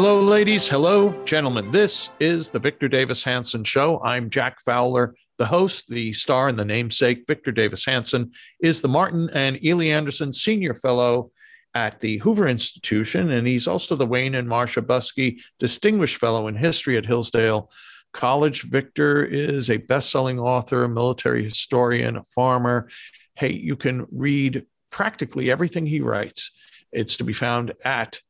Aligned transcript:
Hello, 0.00 0.20
ladies. 0.20 0.68
Hello, 0.68 1.10
gentlemen. 1.24 1.72
This 1.72 2.10
is 2.20 2.50
the 2.50 2.60
Victor 2.60 2.86
Davis 2.86 3.24
Hanson 3.24 3.64
Show. 3.64 4.00
I'm 4.00 4.30
Jack 4.30 4.60
Fowler, 4.60 5.16
the 5.38 5.46
host, 5.46 5.88
the 5.88 6.12
star, 6.12 6.48
and 6.48 6.56
the 6.56 6.64
namesake. 6.64 7.24
Victor 7.26 7.50
Davis 7.50 7.84
Hanson 7.84 8.30
is 8.60 8.80
the 8.80 8.86
Martin 8.86 9.28
and 9.34 9.58
Illie 9.60 9.90
Anderson 9.90 10.32
Senior 10.32 10.74
Fellow 10.74 11.32
at 11.74 11.98
the 11.98 12.18
Hoover 12.18 12.46
Institution, 12.46 13.32
and 13.32 13.44
he's 13.44 13.66
also 13.66 13.96
the 13.96 14.06
Wayne 14.06 14.36
and 14.36 14.48
Marcia 14.48 14.82
Buske 14.82 15.40
Distinguished 15.58 16.18
Fellow 16.18 16.46
in 16.46 16.54
History 16.54 16.96
at 16.96 17.04
Hillsdale 17.04 17.68
College. 18.12 18.70
Victor 18.70 19.24
is 19.24 19.68
a 19.68 19.78
best 19.78 20.10
selling 20.10 20.38
author, 20.38 20.84
a 20.84 20.88
military 20.88 21.42
historian, 21.42 22.16
a 22.16 22.22
farmer. 22.22 22.88
Hey, 23.34 23.50
you 23.50 23.74
can 23.74 24.06
read 24.12 24.64
practically 24.90 25.50
everything 25.50 25.86
he 25.86 26.00
writes. 26.00 26.52
It's 26.92 27.16
to 27.16 27.24
be 27.24 27.32
found 27.32 27.74
at 27.84 28.20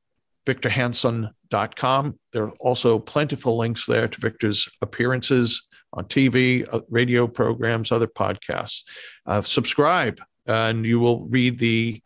victorhanson.com. 1.51 2.19
There 2.33 2.45
are 2.45 2.53
also 2.61 2.99
plentiful 2.99 3.57
links 3.57 3.87
there 3.87 4.09
to 4.09 4.21
Victor's 4.21 4.69
appearances 4.83 5.67
on 5.93 6.05
TV, 6.05 6.67
uh, 6.73 6.81
radio 6.91 7.27
programs, 7.27 7.91
other 7.91 8.07
podcasts. 8.07 8.83
Uh, 9.27 9.43
subscribe, 9.43 10.21
and 10.47 10.85
you 10.87 11.01
will 11.01 11.27
read 11.29 11.59
the 11.59 12.03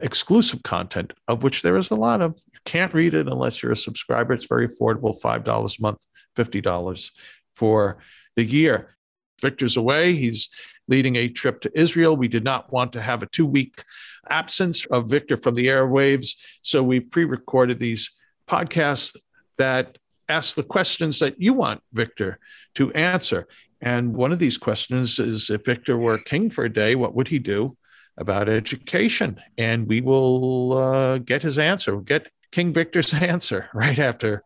exclusive 0.00 0.62
content, 0.62 1.12
of 1.28 1.42
which 1.42 1.62
there 1.62 1.76
is 1.76 1.90
a 1.90 1.94
lot 1.96 2.20
of. 2.20 2.34
You 2.52 2.58
can't 2.64 2.94
read 2.94 3.14
it 3.14 3.28
unless 3.28 3.62
you're 3.62 3.72
a 3.72 3.76
subscriber. 3.76 4.32
It's 4.32 4.46
very 4.46 4.68
affordable 4.68 5.20
$5 5.20 5.78
a 5.78 5.82
month, 5.82 6.06
$50 6.36 7.10
for 7.54 7.98
the 8.36 8.44
year. 8.44 8.96
Victor's 9.40 9.76
away. 9.76 10.14
He's 10.14 10.48
leading 10.88 11.16
a 11.16 11.28
trip 11.28 11.60
to 11.60 11.78
Israel. 11.78 12.16
We 12.16 12.28
did 12.28 12.44
not 12.44 12.72
want 12.72 12.92
to 12.94 13.02
have 13.02 13.22
a 13.22 13.26
two 13.26 13.46
week 13.46 13.84
absence 14.28 14.84
of 14.86 15.08
Victor 15.08 15.36
from 15.36 15.54
the 15.54 15.68
airwaves. 15.68 16.34
So 16.62 16.82
we've 16.82 17.10
pre 17.10 17.24
recorded 17.24 17.78
these 17.78 18.19
podcasts 18.50 19.16
that 19.58 19.96
ask 20.28 20.56
the 20.56 20.62
questions 20.62 21.20
that 21.20 21.40
you 21.40 21.52
want 21.54 21.82
Victor 21.92 22.38
to 22.74 22.92
answer. 22.92 23.46
And 23.80 24.14
one 24.14 24.32
of 24.32 24.38
these 24.38 24.58
questions 24.58 25.18
is 25.18 25.50
if 25.50 25.64
Victor 25.64 25.96
were 25.96 26.18
king 26.18 26.50
for 26.50 26.64
a 26.64 26.72
day, 26.72 26.94
what 26.94 27.14
would 27.14 27.28
he 27.28 27.38
do 27.38 27.76
about 28.18 28.48
education? 28.48 29.40
And 29.56 29.86
we 29.86 30.00
will 30.00 30.72
uh, 30.72 31.18
get 31.18 31.42
his 31.42 31.58
answer. 31.58 31.94
We'll 31.94 32.04
get 32.04 32.28
King 32.50 32.72
Victor's 32.72 33.14
answer 33.32 33.68
right 33.72 33.98
after 33.98 34.42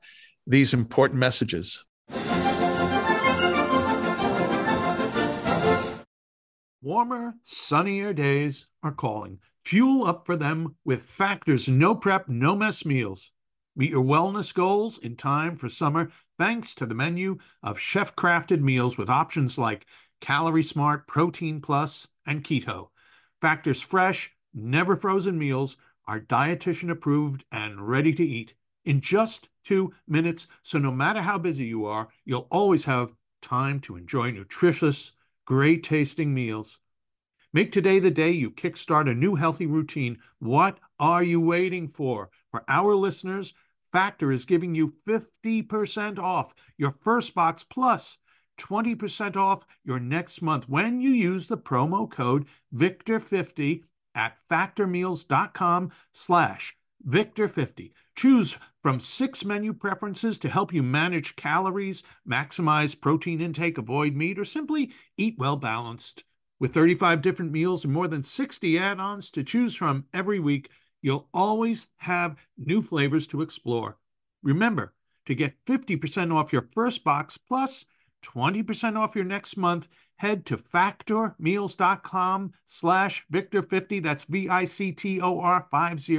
these 0.46 0.74
important 0.74 1.18
messages. 1.18 1.82
Warmer, 6.82 7.34
sunnier 7.44 8.12
days 8.12 8.66
are 8.82 8.92
calling. 8.92 9.38
Fuel 9.64 10.06
up 10.06 10.26
for 10.26 10.36
them 10.36 10.76
with 10.84 11.02
Factor's 11.02 11.66
no 11.66 11.94
prep, 11.94 12.28
no 12.28 12.54
mess 12.54 12.84
meals. 12.84 13.32
Meet 13.76 13.90
your 13.90 14.04
wellness 14.04 14.54
goals 14.54 14.98
in 14.98 15.16
time 15.16 15.56
for 15.56 15.68
summer 15.68 16.12
thanks 16.38 16.76
to 16.76 16.86
the 16.86 16.94
menu 16.94 17.38
of 17.60 17.80
chef 17.80 18.14
crafted 18.14 18.60
meals 18.60 18.96
with 18.96 19.10
options 19.10 19.58
like 19.58 19.84
Calorie 20.20 20.62
Smart, 20.62 21.08
Protein 21.08 21.60
Plus, 21.60 22.06
and 22.24 22.44
Keto. 22.44 22.90
Factor's 23.40 23.80
fresh, 23.80 24.32
never 24.52 24.96
frozen 24.96 25.36
meals 25.36 25.76
are 26.06 26.20
dietitian 26.20 26.88
approved 26.88 27.44
and 27.50 27.88
ready 27.88 28.14
to 28.14 28.24
eat 28.24 28.54
in 28.84 29.00
just 29.00 29.48
two 29.64 29.92
minutes. 30.06 30.46
So, 30.62 30.78
no 30.78 30.92
matter 30.92 31.20
how 31.20 31.38
busy 31.38 31.64
you 31.64 31.84
are, 31.84 32.08
you'll 32.24 32.46
always 32.52 32.84
have 32.84 33.16
time 33.42 33.80
to 33.80 33.96
enjoy 33.96 34.30
nutritious, 34.30 35.10
great 35.46 35.82
tasting 35.82 36.32
meals. 36.32 36.78
Make 37.52 37.72
today 37.72 37.98
the 37.98 38.10
day 38.10 38.30
you 38.30 38.52
kickstart 38.52 39.10
a 39.10 39.14
new 39.14 39.34
healthy 39.34 39.66
routine. 39.66 40.18
What 40.38 40.78
are 41.00 41.24
you 41.24 41.40
waiting 41.40 41.88
for? 41.88 42.30
For 42.50 42.64
our 42.68 42.94
listeners, 42.94 43.52
Factor 43.94 44.32
is 44.32 44.44
giving 44.44 44.74
you 44.74 44.92
50% 45.06 46.18
off 46.18 46.52
your 46.76 46.96
first 47.04 47.32
box 47.32 47.62
plus 47.62 48.18
20% 48.58 49.36
off 49.36 49.64
your 49.84 50.00
next 50.00 50.42
month 50.42 50.68
when 50.68 50.98
you 50.98 51.10
use 51.10 51.46
the 51.46 51.56
promo 51.56 52.10
code 52.10 52.46
VICTOR50 52.74 53.84
at 54.16 54.36
factormeals.com 54.50 55.92
slash 56.10 56.76
Victor50. 57.08 57.92
Choose 58.16 58.58
from 58.82 58.98
six 58.98 59.44
menu 59.44 59.72
preferences 59.72 60.40
to 60.40 60.48
help 60.48 60.74
you 60.74 60.82
manage 60.82 61.36
calories, 61.36 62.02
maximize 62.28 63.00
protein 63.00 63.40
intake, 63.40 63.78
avoid 63.78 64.16
meat, 64.16 64.40
or 64.40 64.44
simply 64.44 64.92
eat 65.16 65.36
well 65.38 65.56
balanced. 65.56 66.24
With 66.58 66.74
35 66.74 67.22
different 67.22 67.52
meals 67.52 67.84
and 67.84 67.92
more 67.92 68.08
than 68.08 68.24
60 68.24 68.76
add 68.76 68.98
ons 68.98 69.30
to 69.30 69.44
choose 69.44 69.76
from 69.76 70.06
every 70.12 70.40
week, 70.40 70.70
you'll 71.04 71.28
always 71.34 71.86
have 71.96 72.34
new 72.56 72.80
flavors 72.80 73.26
to 73.26 73.42
explore. 73.42 73.98
Remember 74.42 74.94
to 75.26 75.34
get 75.34 75.62
50% 75.66 76.34
off 76.34 76.50
your 76.50 76.66
first 76.72 77.04
box 77.04 77.36
plus 77.36 77.84
20% 78.22 78.96
off 78.96 79.14
your 79.14 79.26
next 79.26 79.58
month. 79.58 79.88
Head 80.16 80.46
to 80.46 80.56
factormeals.com 80.56 82.52
slash 82.64 83.26
Victor50. 83.30 84.02
That's 84.02 84.24
V 84.24 84.48
I 84.48 84.64
C 84.64 84.92
T 84.92 85.20
O 85.20 85.40
R 85.40 85.68
50 85.70 86.18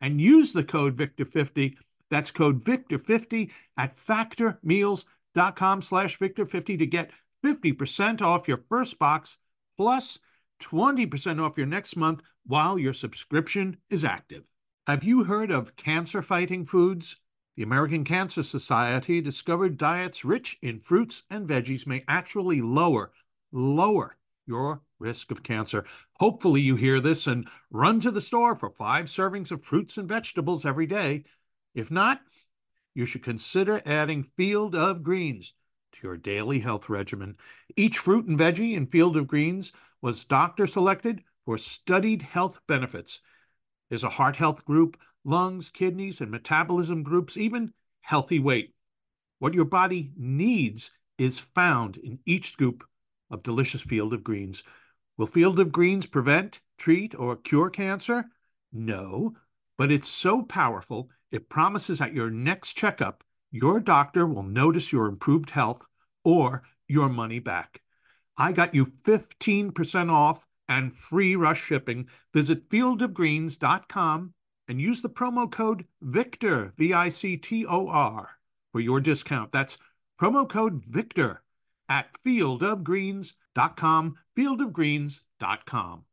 and 0.00 0.20
use 0.20 0.54
the 0.54 0.64
code 0.64 0.96
Victor50. 0.96 1.76
That's 2.10 2.30
code 2.30 2.64
Victor50 2.64 3.50
at 3.76 3.96
factormeals.com 3.96 5.82
slash 5.82 6.18
Victor50 6.18 6.78
to 6.78 6.86
get 6.86 7.10
50% 7.44 8.22
off 8.22 8.48
your 8.48 8.64
first 8.70 8.98
box 8.98 9.36
plus 9.76 10.18
20% 10.64 11.40
off 11.40 11.56
your 11.56 11.66
next 11.66 11.96
month 11.96 12.22
while 12.46 12.78
your 12.78 12.92
subscription 12.92 13.76
is 13.90 14.04
active. 14.04 14.44
Have 14.86 15.04
you 15.04 15.24
heard 15.24 15.50
of 15.50 15.76
cancer 15.76 16.22
fighting 16.22 16.66
foods? 16.66 17.16
The 17.56 17.62
American 17.62 18.02
Cancer 18.02 18.42
Society 18.42 19.20
discovered 19.20 19.76
diets 19.76 20.24
rich 20.24 20.58
in 20.62 20.80
fruits 20.80 21.22
and 21.30 21.48
veggies 21.48 21.86
may 21.86 22.02
actually 22.08 22.60
lower, 22.60 23.12
lower 23.52 24.16
your 24.46 24.82
risk 24.98 25.30
of 25.30 25.42
cancer. 25.42 25.84
Hopefully, 26.14 26.60
you 26.60 26.76
hear 26.76 27.00
this 27.00 27.26
and 27.26 27.48
run 27.70 28.00
to 28.00 28.10
the 28.10 28.20
store 28.20 28.56
for 28.56 28.70
five 28.70 29.06
servings 29.06 29.50
of 29.50 29.62
fruits 29.62 29.98
and 29.98 30.08
vegetables 30.08 30.64
every 30.64 30.86
day. 30.86 31.24
If 31.74 31.90
not, 31.90 32.20
you 32.94 33.06
should 33.06 33.22
consider 33.22 33.82
adding 33.86 34.24
Field 34.36 34.74
of 34.74 35.02
Greens 35.02 35.54
to 35.92 35.98
your 36.02 36.16
daily 36.16 36.58
health 36.58 36.88
regimen. 36.88 37.36
Each 37.76 37.98
fruit 37.98 38.26
and 38.26 38.38
veggie 38.38 38.74
in 38.74 38.86
Field 38.86 39.16
of 39.16 39.26
Greens 39.26 39.72
was 40.04 40.26
doctor 40.26 40.66
selected 40.66 41.24
for 41.46 41.56
studied 41.56 42.20
health 42.20 42.60
benefits. 42.66 43.22
There's 43.88 44.04
a 44.04 44.10
heart 44.10 44.36
health 44.36 44.62
group, 44.66 45.00
lungs, 45.24 45.70
kidneys, 45.70 46.20
and 46.20 46.30
metabolism 46.30 47.02
groups, 47.02 47.38
even 47.38 47.72
healthy 48.02 48.38
weight. 48.38 48.74
What 49.38 49.54
your 49.54 49.64
body 49.64 50.12
needs 50.14 50.90
is 51.16 51.38
found 51.38 51.96
in 51.96 52.18
each 52.26 52.50
scoop 52.50 52.84
of 53.30 53.42
delicious 53.42 53.80
Field 53.80 54.12
of 54.12 54.22
Greens. 54.22 54.62
Will 55.16 55.24
Field 55.24 55.58
of 55.58 55.72
Greens 55.72 56.04
prevent, 56.04 56.60
treat, 56.76 57.14
or 57.14 57.34
cure 57.36 57.70
cancer? 57.70 58.26
No, 58.74 59.34
but 59.78 59.90
it's 59.90 60.10
so 60.10 60.42
powerful, 60.42 61.08
it 61.32 61.48
promises 61.48 62.02
at 62.02 62.12
your 62.12 62.28
next 62.28 62.74
checkup, 62.74 63.24
your 63.50 63.80
doctor 63.80 64.26
will 64.26 64.42
notice 64.42 64.92
your 64.92 65.06
improved 65.06 65.48
health 65.48 65.86
or 66.24 66.62
your 66.88 67.08
money 67.08 67.38
back. 67.38 67.80
I 68.36 68.52
got 68.52 68.74
you 68.74 68.86
15% 69.04 70.10
off 70.10 70.46
and 70.68 70.94
free 70.94 71.36
rush 71.36 71.62
shipping. 71.62 72.08
Visit 72.32 72.68
fieldofgreens.com 72.68 74.34
and 74.68 74.80
use 74.80 75.02
the 75.02 75.10
promo 75.10 75.50
code 75.50 75.84
VICTOR, 76.02 76.72
V 76.76 76.92
I 76.92 77.08
C 77.08 77.36
T 77.36 77.66
O 77.66 77.86
R, 77.88 78.30
for 78.72 78.80
your 78.80 79.00
discount. 79.00 79.52
That's 79.52 79.78
promo 80.20 80.48
code 80.48 80.82
VICTOR 80.84 81.38
at 81.88 82.06
fieldofgreens.com, 82.24 84.16
fieldofgreens.com. 84.36 86.04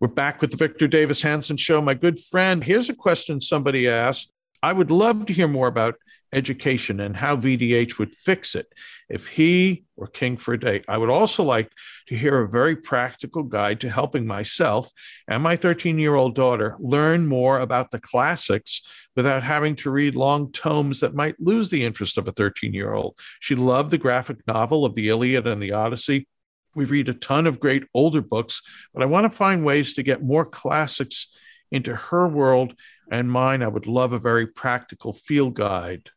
We're 0.00 0.08
back 0.08 0.40
with 0.42 0.50
the 0.50 0.56
Victor 0.58 0.86
Davis 0.86 1.22
Hanson 1.22 1.56
Show. 1.56 1.80
My 1.80 1.94
good 1.94 2.20
friend, 2.20 2.62
here's 2.62 2.90
a 2.90 2.94
question 2.94 3.40
somebody 3.40 3.88
asked. 3.88 4.34
I 4.62 4.72
would 4.72 4.90
love 4.90 5.24
to 5.26 5.32
hear 5.32 5.48
more 5.48 5.66
about 5.66 5.94
education 6.34 7.00
and 7.00 7.16
how 7.16 7.36
VDH 7.36 7.98
would 7.98 8.14
fix 8.14 8.54
it 8.54 8.66
if 9.08 9.28
he 9.28 9.84
were 9.96 10.06
king 10.06 10.36
for 10.36 10.54
a 10.54 10.60
day. 10.60 10.82
I 10.88 10.98
would 10.98 11.10
also 11.10 11.44
like 11.44 11.70
to 12.08 12.16
hear 12.16 12.40
a 12.40 12.48
very 12.48 12.76
practical 12.76 13.44
guide 13.44 13.80
to 13.80 13.90
helping 13.90 14.26
myself 14.26 14.90
and 15.28 15.42
my 15.42 15.56
13 15.56 15.98
year 15.98 16.14
old 16.14 16.34
daughter 16.34 16.76
learn 16.80 17.26
more 17.26 17.60
about 17.60 17.90
the 17.90 18.00
classics 18.00 18.82
without 19.16 19.42
having 19.42 19.76
to 19.76 19.90
read 19.90 20.16
long 20.16 20.50
tomes 20.50 21.00
that 21.00 21.14
might 21.14 21.40
lose 21.40 21.70
the 21.70 21.84
interest 21.84 22.18
of 22.18 22.26
a 22.26 22.32
13 22.32 22.74
year 22.74 22.92
old. 22.92 23.16
She 23.40 23.54
loved 23.54 23.90
the 23.90 23.98
graphic 23.98 24.38
novel 24.46 24.84
of 24.84 24.94
the 24.94 25.08
Iliad 25.08 25.46
and 25.46 25.62
the 25.62 25.72
Odyssey. 25.72 26.26
We 26.74 26.86
read 26.86 27.08
a 27.08 27.14
ton 27.14 27.46
of 27.46 27.60
great 27.60 27.84
older 27.94 28.20
books, 28.20 28.60
but 28.92 29.02
I 29.02 29.06
want 29.06 29.30
to 29.30 29.36
find 29.36 29.64
ways 29.64 29.94
to 29.94 30.02
get 30.02 30.22
more 30.22 30.44
classics 30.44 31.28
into 31.70 31.94
her 31.94 32.26
world 32.26 32.74
and 33.14 33.30
mine. 33.30 33.62
I 33.62 33.68
would 33.68 33.86
love 33.86 34.12
a 34.12 34.18
very 34.18 34.46
practical 34.46 35.12
field 35.12 35.54
guide 35.54 36.10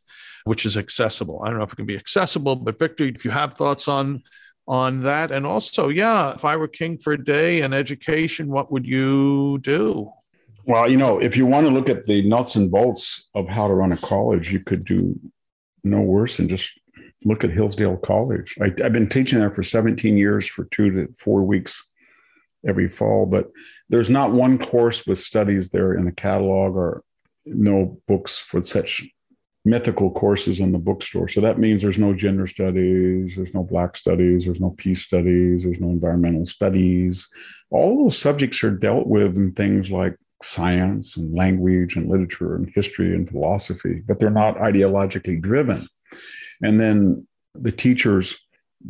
which 0.48 0.66
is 0.66 0.78
accessible. 0.78 1.42
I 1.44 1.50
don't 1.50 1.58
know 1.58 1.66
if 1.66 1.74
it 1.74 1.76
can 1.76 1.86
be 1.86 1.98
accessible, 1.98 2.56
but 2.56 2.80
Victor, 2.80 3.06
if 3.06 3.26
you 3.26 3.32
have 3.32 3.54
thoughts 3.54 3.88
on 3.88 4.24
on 4.70 5.02
that, 5.02 5.32
and 5.32 5.46
also, 5.46 5.88
yeah, 5.88 6.34
if 6.34 6.44
I 6.44 6.58
were 6.58 6.68
king 6.68 6.98
for 6.98 7.14
a 7.14 7.24
day 7.24 7.62
and 7.62 7.74
education, 7.74 8.50
what 8.50 8.70
would 8.70 8.86
you 8.86 9.60
do? 9.60 10.12
Well, 10.66 10.90
you 10.90 10.98
know, 10.98 11.20
if 11.20 11.38
you 11.38 11.46
want 11.46 11.68
to 11.68 11.74
look 11.74 11.88
at 11.88 12.06
the 12.06 12.28
nuts 12.28 12.58
and 12.58 12.70
bolts 12.70 13.30
of 13.34 13.48
how 13.48 13.70
to 13.70 13.74
run 13.74 13.94
a 13.94 13.98
college, 13.98 14.52
you 14.52 14.60
could 14.60 14.84
do 14.84 15.18
no 15.86 16.02
worse 16.02 16.36
than 16.36 16.50
just 16.50 16.78
look 17.24 17.46
at 17.46 17.52
Hillsdale 17.52 17.96
College. 17.96 18.58
I, 18.62 18.74
have 18.84 18.92
been 18.92 19.08
teaching 19.08 19.40
there 19.40 19.52
for 19.52 19.64
17 19.64 20.18
years 20.18 20.46
for 20.46 20.66
two 20.66 20.92
to 20.92 21.08
four 21.18 21.44
weeks 21.44 21.82
every 22.66 22.88
fall, 22.88 23.26
but 23.26 23.48
there's 23.90 24.10
not 24.10 24.32
one 24.32 24.58
course 24.58 25.06
with 25.06 25.20
studies 25.20 25.70
there 25.70 25.94
in 25.94 26.06
the 26.06 26.12
catalog 26.12 26.76
or 26.76 27.04
no 27.46 28.00
books 28.08 28.40
for 28.40 28.62
such 28.62 29.04
mythical 29.68 30.10
courses 30.12 30.60
in 30.60 30.72
the 30.72 30.80
bookstore. 30.80 31.28
So 31.28 31.42
that 31.42 31.60
means 31.60 31.82
there's 31.82 32.00
no 32.00 32.14
gender 32.14 32.48
studies, 32.48 33.36
there's 33.36 33.54
no 33.54 33.64
black 33.64 33.98
studies, 33.98 34.46
there's 34.46 34.62
no 34.62 34.72
peace 34.72 35.02
studies, 35.02 35.64
there's 35.64 35.82
no 35.82 35.90
environmental 35.90 36.46
studies. 36.46 37.28
All 37.70 38.04
those 38.04 38.18
subjects 38.18 38.64
are 38.64 38.72
dealt 38.72 39.08
with 39.08 39.36
in 39.36 39.52
things 39.54 39.92
like 39.92 40.16
science 40.42 41.18
and 41.18 41.36
language 41.36 41.96
and 41.96 42.10
literature 42.10 42.56
and 42.56 42.72
history 42.74 43.14
and 43.14 43.30
philosophy, 43.30 44.02
but 44.08 44.20
they're 44.20 44.30
not 44.30 44.56
ideologically 44.58 45.42
driven. 45.42 45.86
And 46.62 46.80
then 46.80 47.28
the 47.54 47.72
teachers 47.72 48.38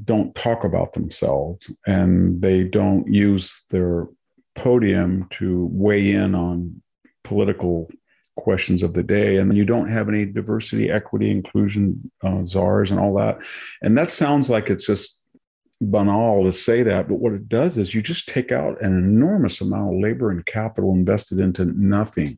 don't 0.04 0.34
talk 0.36 0.64
about 0.64 0.94
themselves 0.94 1.72
and 1.86 2.42
they 2.42 2.64
don't 2.64 3.12
use 3.12 3.66
their 3.70 4.08
podium 4.56 5.28
to 5.32 5.68
weigh 5.72 6.12
in 6.12 6.36
on 6.36 6.82
political 7.24 7.90
questions 8.36 8.84
of 8.84 8.94
the 8.94 9.04
day. 9.04 9.38
And 9.38 9.56
you 9.58 9.66
don't 9.66 9.90
have 9.90 10.10
any 10.10 10.26
diversity 10.26 10.90
equity 10.92 11.32
inclusion 11.32 12.12
uh, 12.24 12.44
czars 12.44 12.92
and 12.92 13.00
all 13.00 13.14
that. 13.16 13.44
And 13.82 13.98
that 13.98 14.10
sounds 14.10 14.50
like 14.50 14.70
it's 14.70 14.88
just 14.88 15.20
banal 15.82 16.44
to 16.44 16.52
say 16.52 16.82
that 16.84 17.08
but 17.08 17.20
what 17.20 17.34
it 17.34 17.48
does 17.48 17.78
is 17.78 17.94
you 17.94 18.02
just 18.02 18.28
take 18.28 18.52
out 18.52 18.82
an 18.82 18.98
enormous 18.98 19.62
amount 19.62 19.94
of 19.94 20.02
labor 20.02 20.32
and 20.32 20.46
capital 20.46 20.92
invested 20.92 21.40
into 21.40 21.66
nothing 21.66 22.38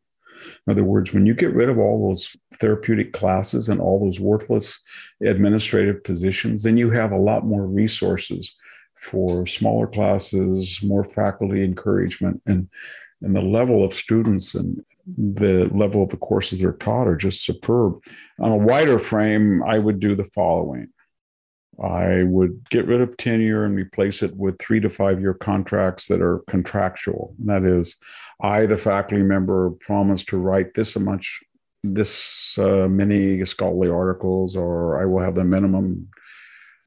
in 0.67 0.71
other 0.71 0.83
words 0.83 1.13
when 1.13 1.25
you 1.25 1.33
get 1.33 1.53
rid 1.53 1.69
of 1.69 1.77
all 1.77 2.07
those 2.07 2.35
therapeutic 2.55 3.13
classes 3.13 3.69
and 3.69 3.79
all 3.79 3.99
those 3.99 4.19
worthless 4.19 4.79
administrative 5.25 6.03
positions 6.03 6.63
then 6.63 6.77
you 6.77 6.89
have 6.89 7.11
a 7.11 7.17
lot 7.17 7.45
more 7.45 7.65
resources 7.65 8.55
for 8.95 9.45
smaller 9.45 9.87
classes 9.87 10.79
more 10.83 11.03
faculty 11.03 11.63
encouragement 11.63 12.41
and 12.45 12.67
and 13.21 13.35
the 13.35 13.41
level 13.41 13.83
of 13.83 13.93
students 13.93 14.55
and 14.55 14.83
the 15.17 15.69
level 15.73 16.03
of 16.03 16.09
the 16.09 16.17
courses 16.17 16.61
they're 16.61 16.73
taught 16.73 17.07
are 17.07 17.15
just 17.15 17.43
superb. 17.43 18.03
On 18.39 18.51
a 18.51 18.57
wider 18.57 18.99
frame, 18.99 19.63
I 19.63 19.79
would 19.79 19.99
do 19.99 20.15
the 20.15 20.25
following. 20.25 20.89
I 21.81 22.23
would 22.23 22.69
get 22.69 22.87
rid 22.87 23.01
of 23.01 23.15
tenure 23.17 23.65
and 23.65 23.75
replace 23.75 24.21
it 24.21 24.35
with 24.35 24.59
three 24.59 24.79
to 24.81 24.89
five 24.89 25.19
year 25.21 25.33
contracts 25.33 26.07
that 26.07 26.21
are 26.21 26.43
contractual. 26.47 27.35
that 27.39 27.63
is, 27.63 27.95
I, 28.41 28.65
the 28.65 28.77
faculty 28.77 29.23
member, 29.23 29.71
promise 29.71 30.23
to 30.25 30.37
write 30.37 30.73
this 30.73 30.97
much, 30.97 31.41
this 31.83 32.57
uh, 32.57 32.87
many 32.89 33.45
scholarly 33.45 33.89
articles, 33.89 34.55
or 34.55 35.01
I 35.01 35.05
will 35.05 35.21
have 35.21 35.35
the 35.35 35.45
minimum 35.45 36.09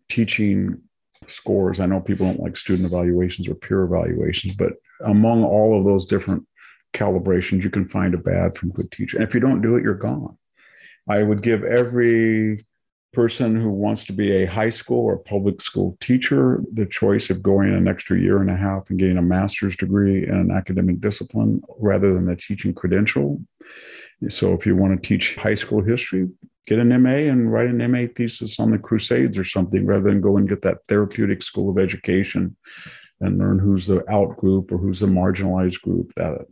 teaching 0.09 0.81
scores. 1.27 1.81
I 1.81 1.87
know 1.87 2.01
people 2.01 2.27
don't 2.27 2.41
like 2.41 2.57
student 2.57 2.87
evaluations 2.87 3.49
or 3.49 3.55
peer 3.55 3.85
evaluations, 3.85 4.55
but 4.55 4.75
among 5.05 5.45
all 5.45 5.79
of 5.79 5.85
those 5.85 6.07
different 6.07 6.47
calibrations, 6.93 7.63
you 7.63 7.71
can 7.71 7.89
find 7.89 8.15
a 8.15 8.19
bad 8.19 8.57
from 8.57 8.71
good 8.71 8.91
teacher. 8.93 9.17
And 9.17 9.27
if 9.27 9.35
you 9.35 9.41
don't 9.41 9.63
do 9.63 9.77
it, 9.77 9.83
you're 9.83 9.95
gone. 9.95 10.37
I 11.09 11.23
would 11.23 11.43
give 11.43 11.65
every 11.65 12.67
person 13.13 13.55
who 13.55 13.71
wants 13.71 14.05
to 14.07 14.13
be 14.13 14.43
a 14.43 14.47
high 14.47 14.71
school 14.71 15.05
or 15.05 15.19
public 15.19 15.61
school 15.61 15.97
teacher 16.01 16.63
the 16.73 16.87
choice 16.87 17.29
of 17.29 17.43
going 17.43 17.73
an 17.73 17.87
extra 17.87 18.19
year 18.19 18.41
and 18.41 18.51
a 18.51 18.57
half 18.57 18.89
and 18.89 18.99
getting 18.99 19.19
a 19.19 19.23
master's 19.23 19.77
degree 19.77 20.27
in 20.27 20.35
an 20.35 20.51
academic 20.51 21.01
discipline 21.01 21.61
rather 21.79 22.15
than 22.15 22.25
the 22.25 22.37
teaching 22.37 22.73
credential. 22.73 23.41
So 24.29 24.55
if 24.55 24.67
you 24.67 24.77
want 24.77 25.01
to 25.01 25.09
teach 25.09 25.37
high 25.37 25.55
school 25.55 25.83
history, 25.83 26.29
get 26.67 26.79
an 26.79 26.89
MA 27.03 27.31
and 27.31 27.53
write 27.53 27.69
an 27.69 27.91
MA 27.91 28.07
thesis 28.15 28.59
on 28.59 28.71
the 28.71 28.79
Crusades 28.79 29.37
or 29.37 29.45
something 29.45 29.85
rather 29.85 30.05
than 30.05 30.21
go 30.21 30.37
and 30.37 30.49
get 30.49 30.63
that 30.63 30.79
therapeutic 30.89 31.43
school 31.43 31.71
of 31.71 31.79
education 31.79 32.57
and 33.21 33.39
learn 33.39 33.59
who's 33.59 33.87
the 33.87 34.09
out 34.11 34.37
group 34.37 34.73
or 34.73 34.79
who's 34.79 35.01
the 35.01 35.07
marginalized 35.07 35.81
group. 35.83 36.13
That 36.15 36.47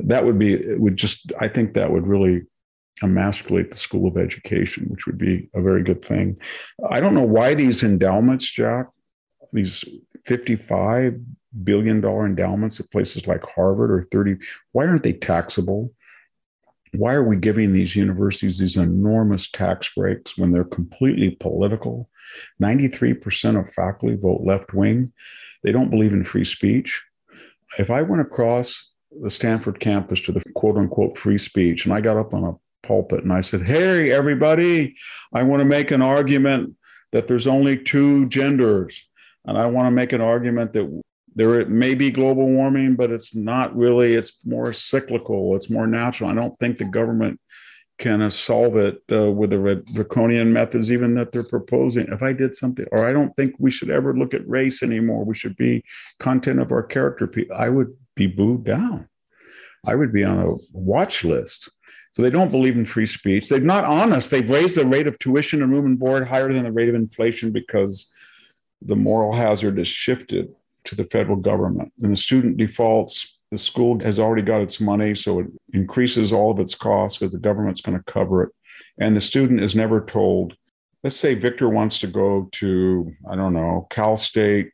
that 0.00 0.24
would 0.24 0.38
be 0.38 0.76
would 0.76 0.96
just 0.96 1.32
I 1.40 1.48
think 1.48 1.74
that 1.74 1.90
would 1.90 2.06
really 2.06 2.42
emasculate 3.02 3.70
the 3.70 3.76
school 3.76 4.06
of 4.08 4.16
education, 4.16 4.86
which 4.88 5.06
would 5.06 5.18
be 5.18 5.48
a 5.54 5.62
very 5.62 5.82
good 5.82 6.04
thing. 6.04 6.36
I 6.90 7.00
don't 7.00 7.14
know 7.14 7.24
why 7.26 7.54
these 7.54 7.82
endowments, 7.82 8.50
Jack, 8.50 8.86
these 9.52 9.84
55 10.26 11.20
billion 11.64 12.00
dollar 12.00 12.26
endowments 12.26 12.78
at 12.80 12.90
places 12.90 13.26
like 13.26 13.42
Harvard 13.44 13.90
or 13.90 14.06
30, 14.10 14.36
why 14.72 14.86
aren't 14.86 15.02
they 15.02 15.12
taxable? 15.12 15.92
Why 16.94 17.12
are 17.12 17.24
we 17.24 17.36
giving 17.36 17.72
these 17.72 17.96
universities 17.96 18.58
these 18.58 18.76
enormous 18.76 19.50
tax 19.50 19.92
breaks 19.94 20.38
when 20.38 20.52
they're 20.52 20.64
completely 20.64 21.30
political? 21.30 22.08
93% 22.62 23.60
of 23.60 23.72
faculty 23.72 24.16
vote 24.16 24.42
left 24.44 24.72
wing. 24.72 25.12
They 25.62 25.72
don't 25.72 25.90
believe 25.90 26.12
in 26.12 26.24
free 26.24 26.44
speech. 26.44 27.04
If 27.78 27.90
I 27.90 28.02
went 28.02 28.22
across 28.22 28.92
the 29.20 29.30
Stanford 29.30 29.80
campus 29.80 30.20
to 30.22 30.32
the 30.32 30.42
quote 30.54 30.76
unquote 30.76 31.16
free 31.16 31.38
speech 31.38 31.84
and 31.84 31.94
I 31.94 32.00
got 32.00 32.16
up 32.16 32.34
on 32.34 32.44
a 32.44 32.52
pulpit 32.82 33.24
and 33.24 33.32
I 33.32 33.40
said, 33.40 33.66
Hey, 33.66 34.10
everybody, 34.12 34.96
I 35.32 35.42
want 35.42 35.60
to 35.60 35.66
make 35.66 35.90
an 35.90 36.02
argument 36.02 36.74
that 37.12 37.26
there's 37.26 37.46
only 37.46 37.76
two 37.76 38.26
genders. 38.28 39.06
And 39.44 39.56
I 39.56 39.66
want 39.66 39.86
to 39.86 39.90
make 39.90 40.12
an 40.12 40.20
argument 40.20 40.72
that 40.74 41.02
there 41.34 41.64
may 41.66 41.94
be 41.94 42.10
global 42.10 42.46
warming, 42.46 42.96
but 42.96 43.10
it's 43.10 43.34
not 43.34 43.74
really, 43.76 44.14
it's 44.14 44.44
more 44.44 44.72
cyclical, 44.72 45.56
it's 45.56 45.70
more 45.70 45.86
natural. 45.86 46.30
I 46.30 46.34
don't 46.34 46.58
think 46.58 46.78
the 46.78 46.84
government 46.84 47.40
can 47.98 48.30
solve 48.30 48.76
it 48.76 49.02
uh, 49.10 49.30
with 49.30 49.50
the 49.50 49.82
draconian 49.92 50.52
methods, 50.52 50.90
even 50.90 51.14
that 51.14 51.32
they're 51.32 51.42
proposing. 51.42 52.06
If 52.08 52.22
I 52.22 52.32
did 52.32 52.54
something, 52.54 52.86
or 52.92 53.08
I 53.08 53.12
don't 53.12 53.34
think 53.36 53.54
we 53.58 53.70
should 53.70 53.90
ever 53.90 54.16
look 54.16 54.34
at 54.34 54.48
race 54.48 54.82
anymore, 54.82 55.24
we 55.24 55.34
should 55.34 55.56
be 55.56 55.84
content 56.20 56.60
of 56.60 56.70
our 56.70 56.82
character. 56.82 57.30
I 57.54 57.68
would 57.68 57.94
be 58.14 58.26
booed 58.26 58.64
down. 58.64 59.08
I 59.86 59.94
would 59.94 60.12
be 60.12 60.24
on 60.24 60.38
a 60.38 60.54
watch 60.72 61.24
list. 61.24 61.70
So 62.12 62.22
they 62.22 62.30
don't 62.30 62.50
believe 62.50 62.76
in 62.76 62.84
free 62.84 63.06
speech. 63.06 63.48
They're 63.48 63.60
not 63.60 63.84
honest. 63.84 64.30
They've 64.30 64.48
raised 64.48 64.76
the 64.76 64.86
rate 64.86 65.06
of 65.06 65.18
tuition 65.18 65.62
and 65.62 65.72
room 65.72 65.86
and 65.86 65.98
board 65.98 66.26
higher 66.26 66.50
than 66.52 66.64
the 66.64 66.72
rate 66.72 66.88
of 66.88 66.94
inflation 66.94 67.52
because 67.52 68.10
the 68.82 68.96
moral 68.96 69.32
hazard 69.32 69.78
is 69.78 69.88
shifted 69.88 70.54
to 70.84 70.94
the 70.94 71.04
federal 71.04 71.36
government. 71.36 71.92
And 72.00 72.10
the 72.10 72.16
student 72.16 72.56
defaults 72.56 73.38
the 73.50 73.58
school 73.58 73.98
has 74.00 74.18
already 74.18 74.42
got 74.42 74.60
its 74.60 74.80
money, 74.80 75.14
so 75.14 75.40
it 75.40 75.46
increases 75.72 76.32
all 76.32 76.50
of 76.50 76.60
its 76.60 76.74
costs 76.74 77.18
because 77.18 77.32
the 77.32 77.38
government's 77.38 77.80
going 77.80 77.96
to 77.96 78.04
cover 78.04 78.42
it. 78.42 78.50
And 78.98 79.16
the 79.16 79.20
student 79.20 79.60
is 79.60 79.74
never 79.74 80.04
told, 80.04 80.54
let's 81.02 81.16
say 81.16 81.34
Victor 81.34 81.68
wants 81.68 81.98
to 82.00 82.08
go 82.08 82.48
to, 82.52 83.12
I 83.30 83.36
don't 83.36 83.54
know, 83.54 83.86
Cal 83.90 84.16
State, 84.16 84.72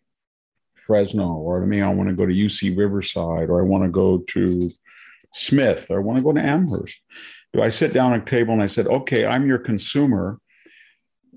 Fresno, 0.75 1.35
or 1.35 1.61
to 1.61 1.67
me, 1.67 1.83
I 1.83 1.89
want 1.89 2.09
to 2.09 2.17
go 2.17 2.27
to 2.27 2.35
UC 2.35 2.77
Riverside, 2.77 3.49
or 3.49 3.61
I 3.61 3.65
want 3.65 3.85
to 3.85 3.91
go 3.91 4.19
to 4.19 4.71
Smith, 5.35 5.87
or 5.91 5.99
I 5.99 6.03
want 6.03 6.17
to 6.17 6.23
go 6.23 6.33
to 6.33 6.41
Amherst. 6.41 7.03
Do 7.53 7.61
I 7.61 7.69
sit 7.69 7.93
down 7.93 8.13
at 8.13 8.23
a 8.23 8.25
table 8.25 8.53
and 8.53 8.63
I 8.63 8.67
said, 8.67 8.87
okay, 8.87 9.27
I'm 9.27 9.47
your 9.47 9.59
consumer. 9.59 10.39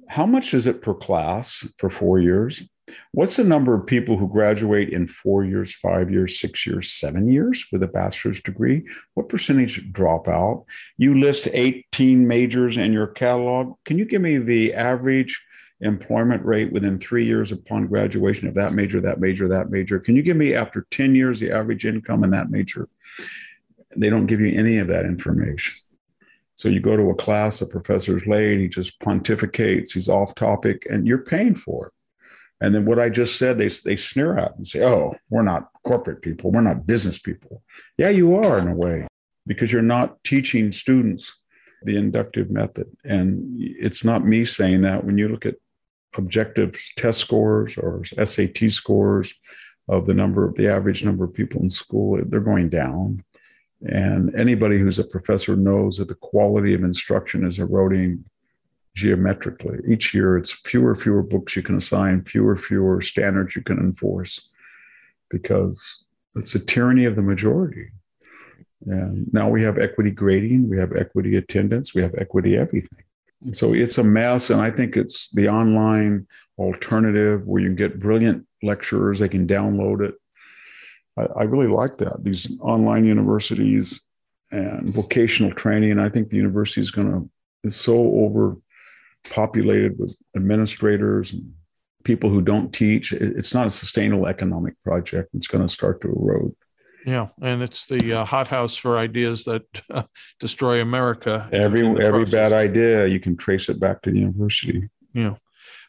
How 0.07 0.25
much 0.25 0.53
is 0.53 0.67
it 0.67 0.81
per 0.81 0.93
class 0.93 1.67
for 1.77 1.89
four 1.89 2.19
years? 2.19 2.61
What's 3.11 3.35
the 3.35 3.43
number 3.43 3.73
of 3.73 3.85
people 3.85 4.17
who 4.17 4.29
graduate 4.29 4.89
in 4.89 5.07
four 5.07 5.43
years, 5.43 5.75
five 5.75 6.09
years, 6.09 6.39
six 6.39 6.65
years, 6.65 6.91
seven 6.91 7.29
years 7.29 7.65
with 7.71 7.83
a 7.83 7.87
bachelor's 7.87 8.39
degree? 8.39 8.87
What 9.15 9.29
percentage 9.29 9.91
drop 9.91 10.27
out? 10.27 10.65
You 10.97 11.19
list 11.19 11.49
18 11.51 12.25
majors 12.27 12.77
in 12.77 12.93
your 12.93 13.07
catalog. 13.07 13.73
Can 13.83 13.97
you 13.97 14.05
give 14.05 14.21
me 14.21 14.37
the 14.37 14.73
average 14.73 15.43
employment 15.81 16.45
rate 16.45 16.71
within 16.71 16.97
three 16.97 17.25
years 17.25 17.51
upon 17.51 17.87
graduation 17.87 18.47
of 18.47 18.55
that 18.55 18.73
major, 18.73 19.01
that 19.01 19.19
major, 19.19 19.49
that 19.49 19.69
major? 19.69 19.99
Can 19.99 20.15
you 20.15 20.23
give 20.23 20.37
me 20.37 20.53
after 20.53 20.87
10 20.91 21.13
years 21.13 21.39
the 21.39 21.51
average 21.51 21.85
income 21.85 22.23
in 22.23 22.29
that 22.31 22.49
major? 22.49 22.87
They 23.95 24.09
don't 24.09 24.25
give 24.25 24.41
you 24.41 24.57
any 24.57 24.77
of 24.79 24.87
that 24.87 25.05
information. 25.05 25.79
So 26.55 26.69
you 26.69 26.79
go 26.79 26.97
to 26.97 27.11
a 27.11 27.15
class, 27.15 27.59
the 27.59 27.67
professor's 27.67 28.25
late, 28.25 28.59
he 28.59 28.67
just 28.67 28.99
pontificates, 28.99 29.93
he's 29.93 30.09
off 30.09 30.33
topic, 30.33 30.87
and 30.89 31.05
you're 31.05 31.23
paying 31.23 31.53
for 31.55 31.87
it. 31.87 31.93
And 32.59 32.73
then 32.73 32.85
what 32.85 32.99
I 32.99 33.09
just 33.09 33.37
said, 33.37 33.59
they, 33.59 33.69
they 33.85 33.95
sneer 33.95 34.37
at 34.37 34.55
and 34.55 34.65
say, 34.65 34.83
oh, 34.83 35.13
we're 35.29 35.43
not 35.43 35.69
corporate 35.83 36.23
people. 36.23 36.51
We're 36.51 36.61
not 36.61 36.87
business 36.87 37.19
people. 37.19 37.61
Yeah, 37.97 38.09
you 38.09 38.35
are 38.35 38.57
in 38.57 38.67
a 38.67 38.73
way, 38.73 39.07
because 39.45 39.71
you're 39.71 39.83
not 39.83 40.23
teaching 40.23 40.71
students 40.71 41.37
the 41.83 41.95
inductive 41.95 42.49
method. 42.49 42.87
And 43.05 43.43
it's 43.59 44.03
not 44.03 44.25
me 44.25 44.43
saying 44.43 44.81
that. 44.81 45.03
When 45.03 45.19
you 45.19 45.29
look 45.29 45.45
at 45.45 45.55
objective 46.17 46.73
test 46.95 47.19
scores 47.19 47.77
or 47.77 48.03
SAT 48.03 48.71
scores 48.71 49.35
of 49.87 50.07
the 50.07 50.15
number 50.15 50.43
of 50.43 50.55
the 50.55 50.67
average 50.67 51.05
number 51.05 51.23
of 51.23 51.35
people 51.35 51.61
in 51.61 51.69
school, 51.69 52.19
they're 52.25 52.39
going 52.39 52.69
down. 52.69 53.23
And 53.85 54.33
anybody 54.35 54.79
who's 54.79 54.99
a 54.99 55.03
professor 55.03 55.55
knows 55.55 55.97
that 55.97 56.07
the 56.07 56.15
quality 56.15 56.73
of 56.73 56.83
instruction 56.83 57.45
is 57.45 57.59
eroding 57.59 58.25
geometrically. 58.95 59.79
Each 59.87 60.13
year, 60.13 60.37
it's 60.37 60.51
fewer, 60.51 60.95
fewer 60.95 61.21
books 61.21 61.55
you 61.55 61.61
can 61.61 61.77
assign, 61.77 62.23
fewer, 62.23 62.55
fewer 62.55 63.01
standards 63.01 63.55
you 63.55 63.61
can 63.61 63.77
enforce, 63.77 64.49
because 65.29 66.05
it's 66.35 66.55
a 66.55 66.65
tyranny 66.65 67.05
of 67.05 67.15
the 67.15 67.21
majority. 67.21 67.89
And 68.87 69.31
now 69.31 69.49
we 69.49 69.61
have 69.63 69.77
equity 69.77 70.11
grading, 70.11 70.69
we 70.69 70.77
have 70.77 70.95
equity 70.95 71.35
attendance, 71.35 71.93
we 71.93 72.01
have 72.01 72.15
equity 72.15 72.57
everything. 72.57 73.03
And 73.43 73.55
so 73.55 73.73
it's 73.73 73.99
a 73.99 74.03
mess. 74.03 74.49
And 74.49 74.61
I 74.61 74.71
think 74.71 74.97
it's 74.97 75.29
the 75.29 75.49
online 75.49 76.27
alternative 76.57 77.45
where 77.45 77.61
you 77.61 77.73
get 77.75 77.99
brilliant 77.99 78.47
lecturers, 78.63 79.19
they 79.19 79.29
can 79.29 79.47
download 79.47 80.07
it. 80.07 80.15
I, 81.17 81.23
I 81.23 81.43
really 81.43 81.67
like 81.67 81.97
that. 81.99 82.23
These 82.23 82.59
online 82.61 83.05
universities 83.05 84.01
and 84.51 84.93
vocational 84.93 85.51
training. 85.51 85.91
And 85.91 86.01
I 86.01 86.09
think 86.09 86.29
the 86.29 86.37
university 86.37 86.81
is 86.81 86.91
going 86.91 87.11
to 87.11 87.29
is 87.63 87.75
so 87.75 87.95
over 87.95 88.55
populated 89.29 89.97
with 89.97 90.15
administrators 90.35 91.33
and 91.33 91.53
people 92.03 92.29
who 92.29 92.41
don't 92.41 92.73
teach. 92.73 93.11
It's 93.11 93.53
not 93.53 93.67
a 93.67 93.71
sustainable 93.71 94.27
economic 94.27 94.81
project. 94.83 95.29
It's 95.33 95.47
going 95.47 95.65
to 95.65 95.73
start 95.73 96.01
to 96.01 96.07
erode. 96.07 96.55
Yeah, 97.05 97.27
and 97.41 97.61
it's 97.63 97.87
the 97.87 98.13
uh, 98.13 98.25
hothouse 98.25 98.75
for 98.75 98.97
ideas 98.97 99.45
that 99.45 99.63
uh, 99.89 100.03
destroy 100.39 100.81
America. 100.81 101.47
Every 101.53 101.83
every 102.03 102.25
bad 102.25 102.51
idea, 102.51 103.07
you 103.07 103.19
can 103.21 103.37
trace 103.37 103.69
it 103.69 103.79
back 103.79 104.01
to 104.01 104.11
the 104.11 104.19
university. 104.19 104.89
Yeah. 105.13 105.35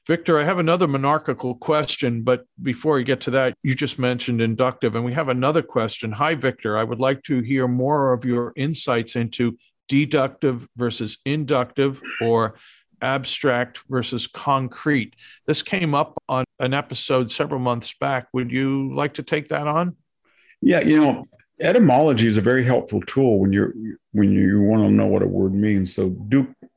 Victor, 0.09 0.39
I 0.39 0.45
have 0.45 0.59
another 0.59 0.89
monarchical 0.89 1.55
question, 1.57 2.23
but 2.23 2.47
before 2.63 2.95
we 2.95 3.05
get 3.05 3.21
to 3.21 3.31
that, 3.33 3.55
you 3.63 3.75
just 3.75 3.99
mentioned 3.99 4.41
inductive, 4.41 4.95
and 4.95 5.05
we 5.05 5.13
have 5.13 5.29
another 5.29 5.61
question. 5.61 6.13
Hi, 6.13 6.35
Victor. 6.35 6.79
I 6.79 6.85
would 6.85 6.99
like 6.99 7.23
to 7.25 7.43
hear 7.43 7.69
more 7.69 8.15
of 8.15 8.25
your 8.25 8.55
insights 8.57 9.17
into 9.17 9.59
deductive 9.87 10.67
versus 10.79 11.19
inductive 11.27 12.01
or 12.23 12.55
abstract 13.03 13.83
versus 13.91 14.27
concrete. 14.27 15.15
This 15.47 15.61
came 15.61 15.95
up 15.95 16.15
on 16.27 16.47
an 16.59 16.73
episode 16.73 17.31
several 17.31 17.61
months 17.61 17.93
back. 18.01 18.29
Would 18.33 18.51
you 18.51 18.91
like 18.95 19.13
to 19.15 19.23
take 19.23 19.51
that 19.51 19.67
on? 19.67 19.95
Yeah, 20.63 20.81
you 20.81 21.03
know, 21.03 21.25
etymology 21.61 22.27
is 22.27 22.39
a 22.39 22.43
very 22.43 22.65
helpful 22.65 23.03
tool 23.03 23.41
when 23.41 23.53
you're 23.53 23.75
when 24.13 24.33
you 24.33 24.63
want 24.63 24.85
to 24.85 24.91
know 24.91 25.07
what 25.07 25.23
a 25.23 25.29
word 25.29 25.53
means. 25.53 25.95
So 25.95 26.09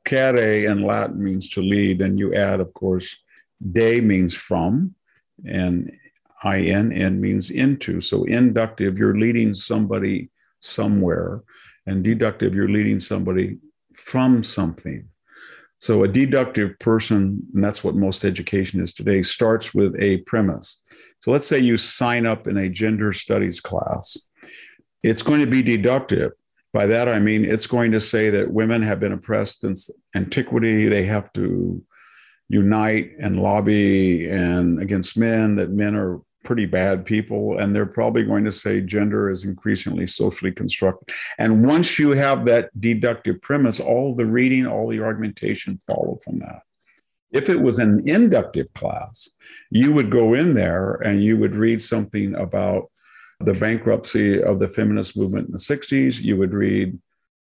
ducere 0.05 0.69
in 0.69 0.83
Latin 0.83 1.23
means 1.23 1.49
to 1.49 1.61
lead, 1.61 2.01
and 2.01 2.19
you 2.19 2.33
add, 2.33 2.59
of 2.59 2.73
course, 2.73 3.15
de 3.71 4.01
means 4.01 4.33
from, 4.33 4.93
and 5.45 5.91
in 6.43 7.21
means 7.21 7.51
into. 7.51 8.01
So 8.01 8.23
inductive, 8.23 8.97
you're 8.97 9.17
leading 9.17 9.53
somebody 9.53 10.29
somewhere, 10.59 11.41
and 11.85 12.03
deductive, 12.03 12.55
you're 12.55 12.69
leading 12.69 12.99
somebody 12.99 13.59
from 13.93 14.43
something. 14.43 15.07
So 15.79 16.03
a 16.03 16.07
deductive 16.07 16.77
person, 16.77 17.41
and 17.53 17.63
that's 17.63 17.83
what 17.83 17.95
most 17.95 18.23
education 18.23 18.81
is 18.81 18.93
today, 18.93 19.23
starts 19.23 19.73
with 19.73 19.95
a 19.99 20.17
premise. 20.27 20.77
So 21.21 21.31
let's 21.31 21.47
say 21.47 21.57
you 21.57 21.77
sign 21.77 22.27
up 22.27 22.47
in 22.47 22.57
a 22.57 22.69
gender 22.69 23.13
studies 23.13 23.59
class. 23.59 24.17
It's 25.01 25.23
going 25.23 25.39
to 25.39 25.47
be 25.47 25.63
deductive. 25.63 26.33
By 26.73 26.85
that, 26.87 27.09
I 27.09 27.19
mean 27.19 27.43
it's 27.43 27.67
going 27.67 27.91
to 27.91 27.99
say 27.99 28.29
that 28.29 28.51
women 28.51 28.81
have 28.81 28.99
been 28.99 29.11
oppressed 29.11 29.61
since 29.61 29.89
antiquity. 30.15 30.87
They 30.87 31.03
have 31.03 31.31
to 31.33 31.83
unite 32.47 33.11
and 33.19 33.41
lobby 33.41 34.29
and 34.29 34.81
against 34.81 35.17
men, 35.17 35.55
that 35.55 35.71
men 35.71 35.95
are 35.95 36.21
pretty 36.43 36.65
bad 36.65 37.05
people 37.05 37.59
and 37.59 37.75
they're 37.75 37.85
probably 37.85 38.23
going 38.23 38.43
to 38.43 38.51
say 38.51 38.81
gender 38.81 39.29
is 39.29 39.43
increasingly 39.43 40.07
socially 40.07 40.51
constructed 40.51 41.13
and 41.37 41.65
once 41.65 41.99
you 41.99 42.11
have 42.11 42.45
that 42.45 42.69
deductive 42.79 43.39
premise 43.41 43.79
all 43.79 44.15
the 44.15 44.25
reading 44.25 44.65
all 44.65 44.87
the 44.87 44.99
argumentation 44.99 45.77
follow 45.85 46.17
from 46.23 46.39
that 46.39 46.61
if 47.31 47.47
it 47.47 47.61
was 47.61 47.77
an 47.77 47.99
inductive 48.05 48.73
class 48.73 49.29
you 49.69 49.93
would 49.93 50.09
go 50.09 50.33
in 50.33 50.53
there 50.53 50.95
and 51.05 51.23
you 51.23 51.37
would 51.37 51.55
read 51.55 51.81
something 51.81 52.33
about 52.35 52.90
the 53.45 53.53
bankruptcy 53.53 54.41
of 54.41 54.59
the 54.59 54.67
feminist 54.67 55.17
movement 55.17 55.47
in 55.47 55.51
the 55.51 55.57
60s 55.57 56.21
you 56.21 56.37
would 56.37 56.53
read 56.53 56.97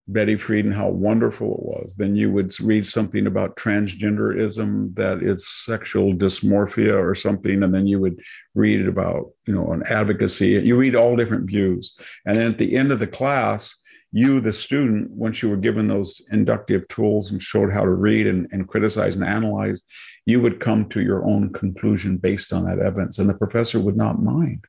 Betty 0.09 0.35
Friedan, 0.35 0.73
how 0.73 0.88
wonderful 0.88 1.55
it 1.55 1.62
was. 1.62 1.95
Then 1.95 2.15
you 2.15 2.31
would 2.31 2.53
read 2.61 2.87
something 2.87 3.26
about 3.26 3.57
transgenderism, 3.57 4.95
that 4.95 5.23
it's 5.23 5.49
sexual 5.49 6.15
dysmorphia 6.15 6.97
or 6.97 7.15
something, 7.15 7.65
and 7.65 7.75
then 7.75 7.88
you 7.88 7.99
would 7.99 8.21
read 8.55 8.87
about, 8.87 9.33
you 9.47 9.55
know, 9.55 9.73
an 9.73 9.83
advocacy. 9.88 10.50
You 10.50 10.76
read 10.76 10.95
all 10.95 11.17
different 11.17 11.49
views. 11.49 11.97
And 12.25 12.37
then 12.37 12.47
at 12.47 12.59
the 12.59 12.76
end 12.76 12.93
of 12.93 13.00
the 13.00 13.09
class, 13.09 13.75
you, 14.12 14.38
the 14.41 14.53
student, 14.53 15.11
once 15.11 15.43
you 15.43 15.50
were 15.50 15.57
given 15.57 15.88
those 15.88 16.25
inductive 16.31 16.87
tools 16.87 17.33
and 17.33 17.43
showed 17.43 17.73
how 17.73 17.83
to 17.83 17.91
read 17.91 18.29
and, 18.29 18.47
and 18.53 18.69
criticize 18.69 19.17
and 19.17 19.25
analyze, 19.25 19.83
you 20.25 20.41
would 20.41 20.61
come 20.61 20.88
to 20.91 21.00
your 21.00 21.26
own 21.26 21.53
conclusion 21.53 22.17
based 22.17 22.53
on 22.53 22.65
that 22.65 22.79
evidence. 22.79 23.19
And 23.19 23.29
the 23.29 23.35
professor 23.35 23.81
would 23.81 23.97
not 23.97 24.23
mind. 24.23 24.65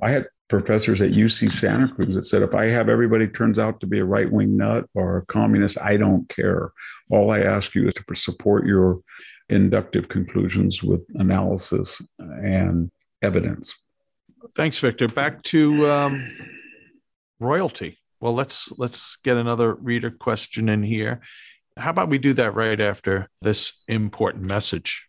I 0.00 0.10
had 0.10 0.26
professors 0.52 1.00
at 1.00 1.12
UC 1.12 1.50
Santa 1.50 1.88
Cruz 1.88 2.14
that 2.14 2.24
said, 2.24 2.42
if 2.42 2.54
I 2.54 2.68
have 2.68 2.90
everybody 2.90 3.26
turns 3.26 3.58
out 3.58 3.80
to 3.80 3.86
be 3.86 4.00
a 4.00 4.04
right 4.04 4.30
wing 4.30 4.54
nut 4.54 4.84
or 4.94 5.16
a 5.16 5.24
communist, 5.24 5.78
I 5.80 5.96
don't 5.96 6.28
care. 6.28 6.72
All 7.10 7.30
I 7.30 7.40
ask 7.40 7.74
you 7.74 7.86
is 7.88 7.94
to 7.94 8.14
support 8.14 8.66
your 8.66 9.00
inductive 9.48 10.10
conclusions 10.10 10.82
with 10.82 11.00
analysis 11.14 12.02
and 12.18 12.90
evidence. 13.22 13.82
Thanks, 14.54 14.78
Victor. 14.78 15.08
Back 15.08 15.42
to 15.44 15.90
um, 15.90 16.30
royalty. 17.40 17.98
Well, 18.20 18.34
let's 18.34 18.70
let's 18.76 19.16
get 19.24 19.38
another 19.38 19.72
reader 19.72 20.10
question 20.10 20.68
in 20.68 20.82
here. 20.82 21.22
How 21.78 21.88
about 21.88 22.10
we 22.10 22.18
do 22.18 22.34
that 22.34 22.54
right 22.54 22.78
after 22.78 23.30
this 23.40 23.72
important 23.88 24.44
message? 24.44 25.08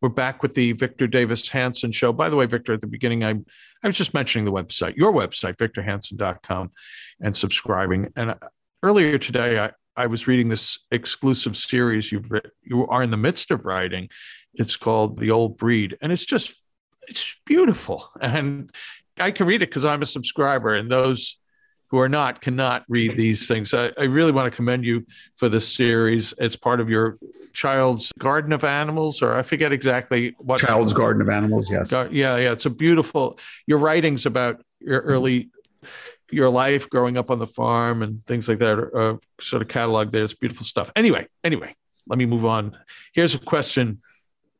We're 0.00 0.10
back 0.10 0.44
with 0.44 0.54
the 0.54 0.72
Victor 0.72 1.08
Davis 1.08 1.48
Hanson 1.48 1.90
show. 1.90 2.12
By 2.12 2.30
the 2.30 2.36
way, 2.36 2.46
Victor, 2.46 2.72
at 2.72 2.80
the 2.80 2.86
beginning, 2.86 3.24
I, 3.24 3.30
I 3.82 3.86
was 3.86 3.96
just 3.96 4.14
mentioning 4.14 4.44
the 4.44 4.52
website, 4.52 4.96
your 4.96 5.12
website, 5.12 5.56
victorhanson.com, 5.56 6.70
and 7.20 7.36
subscribing. 7.36 8.12
And 8.14 8.30
uh, 8.30 8.36
earlier 8.84 9.18
today, 9.18 9.58
I, 9.58 9.72
I 9.96 10.06
was 10.06 10.28
reading 10.28 10.48
this 10.48 10.78
exclusive 10.92 11.56
series 11.56 12.12
you've 12.12 12.30
written, 12.30 12.52
you 12.62 12.86
are 12.86 13.02
in 13.02 13.10
the 13.10 13.16
midst 13.16 13.50
of 13.50 13.64
writing. 13.64 14.08
It's 14.54 14.76
called 14.76 15.18
The 15.18 15.32
Old 15.32 15.58
Breed, 15.58 15.98
and 16.00 16.12
it's 16.12 16.24
just 16.24 16.54
it's 17.08 17.36
beautiful. 17.44 18.08
And 18.20 18.70
I 19.18 19.32
can 19.32 19.46
read 19.46 19.62
it 19.62 19.70
because 19.70 19.84
I'm 19.84 20.02
a 20.02 20.06
subscriber, 20.06 20.74
and 20.74 20.88
those 20.88 21.38
who 21.90 21.98
are 21.98 22.08
not 22.08 22.40
cannot 22.40 22.84
read 22.88 23.16
these 23.16 23.48
things. 23.48 23.72
I, 23.72 23.90
I, 23.98 24.04
really 24.04 24.32
want 24.32 24.50
to 24.50 24.54
commend 24.54 24.84
you 24.84 25.06
for 25.36 25.48
this 25.48 25.74
series. 25.74 26.34
It's 26.38 26.56
part 26.56 26.80
of 26.80 26.90
your 26.90 27.18
child's 27.52 28.12
garden 28.18 28.52
of 28.52 28.62
animals, 28.64 29.22
or 29.22 29.34
I 29.34 29.42
forget 29.42 29.72
exactly 29.72 30.34
what 30.38 30.60
child's 30.60 30.92
garden 30.92 31.22
of 31.22 31.28
animals. 31.28 31.70
Yes. 31.70 31.92
Yeah, 31.92 32.36
yeah. 32.36 32.52
It's 32.52 32.66
a 32.66 32.70
beautiful. 32.70 33.38
Your 33.66 33.78
writings 33.78 34.26
about 34.26 34.62
your 34.80 35.00
early 35.00 35.50
your 36.30 36.50
life 36.50 36.90
growing 36.90 37.16
up 37.16 37.30
on 37.30 37.38
the 37.38 37.46
farm 37.46 38.02
and 38.02 38.24
things 38.26 38.48
like 38.48 38.58
that 38.58 38.78
are, 38.78 38.96
uh, 38.96 39.16
sort 39.40 39.62
of 39.62 39.68
catalog 39.68 40.12
there. 40.12 40.24
It's 40.24 40.34
beautiful 40.34 40.66
stuff. 40.66 40.90
Anyway, 40.94 41.26
anyway, 41.42 41.74
let 42.06 42.18
me 42.18 42.26
move 42.26 42.44
on. 42.44 42.76
Here's 43.14 43.34
a 43.34 43.38
question 43.38 43.98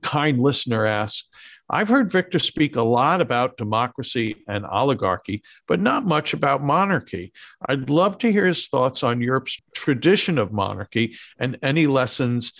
kind 0.02 0.40
listener 0.40 0.86
asked 0.86 1.28
I've 1.70 1.88
heard 1.88 2.10
Victor 2.10 2.38
speak 2.38 2.76
a 2.76 2.82
lot 2.82 3.20
about 3.20 3.56
democracy 3.56 4.36
and 4.48 4.64
oligarchy, 4.64 5.42
but 5.66 5.80
not 5.80 6.04
much 6.04 6.32
about 6.32 6.62
monarchy. 6.62 7.32
I'd 7.68 7.90
love 7.90 8.18
to 8.18 8.32
hear 8.32 8.46
his 8.46 8.68
thoughts 8.68 9.02
on 9.02 9.20
Europe's 9.20 9.60
tradition 9.74 10.38
of 10.38 10.52
monarchy 10.52 11.16
and 11.38 11.58
any 11.62 11.86
lessons 11.86 12.52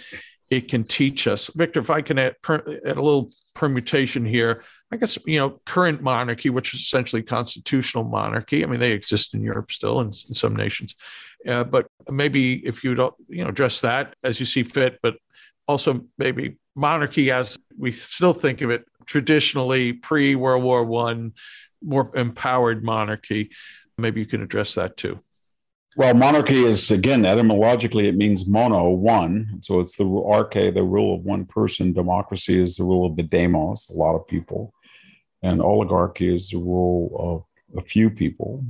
it 0.50 0.68
can 0.68 0.84
teach 0.84 1.26
us. 1.26 1.48
Victor, 1.54 1.80
if 1.80 1.90
I 1.90 2.02
can 2.02 2.18
add, 2.18 2.40
per, 2.42 2.56
add 2.86 2.96
a 2.96 3.02
little 3.02 3.30
permutation 3.54 4.24
here, 4.26 4.64
I 4.90 4.96
guess 4.96 5.18
you 5.26 5.38
know 5.38 5.60
current 5.66 6.00
monarchy, 6.00 6.48
which 6.48 6.72
is 6.72 6.80
essentially 6.80 7.22
constitutional 7.22 8.04
monarchy. 8.04 8.64
I 8.64 8.66
mean, 8.66 8.80
they 8.80 8.92
exist 8.92 9.34
in 9.34 9.42
Europe 9.42 9.70
still 9.70 10.00
in, 10.00 10.06
in 10.06 10.34
some 10.34 10.56
nations, 10.56 10.94
uh, 11.46 11.64
but 11.64 11.88
maybe 12.10 12.66
if 12.66 12.82
you 12.82 12.94
don't 12.94 13.14
you 13.28 13.44
know 13.44 13.50
address 13.50 13.82
that 13.82 14.14
as 14.24 14.40
you 14.40 14.46
see 14.46 14.62
fit, 14.62 14.98
but 15.02 15.16
also 15.66 16.06
maybe 16.16 16.56
monarchy 16.74 17.30
as 17.30 17.58
we 17.76 17.92
still 17.92 18.32
think 18.32 18.62
of 18.62 18.70
it 18.70 18.86
traditionally 19.08 19.94
pre 19.94 20.36
World 20.36 20.62
War 20.62 20.84
One, 20.84 21.32
more 21.82 22.14
empowered 22.16 22.84
monarchy. 22.84 23.50
Maybe 23.96 24.20
you 24.20 24.26
can 24.26 24.42
address 24.42 24.74
that 24.74 24.96
too. 24.96 25.18
Well, 25.97 26.14
monarchy 26.14 26.62
is 26.62 26.92
again 26.92 27.25
etymologically 27.25 28.06
it 28.06 28.16
means 28.16 28.47
mono, 28.47 28.90
one. 28.90 29.58
So 29.62 29.80
it's 29.80 29.97
the 29.97 30.04
arche, 30.04 30.73
the 30.73 30.84
rule 30.84 31.16
of 31.16 31.23
one 31.23 31.44
person. 31.44 31.92
Democracy 31.92 32.62
is 32.62 32.76
the 32.76 32.84
rule 32.84 33.06
of 33.06 33.16
the 33.16 33.25
demos, 33.25 33.90
a 33.90 33.94
lot 33.94 34.14
of 34.14 34.28
people, 34.28 34.73
and 35.42 35.60
oligarchy 35.60 36.36
is 36.36 36.50
the 36.50 36.58
rule 36.58 37.16
of 37.18 37.57
a 37.76 37.83
few 37.83 38.11
people. 38.11 38.65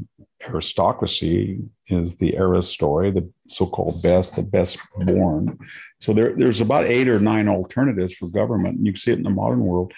Aristocracy 0.49 1.61
is 1.89 2.17
the 2.17 2.37
era 2.37 2.63
story, 2.63 3.11
the 3.11 3.29
so-called 3.49 4.03
best, 4.03 4.37
the 4.37 4.43
best 4.43 4.79
born. 4.97 5.59
So 6.01 6.13
there, 6.13 6.35
there's 6.35 6.61
about 6.61 6.85
eight 6.85 7.09
or 7.09 7.21
nine 7.21 7.49
alternatives 7.49 8.15
for 8.15 8.29
government. 8.29 8.79
and 8.79 8.87
You 8.87 8.95
see 8.97 9.13
it 9.13 9.19
in 9.19 9.25
the 9.25 9.31
modern 9.31 9.61
world. 9.61 9.93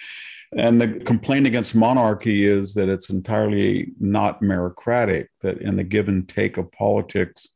And 0.55 0.81
the 0.81 0.99
complaint 0.99 1.47
against 1.47 1.75
monarchy 1.75 2.45
is 2.45 2.73
that 2.73 2.89
it's 2.89 3.09
entirely 3.09 3.91
not 3.99 4.41
meritocratic, 4.41 5.27
that 5.41 5.59
in 5.59 5.75
the 5.75 5.83
give 5.83 6.07
and 6.07 6.27
take 6.27 6.57
of 6.57 6.71
politics, 6.71 7.47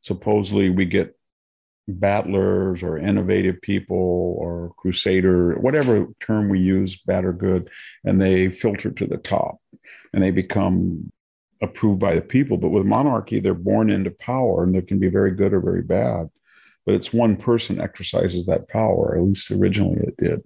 supposedly 0.00 0.70
we 0.70 0.84
get 0.84 1.14
battlers 1.88 2.82
or 2.82 2.98
innovative 2.98 3.60
people 3.62 4.36
or 4.38 4.72
crusader, 4.76 5.58
whatever 5.58 6.06
term 6.20 6.48
we 6.48 6.60
use, 6.60 7.00
bad 7.00 7.24
or 7.24 7.32
good, 7.32 7.70
and 8.04 8.20
they 8.20 8.50
filter 8.50 8.90
to 8.90 9.06
the 9.06 9.16
top 9.16 9.58
and 10.12 10.22
they 10.22 10.30
become 10.30 11.10
approved 11.62 12.00
by 12.00 12.14
the 12.14 12.22
people. 12.22 12.56
But 12.56 12.70
with 12.70 12.84
monarchy, 12.84 13.40
they're 13.40 13.54
born 13.54 13.90
into 13.90 14.10
power 14.10 14.62
and 14.62 14.74
they 14.74 14.82
can 14.82 14.98
be 14.98 15.08
very 15.08 15.32
good 15.32 15.52
or 15.52 15.60
very 15.60 15.82
bad. 15.82 16.28
But 16.86 16.94
it's 16.94 17.12
one 17.12 17.36
person 17.36 17.80
exercises 17.80 18.46
that 18.46 18.68
power, 18.68 19.16
at 19.16 19.22
least 19.22 19.50
originally 19.50 20.00
it 20.00 20.16
did. 20.16 20.42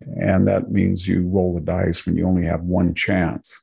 And 0.00 0.46
that 0.48 0.70
means 0.70 1.08
you 1.08 1.26
roll 1.28 1.54
the 1.54 1.60
dice 1.60 2.04
when 2.04 2.16
you 2.16 2.26
only 2.26 2.44
have 2.44 2.62
one 2.62 2.94
chance. 2.94 3.60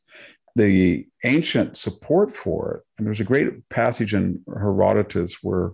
The 0.56 1.08
ancient 1.24 1.78
support 1.78 2.32
for 2.32 2.76
it, 2.76 2.84
and 2.98 3.08
there's 3.08 3.22
a 3.22 3.26
great 3.26 3.70
passage 3.70 4.14
in 4.14 4.42
Herodotus 4.48 5.38
where 5.42 5.72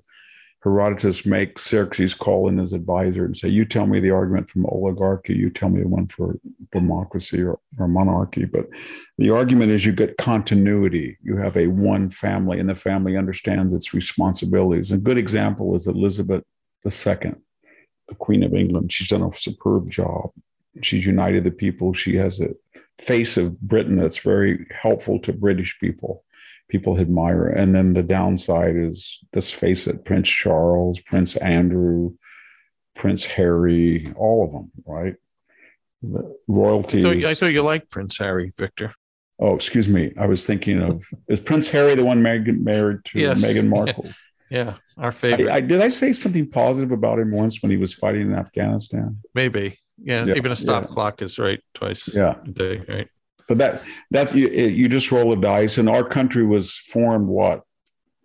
Herodotus 0.70 1.26
makes 1.26 1.68
Xerxes 1.68 2.14
call 2.14 2.48
in 2.48 2.58
his 2.58 2.74
advisor 2.74 3.26
and 3.26 3.36
say, 3.36 3.48
You 3.48 3.66
tell 3.66 3.88
me 3.88 4.00
the 4.00 4.12
argument 4.12 4.50
from 4.50 4.66
oligarchy, 4.66 5.36
you 5.36 5.50
tell 5.50 5.70
me 5.70 5.82
the 5.82 5.88
one 5.88 6.08
for 6.08 6.38
democracy 6.72 7.42
or, 7.42 7.60
or, 7.80 7.88
monarchy. 7.88 8.46
But 8.46 8.68
the 9.18 9.30
argument 9.30 9.72
is 9.72 9.86
you 9.86 9.92
get 9.92 10.18
continuity. 10.18 11.18
You 11.24 11.38
have 11.38 11.58
a 11.58 11.68
one 11.68 12.10
family, 12.10 12.60
and 12.60 12.70
the 12.70 12.76
family 12.76 13.18
understands 13.18 13.74
its 13.74 13.94
responsibilities. 13.94 14.92
A 14.92 14.98
good 14.98 15.18
example 15.18 15.76
is 15.76 15.88
Elizabeth 15.88 16.44
II, 16.86 17.34
the 18.08 18.16
Queen 18.20 18.44
of 18.44 18.54
England. 18.54 18.92
She's 18.92 19.10
done 19.10 19.24
a 19.24 19.34
superb 19.34 19.90
job 19.90 20.32
she's 20.82 21.06
united 21.06 21.44
the 21.44 21.52
people. 21.52 21.94
She 21.94 22.16
has 22.16 22.40
a 22.40 22.50
face 23.00 23.38
of 23.38 23.60
Britain 23.62 23.98
that's 23.98 24.20
very 24.20 24.68
helpful 24.72 25.20
to 25.20 25.34
British 25.34 25.80
people. 25.80 26.24
People 26.70 27.00
admire. 27.00 27.48
And 27.48 27.74
then 27.74 27.94
the 27.94 28.04
downside 28.04 28.76
is, 28.76 29.20
let's 29.34 29.52
face 29.52 29.88
it, 29.88 30.04
Prince 30.04 30.30
Charles, 30.30 31.00
Prince 31.00 31.36
Andrew, 31.38 32.14
Prince 32.96 33.26
Harry, 33.26 34.12
all 34.18 34.46
of 34.46 34.52
them, 34.52 34.72
right? 34.86 35.16
The 36.02 36.36
royalty. 36.48 37.02
So 37.02 37.12
I 37.12 37.34
thought 37.34 37.48
you 37.48 37.62
liked 37.62 37.90
Prince 37.90 38.18
Harry, 38.18 38.52
Victor. 38.58 38.94
Oh, 39.40 39.56
excuse 39.56 39.88
me. 39.88 40.14
I 40.18 40.26
was 40.26 40.46
thinking 40.46 40.82
of 40.82 41.06
is 41.28 41.40
Prince 41.40 41.70
Harry 41.70 41.96
the 41.96 42.06
one 42.06 42.22
Meghan 42.22 42.62
married 42.62 43.06
to 43.06 43.20
yes. 43.20 43.44
Meghan 43.44 43.68
Markle? 43.70 44.10
Yeah, 44.50 44.76
our 44.98 45.12
favorite. 45.12 45.50
I, 45.50 45.56
I, 45.56 45.62
did 45.62 45.82
I 45.82 45.90
say 45.90 46.14
something 46.14 46.50
positive 46.50 46.92
about 46.92 47.20
him 47.20 47.32
once 47.32 47.62
when 47.62 47.70
he 47.70 47.78
was 47.78 47.94
fighting 47.94 48.32
in 48.32 48.34
Afghanistan? 48.34 49.20
Maybe. 49.34 49.78
Yeah, 50.02 50.26
yeah 50.26 50.36
even 50.36 50.52
a 50.52 50.56
stop 50.56 50.84
yeah. 50.84 50.90
clock 50.90 51.22
is 51.22 51.38
right 51.38 51.62
twice 51.74 52.14
yeah. 52.14 52.36
a 52.46 52.50
day, 52.50 52.82
right? 52.88 53.10
But 53.48 53.58
that 53.60 53.84
that 54.12 54.36
you, 54.36 54.50
you 54.50 54.90
just 54.90 55.12
roll 55.12 55.30
the 55.30 55.42
dice, 55.42 55.78
and 55.78 55.90
our 55.90 56.04
country 56.04 56.46
was 56.46 56.76
formed 56.76 57.28
what 57.28 57.64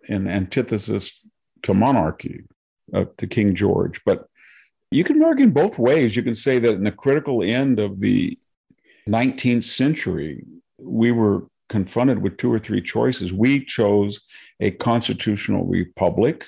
in 0.09 0.27
antithesis 0.27 1.23
to 1.63 1.73
monarchy, 1.73 2.43
uh, 2.93 3.05
to 3.17 3.27
King 3.27 3.55
George. 3.55 4.01
But 4.05 4.27
you 4.91 5.03
can 5.03 5.23
argue 5.23 5.45
in 5.45 5.51
both 5.51 5.79
ways. 5.79 6.15
You 6.15 6.23
can 6.23 6.35
say 6.35 6.59
that 6.59 6.75
in 6.75 6.83
the 6.83 6.91
critical 6.91 7.41
end 7.41 7.79
of 7.79 7.99
the 7.99 8.37
19th 9.07 9.63
century, 9.63 10.45
we 10.79 11.11
were 11.11 11.47
confronted 11.69 12.21
with 12.21 12.37
two 12.37 12.51
or 12.51 12.59
three 12.59 12.81
choices. 12.81 13.33
We 13.33 13.65
chose 13.65 14.21
a 14.59 14.71
constitutional 14.71 15.65
republic. 15.65 16.45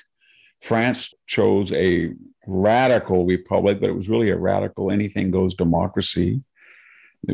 France 0.62 1.12
chose 1.26 1.72
a 1.72 2.14
radical 2.46 3.26
republic, 3.26 3.80
but 3.80 3.90
it 3.90 3.94
was 3.94 4.08
really 4.08 4.30
a 4.30 4.38
radical 4.38 4.90
anything 4.90 5.30
goes 5.30 5.54
democracy, 5.54 6.40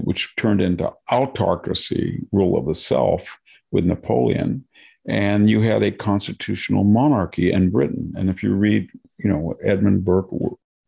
which 0.04 0.34
turned 0.36 0.60
into 0.60 0.92
autocracy, 1.10 2.26
rule 2.32 2.58
of 2.58 2.66
the 2.66 2.74
self 2.74 3.38
with 3.70 3.84
Napoleon. 3.84 4.64
And 5.06 5.50
you 5.50 5.60
had 5.60 5.82
a 5.82 5.90
constitutional 5.90 6.84
monarchy 6.84 7.52
in 7.52 7.70
Britain. 7.70 8.12
And 8.16 8.30
if 8.30 8.42
you 8.42 8.54
read, 8.54 8.90
you 9.18 9.28
know, 9.28 9.38
what 9.38 9.56
Edmund 9.62 10.04
Burke 10.04 10.30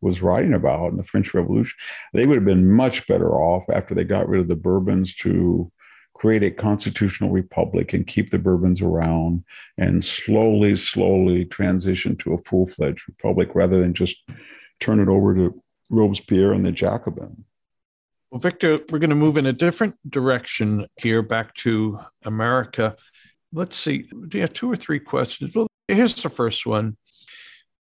was 0.01 0.21
writing 0.21 0.53
about 0.53 0.91
in 0.91 0.97
the 0.97 1.03
French 1.03 1.33
Revolution, 1.33 1.77
they 2.13 2.25
would 2.25 2.35
have 2.35 2.45
been 2.45 2.71
much 2.71 3.07
better 3.07 3.33
off 3.33 3.65
after 3.69 3.93
they 3.93 4.03
got 4.03 4.29
rid 4.29 4.41
of 4.41 4.47
the 4.47 4.55
Bourbons 4.55 5.13
to 5.15 5.71
create 6.15 6.43
a 6.43 6.51
constitutional 6.51 7.29
republic 7.29 7.93
and 7.93 8.07
keep 8.07 8.29
the 8.29 8.39
Bourbons 8.39 8.81
around 8.81 9.43
and 9.77 10.03
slowly, 10.03 10.75
slowly 10.77 11.43
transition 11.45 12.15
to 12.17 12.33
a 12.33 12.41
full 12.43 12.65
fledged 12.65 13.07
republic 13.07 13.53
rather 13.53 13.81
than 13.81 13.93
just 13.93 14.23
turn 14.79 15.01
it 15.01 15.09
over 15.09 15.35
to 15.35 15.61
Robespierre 15.89 16.53
and 16.53 16.65
the 16.65 16.71
Jacobin. 16.71 17.43
Well, 18.31 18.39
Victor, 18.39 18.79
we're 18.91 18.99
going 18.99 19.11
to 19.11 19.15
move 19.15 19.37
in 19.37 19.45
a 19.45 19.53
different 19.53 19.95
direction 20.09 20.87
here 20.97 21.21
back 21.21 21.53
to 21.55 21.99
America. 22.23 22.95
Let's 23.53 23.77
see. 23.77 24.09
Have 24.33 24.53
two 24.53 24.71
or 24.71 24.75
three 24.75 24.99
questions? 24.99 25.53
Well, 25.53 25.67
here's 25.87 26.21
the 26.21 26.29
first 26.29 26.65
one. 26.65 26.97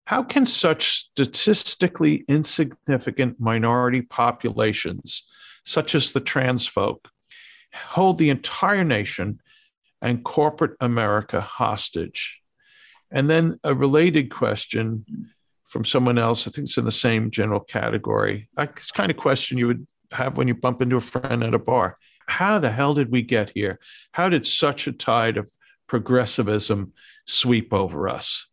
How 0.06 0.22
can 0.22 0.44
such 0.44 0.90
statistically 0.90 2.24
insignificant 2.28 3.40
minority 3.40 4.02
populations, 4.02 5.24
such 5.64 5.94
as 5.94 6.12
the 6.12 6.20
trans 6.20 6.66
folk, 6.66 7.08
hold 7.72 8.18
the 8.18 8.30
entire 8.30 8.84
nation 8.84 9.40
and 10.02 10.22
corporate 10.22 10.76
America 10.78 11.40
hostage? 11.40 12.42
And 13.10 13.30
then 13.30 13.58
a 13.64 13.74
related 13.74 14.30
question 14.30 15.06
from 15.68 15.84
someone 15.84 16.18
else, 16.18 16.46
I 16.46 16.50
think 16.50 16.68
it's 16.68 16.78
in 16.78 16.84
the 16.84 16.92
same 16.92 17.30
general 17.30 17.60
category. 17.60 18.48
It's 18.58 18.92
kind 18.92 19.10
of 19.10 19.16
question 19.16 19.58
you 19.58 19.68
would 19.68 19.86
have 20.12 20.36
when 20.36 20.48
you 20.48 20.54
bump 20.54 20.82
into 20.82 20.96
a 20.96 21.00
friend 21.00 21.42
at 21.42 21.54
a 21.54 21.58
bar. 21.58 21.98
How 22.26 22.58
the 22.58 22.70
hell 22.70 22.94
did 22.94 23.10
we 23.10 23.22
get 23.22 23.50
here? 23.54 23.78
How 24.12 24.28
did 24.28 24.46
such 24.46 24.86
a 24.86 24.92
tide 24.92 25.36
of 25.36 25.50
progressivism 25.86 26.92
sweep 27.26 27.72
over 27.72 28.08
us? 28.08 28.46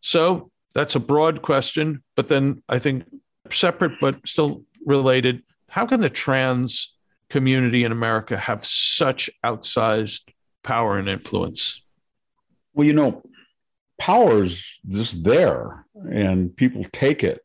So 0.00 0.50
that's 0.74 0.94
a 0.94 1.00
broad 1.00 1.42
question, 1.42 2.02
but 2.16 2.28
then 2.28 2.62
I 2.68 2.78
think 2.78 3.04
separate 3.50 3.98
but 4.00 4.26
still 4.26 4.64
related. 4.84 5.42
How 5.68 5.86
can 5.86 6.00
the 6.00 6.10
trans 6.10 6.94
community 7.30 7.84
in 7.84 7.92
America 7.92 8.36
have 8.36 8.66
such 8.66 9.30
outsized 9.44 10.22
power 10.62 10.98
and 10.98 11.08
influence? 11.08 11.82
Well, 12.74 12.86
you 12.86 12.92
know, 12.92 13.22
power 13.98 14.42
is 14.42 14.80
just 14.88 15.24
there 15.24 15.84
and 15.94 16.54
people 16.54 16.84
take 16.84 17.22
it. 17.24 17.43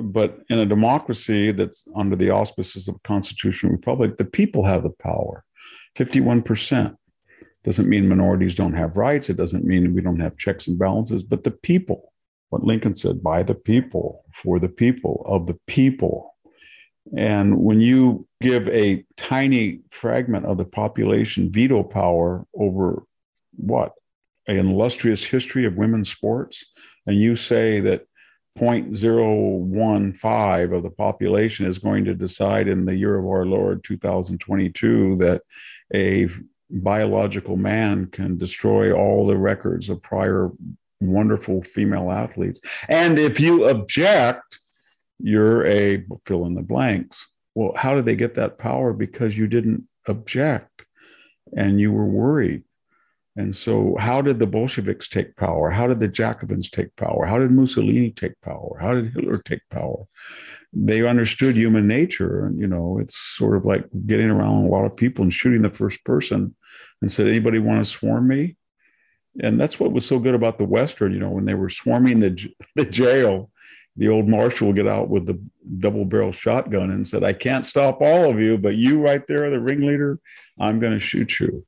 But 0.00 0.38
in 0.48 0.58
a 0.58 0.66
democracy 0.66 1.50
that's 1.52 1.86
under 1.96 2.14
the 2.14 2.30
auspices 2.30 2.88
of 2.88 2.94
a 2.94 3.00
constitutional 3.00 3.72
republic, 3.72 4.16
the 4.16 4.24
people 4.24 4.64
have 4.64 4.82
the 4.82 4.90
power 4.90 5.44
51%. 5.96 6.94
Doesn't 7.64 7.88
mean 7.88 8.08
minorities 8.08 8.54
don't 8.54 8.74
have 8.74 8.96
rights. 8.96 9.28
It 9.28 9.36
doesn't 9.36 9.64
mean 9.64 9.94
we 9.94 10.00
don't 10.00 10.20
have 10.20 10.38
checks 10.38 10.68
and 10.68 10.78
balances, 10.78 11.22
but 11.22 11.42
the 11.42 11.50
people 11.50 12.12
what 12.50 12.64
Lincoln 12.64 12.94
said 12.94 13.22
by 13.22 13.42
the 13.42 13.54
people, 13.54 14.24
for 14.32 14.58
the 14.58 14.68
people, 14.68 15.22
of 15.26 15.46
the 15.46 15.58
people. 15.66 16.34
And 17.16 17.58
when 17.58 17.80
you 17.80 18.26
give 18.40 18.68
a 18.68 19.04
tiny 19.16 19.80
fragment 19.90 20.46
of 20.46 20.58
the 20.58 20.64
population 20.64 21.52
veto 21.52 21.82
power 21.82 22.46
over 22.54 23.02
what? 23.56 23.92
An 24.46 24.58
illustrious 24.58 25.24
history 25.24 25.66
of 25.66 25.76
women's 25.76 26.08
sports, 26.08 26.64
and 27.06 27.16
you 27.16 27.36
say 27.36 27.80
that 27.80 28.06
0.015 28.58 30.76
of 30.76 30.82
the 30.82 30.90
population 30.90 31.66
is 31.66 31.78
going 31.78 32.04
to 32.04 32.14
decide 32.14 32.68
in 32.68 32.84
the 32.84 32.96
year 32.96 33.18
of 33.18 33.26
our 33.26 33.46
Lord 33.46 33.82
2022 33.84 35.16
that 35.16 35.42
a 35.94 36.28
biological 36.70 37.56
man 37.56 38.06
can 38.06 38.36
destroy 38.36 38.92
all 38.92 39.26
the 39.26 39.36
records 39.36 39.88
of 39.88 40.02
prior 40.02 40.50
wonderful 41.00 41.62
female 41.62 42.10
athletes. 42.10 42.60
And 42.88 43.18
if 43.18 43.40
you 43.40 43.68
object, 43.68 44.60
you're 45.18 45.66
a 45.66 46.04
fill 46.24 46.46
in 46.46 46.54
the 46.54 46.62
blanks. 46.62 47.28
Well, 47.54 47.72
how 47.76 47.94
did 47.94 48.06
they 48.06 48.16
get 48.16 48.34
that 48.34 48.58
power? 48.58 48.92
Because 48.92 49.36
you 49.36 49.46
didn't 49.46 49.84
object 50.06 50.84
and 51.56 51.80
you 51.80 51.92
were 51.92 52.06
worried. 52.06 52.62
And 53.38 53.54
so, 53.54 53.96
how 53.98 54.20
did 54.20 54.38
the 54.40 54.46
Bolsheviks 54.46 55.08
take 55.08 55.36
power? 55.36 55.70
How 55.70 55.86
did 55.86 56.00
the 56.00 56.08
Jacobins 56.08 56.68
take 56.68 56.94
power? 56.96 57.24
How 57.24 57.38
did 57.38 57.52
Mussolini 57.52 58.10
take 58.10 58.38
power? 58.42 58.76
How 58.80 58.94
did 58.94 59.12
Hitler 59.14 59.38
take 59.38 59.60
power? 59.70 60.04
They 60.72 61.06
understood 61.06 61.56
human 61.56 61.86
nature. 61.86 62.44
And, 62.44 62.58
you 62.58 62.66
know, 62.66 62.98
it's 62.98 63.16
sort 63.16 63.56
of 63.56 63.64
like 63.64 63.86
getting 64.06 64.28
around 64.28 64.64
a 64.64 64.68
lot 64.68 64.84
of 64.84 64.96
people 64.96 65.22
and 65.22 65.32
shooting 65.32 65.62
the 65.62 65.70
first 65.70 66.04
person 66.04 66.54
and 67.00 67.10
said, 67.10 67.28
anybody 67.28 67.60
want 67.60 67.78
to 67.84 67.90
swarm 67.90 68.26
me? 68.26 68.56
and 69.40 69.60
that's 69.60 69.78
what 69.78 69.92
was 69.92 70.06
so 70.06 70.18
good 70.18 70.34
about 70.34 70.58
the 70.58 70.64
western 70.64 71.12
you 71.12 71.18
know 71.18 71.30
when 71.30 71.44
they 71.44 71.54
were 71.54 71.68
swarming 71.68 72.20
the, 72.20 72.54
the 72.74 72.84
jail 72.84 73.50
the 73.96 74.08
old 74.08 74.28
marshal 74.28 74.68
would 74.68 74.76
get 74.76 74.86
out 74.86 75.08
with 75.08 75.26
the 75.26 75.40
double 75.78 76.04
barrel 76.04 76.32
shotgun 76.32 76.90
and 76.90 77.06
said 77.06 77.24
i 77.24 77.32
can't 77.32 77.64
stop 77.64 78.00
all 78.00 78.30
of 78.30 78.38
you 78.38 78.56
but 78.58 78.76
you 78.76 79.00
right 79.00 79.26
there 79.26 79.44
are 79.44 79.50
the 79.50 79.60
ringleader 79.60 80.18
i'm 80.58 80.78
going 80.78 80.92
to 80.92 81.00
shoot 81.00 81.40
you 81.40 81.64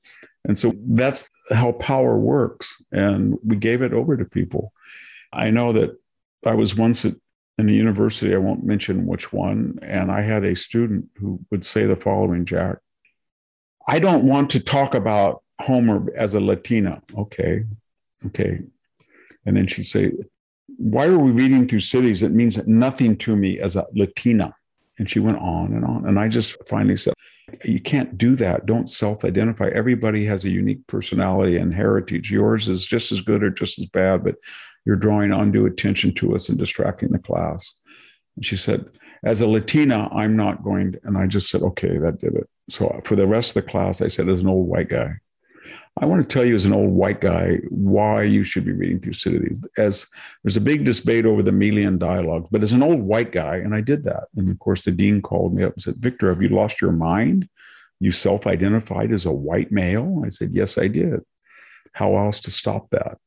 and 0.47 0.57
so 0.57 0.73
that's 0.89 1.29
how 1.51 1.73
power 1.73 2.19
works 2.19 2.83
and 2.93 3.37
we 3.45 3.57
gave 3.57 3.83
it 3.83 3.93
over 3.93 4.17
to 4.17 4.25
people 4.25 4.73
i 5.33 5.51
know 5.51 5.73
that 5.73 5.91
i 6.47 6.55
was 6.55 6.75
once 6.75 7.05
at 7.05 7.15
in 7.59 7.69
a 7.69 7.73
university 7.73 8.35
i 8.35 8.39
won't 8.39 8.65
mention 8.65 9.07
which 9.07 9.33
one 9.33 9.79
and 9.83 10.11
i 10.11 10.21
had 10.21 10.45
a 10.45 10.57
student 10.57 11.07
who 11.17 11.39
would 11.51 11.65
say 11.65 11.85
the 11.85 11.97
following 11.97 12.45
jack 12.45 12.79
i 13.87 13.99
don't 13.99 14.27
want 14.27 14.51
to 14.51 14.61
talk 14.61 14.95
about 14.95 15.43
Homer 15.61 16.07
as 16.17 16.35
a 16.35 16.41
Latina. 16.41 17.03
Okay. 17.17 17.65
Okay. 18.27 18.61
And 19.47 19.57
then 19.57 19.67
she'd 19.67 19.85
say, 19.85 20.13
Why 20.77 21.07
are 21.07 21.19
we 21.19 21.31
reading 21.31 21.67
Thucydides? 21.67 22.23
It 22.23 22.33
means 22.33 22.67
nothing 22.67 23.17
to 23.19 23.37
me 23.37 23.61
as 23.61 23.77
a 23.77 23.87
Latina. 23.95 24.55
And 24.99 25.09
she 25.09 25.19
went 25.19 25.39
on 25.39 25.73
and 25.73 25.85
on. 25.85 26.07
And 26.07 26.19
I 26.19 26.29
just 26.29 26.57
finally 26.69 26.97
said, 26.97 27.15
You 27.65 27.81
can't 27.81 28.19
do 28.19 28.35
that. 28.37 28.67
Don't 28.67 28.89
self 28.89 29.25
identify. 29.25 29.69
Everybody 29.69 30.25
has 30.27 30.45
a 30.45 30.51
unique 30.51 30.87
personality 30.87 31.57
and 31.57 31.75
heritage. 31.75 32.31
Yours 32.31 32.69
is 32.69 32.87
just 32.87 33.13
as 33.13 33.21
good 33.21 33.43
or 33.43 33.51
just 33.51 33.79
as 33.79 33.87
bad, 33.87 34.25
but 34.25 34.37
you're 34.85 34.97
drawing 34.97 35.33
undue 35.33 35.67
attention 35.67 36.15
to 36.15 36.35
us 36.35 36.49
and 36.49 36.59
distracting 36.59 37.13
the 37.13 37.19
class. 37.19 37.79
And 38.37 38.45
she 38.45 38.57
said, 38.57 38.85
As 39.25 39.41
a 39.41 39.47
Latina, 39.47 40.09
I'm 40.13 40.37
not 40.37 40.63
going 40.63 40.93
to. 40.93 41.01
And 41.05 41.19
I 41.19 41.27
just 41.27 41.51
said, 41.51 41.63
Okay, 41.63 41.99
that 41.99 42.21
did 42.21 42.35
it. 42.35 42.49
So 42.69 43.01
for 43.05 43.17
the 43.17 43.27
rest 43.27 43.57
of 43.57 43.65
the 43.65 43.71
class, 43.71 44.01
I 44.01 44.09
said, 44.09 44.29
As 44.29 44.41
an 44.41 44.49
old 44.49 44.69
white 44.69 44.89
guy, 44.89 45.15
I 46.01 46.07
want 46.07 46.23
to 46.23 46.29
tell 46.29 46.45
you, 46.45 46.55
as 46.55 46.65
an 46.65 46.73
old 46.73 46.91
white 46.91 47.21
guy, 47.21 47.59
why 47.69 48.23
you 48.23 48.43
should 48.45 48.65
be 48.65 48.73
reading 48.73 49.01
Thucydides. 49.01 49.61
As 49.77 50.07
there's 50.43 50.57
a 50.57 50.61
big 50.61 50.85
debate 50.85 51.27
over 51.27 51.43
the 51.43 51.53
Melian 51.53 51.99
dialogues, 51.99 52.49
but 52.51 52.63
as 52.63 52.73
an 52.73 52.83
old 52.83 53.01
white 53.01 53.33
guy, 53.33 53.57
and 53.57 53.75
I 53.75 53.81
did 53.81 54.05
that. 54.05 54.29
And 54.37 54.49
of 54.49 54.59
course, 54.59 54.85
the 54.85 54.93
dean 54.93 55.21
called 55.21 55.55
me 55.55 55.65
up 55.65 55.75
and 55.75 55.83
said, 55.83 55.97
Victor, 55.97 56.31
have 56.31 56.43
you 56.43 56.49
lost 56.49 56.81
your 56.81 56.93
mind? 56.93 57.49
You 57.99 58.13
self 58.13 58.47
identified 58.47 59.13
as 59.13 59.27
a 59.27 59.33
white 59.33 59.71
male? 59.71 60.23
I 60.25 60.31
said, 60.31 60.51
Yes, 60.53 60.79
I 60.79 60.89
did. 60.89 61.21
How 61.93 62.17
else 62.17 62.41
to 62.41 62.51
stop 62.51 62.89
that? 62.91 63.19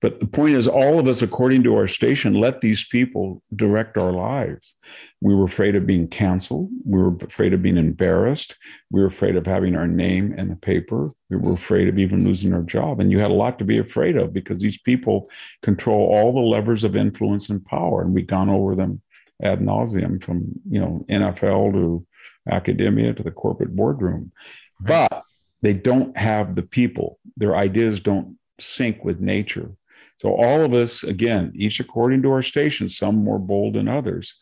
But 0.00 0.20
the 0.20 0.26
point 0.26 0.54
is, 0.54 0.66
all 0.66 0.98
of 0.98 1.06
us, 1.06 1.20
according 1.20 1.62
to 1.64 1.76
our 1.76 1.86
station, 1.86 2.34
let 2.34 2.60
these 2.60 2.86
people 2.86 3.42
direct 3.54 3.98
our 3.98 4.12
lives. 4.12 4.76
We 5.20 5.34
were 5.34 5.44
afraid 5.44 5.76
of 5.76 5.86
being 5.86 6.08
canceled. 6.08 6.70
We 6.84 6.98
were 7.02 7.14
afraid 7.20 7.52
of 7.52 7.62
being 7.62 7.76
embarrassed. 7.76 8.56
We 8.90 9.00
were 9.00 9.06
afraid 9.06 9.36
of 9.36 9.46
having 9.46 9.76
our 9.76 9.86
name 9.86 10.32
in 10.32 10.48
the 10.48 10.56
paper. 10.56 11.10
We 11.28 11.36
were 11.36 11.52
afraid 11.52 11.88
of 11.88 11.98
even 11.98 12.24
losing 12.24 12.54
our 12.54 12.62
job. 12.62 13.00
And 13.00 13.10
you 13.10 13.18
had 13.18 13.30
a 13.30 13.34
lot 13.34 13.58
to 13.58 13.64
be 13.64 13.78
afraid 13.78 14.16
of 14.16 14.32
because 14.32 14.60
these 14.60 14.78
people 14.78 15.28
control 15.62 16.08
all 16.08 16.32
the 16.32 16.40
levers 16.40 16.82
of 16.82 16.96
influence 16.96 17.50
and 17.50 17.64
power. 17.64 18.00
And 18.00 18.14
we've 18.14 18.26
gone 18.26 18.48
over 18.48 18.74
them 18.74 19.02
ad 19.42 19.60
nauseum 19.60 20.22
from 20.22 20.44
you 20.68 20.80
know 20.80 21.04
NFL 21.08 21.72
to 21.72 22.06
academia 22.50 23.12
to 23.12 23.22
the 23.22 23.30
corporate 23.30 23.74
boardroom. 23.74 24.32
Right. 24.80 25.08
But 25.10 25.24
they 25.62 25.74
don't 25.74 26.16
have 26.16 26.54
the 26.54 26.62
people. 26.62 27.18
Their 27.36 27.56
ideas 27.56 28.00
don't 28.00 28.38
sync 28.58 29.04
with 29.04 29.20
nature. 29.20 29.72
So 30.20 30.34
all 30.34 30.60
of 30.60 30.74
us, 30.74 31.02
again, 31.02 31.50
each 31.54 31.80
according 31.80 32.20
to 32.22 32.30
our 32.30 32.42
station, 32.42 32.90
some 32.90 33.24
more 33.24 33.38
bold 33.38 33.74
than 33.74 33.88
others, 33.88 34.34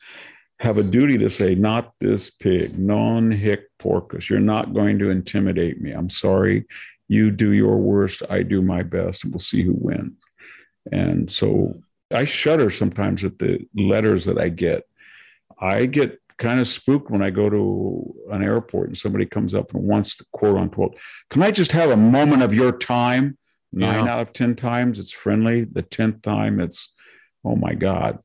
have 0.58 0.76
a 0.76 0.82
duty 0.82 1.16
to 1.18 1.30
say, 1.30 1.54
not 1.54 1.92
this 2.00 2.30
pig, 2.30 2.76
non 2.76 3.30
hic 3.30 3.68
porcus. 3.78 4.28
You're 4.28 4.40
not 4.40 4.74
going 4.74 4.98
to 4.98 5.10
intimidate 5.10 5.80
me. 5.80 5.92
I'm 5.92 6.10
sorry. 6.10 6.66
You 7.06 7.30
do 7.30 7.52
your 7.52 7.78
worst, 7.78 8.24
I 8.28 8.42
do 8.42 8.60
my 8.60 8.82
best, 8.82 9.22
and 9.22 9.32
we'll 9.32 9.38
see 9.38 9.62
who 9.62 9.76
wins. 9.78 10.20
And 10.90 11.30
so 11.30 11.80
I 12.12 12.24
shudder 12.24 12.70
sometimes 12.70 13.22
at 13.22 13.38
the 13.38 13.64
letters 13.76 14.24
that 14.24 14.36
I 14.36 14.48
get. 14.48 14.82
I 15.60 15.86
get 15.86 16.20
kind 16.38 16.58
of 16.58 16.66
spooked 16.66 17.08
when 17.08 17.22
I 17.22 17.30
go 17.30 17.48
to 17.48 18.14
an 18.30 18.42
airport 18.42 18.88
and 18.88 18.98
somebody 18.98 19.26
comes 19.26 19.54
up 19.54 19.72
and 19.74 19.86
wants 19.86 20.16
to 20.16 20.26
quote 20.32 20.56
unquote, 20.56 20.98
can 21.30 21.44
I 21.44 21.52
just 21.52 21.70
have 21.70 21.90
a 21.90 21.96
moment 21.96 22.42
of 22.42 22.52
your 22.52 22.72
time? 22.72 23.38
Nine 23.72 24.06
yeah. 24.06 24.12
out 24.12 24.20
of 24.20 24.32
10 24.32 24.56
times 24.56 24.98
it's 24.98 25.12
friendly. 25.12 25.64
The 25.64 25.82
10th 25.82 26.22
time 26.22 26.60
it's, 26.60 26.94
oh 27.44 27.56
my 27.56 27.74
God. 27.74 28.18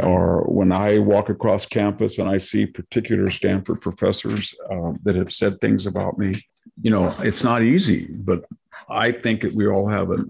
Or 0.00 0.42
when 0.44 0.72
I 0.72 0.98
walk 0.98 1.28
across 1.28 1.66
campus 1.66 2.18
and 2.18 2.28
I 2.28 2.38
see 2.38 2.66
particular 2.66 3.30
Stanford 3.30 3.80
professors 3.80 4.54
uh, 4.70 4.92
that 5.02 5.14
have 5.14 5.32
said 5.32 5.60
things 5.60 5.86
about 5.86 6.18
me, 6.18 6.44
you 6.82 6.90
know, 6.90 7.14
it's 7.20 7.44
not 7.44 7.62
easy, 7.62 8.06
but 8.10 8.44
I 8.88 9.12
think 9.12 9.42
that 9.42 9.54
we 9.54 9.66
all 9.66 9.88
have 9.88 10.10
a, 10.10 10.24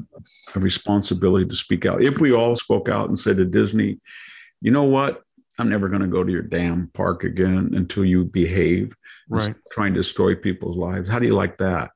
a 0.55 0.61
responsibility 0.61 1.47
to 1.47 1.55
speak 1.55 1.87
out. 1.87 2.03
If 2.03 2.19
we 2.19 2.33
all 2.33 2.55
spoke 2.55 2.89
out 2.89 3.09
and 3.09 3.19
said 3.19 3.39
to 3.39 3.45
Disney, 3.45 3.99
you 4.61 4.71
know 4.71 4.85
what? 4.85 5.23
I'm 5.59 5.69
never 5.69 5.89
going 5.89 6.03
to 6.03 6.09
go 6.09 6.23
to 6.23 6.33
your 6.33 6.43
damn 6.43 6.89
park 6.89 7.25
again 7.25 7.71
until 7.75 8.05
you 8.05 8.25
behave. 8.25 8.95
Right. 9.29 9.55
Trying 9.71 9.95
to 9.95 10.01
destroy 10.01 10.35
people's 10.35 10.77
lives. 10.77 11.09
How 11.09 11.19
do 11.19 11.27
you 11.27 11.35
like 11.35 11.59
that? 11.59 11.91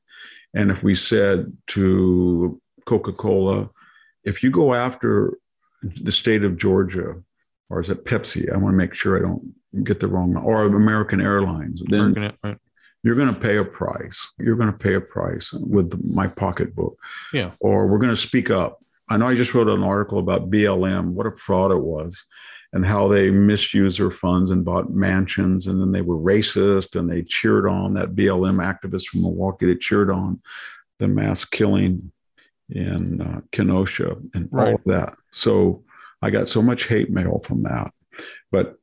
And 0.54 0.70
if 0.70 0.82
we 0.82 0.94
said 0.94 1.52
to 1.68 2.60
Coca 2.84 3.12
Cola, 3.12 3.70
if 4.24 4.42
you 4.42 4.50
go 4.50 4.74
after 4.74 5.38
the 5.82 6.12
state 6.12 6.44
of 6.44 6.56
Georgia 6.56 7.22
or 7.68 7.80
is 7.80 7.88
it 7.88 8.04
Pepsi? 8.04 8.52
I 8.52 8.56
want 8.56 8.72
to 8.74 8.76
make 8.76 8.94
sure 8.94 9.16
I 9.16 9.22
don't 9.22 9.54
get 9.84 10.00
the 10.00 10.08
wrong, 10.08 10.36
or 10.36 10.66
American 10.66 11.20
Airlines. 11.20 11.82
Then 11.86 12.12
American, 12.12 12.38
right. 12.42 12.58
you're 13.02 13.14
going 13.14 13.32
to 13.32 13.40
pay 13.40 13.56
a 13.58 13.64
price. 13.64 14.32
You're 14.38 14.56
going 14.56 14.72
to 14.72 14.76
pay 14.76 14.94
a 14.94 15.00
price 15.00 15.52
with 15.52 16.02
my 16.04 16.26
pocketbook. 16.26 16.98
Yeah. 17.32 17.52
Or 17.60 17.86
we're 17.86 17.98
going 17.98 18.12
to 18.12 18.16
speak 18.16 18.50
up. 18.50 18.78
I 19.08 19.16
know 19.16 19.28
I 19.28 19.34
just 19.34 19.54
wrote 19.54 19.68
an 19.68 19.82
article 19.82 20.18
about 20.18 20.50
BLM, 20.50 21.12
what 21.12 21.26
a 21.26 21.32
fraud 21.32 21.72
it 21.72 21.80
was, 21.80 22.24
and 22.72 22.86
how 22.86 23.08
they 23.08 23.30
misused 23.30 23.98
their 23.98 24.10
funds 24.10 24.50
and 24.50 24.64
bought 24.64 24.90
mansions. 24.90 25.66
And 25.66 25.80
then 25.80 25.92
they 25.92 26.02
were 26.02 26.16
racist 26.18 26.98
and 26.98 27.10
they 27.10 27.22
cheered 27.22 27.66
on 27.66 27.94
that 27.94 28.14
BLM 28.14 28.58
activist 28.64 29.08
from 29.08 29.22
Milwaukee. 29.22 29.66
They 29.66 29.76
cheered 29.76 30.10
on 30.10 30.40
the 30.98 31.08
mass 31.08 31.44
killing 31.44 32.12
in 32.68 33.20
uh, 33.20 33.40
Kenosha 33.50 34.16
and 34.34 34.48
all 34.52 34.74
of 34.74 34.84
that. 34.86 35.14
So 35.32 35.82
I 36.22 36.30
got 36.30 36.48
so 36.48 36.62
much 36.62 36.86
hate 36.86 37.10
mail 37.10 37.40
from 37.42 37.64
that. 37.64 37.92
But 38.52 38.76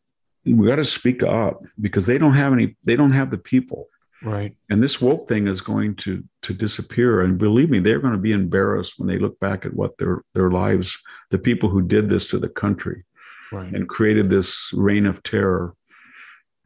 we 0.45 0.67
got 0.67 0.78
to 0.78 0.84
speak 0.84 1.23
up 1.23 1.62
because 1.80 2.06
they 2.06 2.17
don't 2.17 2.34
have 2.34 2.52
any, 2.54 2.76
they 2.84 2.95
don't 2.95 3.12
have 3.12 3.32
the 3.32 3.38
people 3.38 3.88
Right. 4.23 4.56
and 4.71 4.82
this 4.82 5.00
woke 5.00 5.28
thing 5.28 5.47
is 5.47 5.62
going 5.62 5.95
to 5.97 6.23
to 6.41 6.52
disappear 6.54 7.21
and 7.21 7.38
believe 7.38 7.69
me 7.69 7.78
they're 7.78 8.00
going 8.00 8.13
to 8.15 8.19
be 8.19 8.32
embarrassed 8.32 8.95
when 8.97 9.08
they 9.08 9.19
look 9.19 9.39
back 9.39 9.63
at 9.63 9.76
what 9.76 10.00
their 10.00 10.23
their 10.34 10.50
lives 10.50 10.97
the 11.30 11.38
people 11.38 11.69
who 11.69 11.84
did 11.84 12.10
this 12.10 12.26
to 12.30 12.39
the 12.39 12.50
country 12.50 13.04
Right. 13.52 13.74
and 13.74 13.88
created 13.88 14.30
this 14.30 14.72
reign 14.74 15.06
of 15.06 15.24
terror 15.24 15.74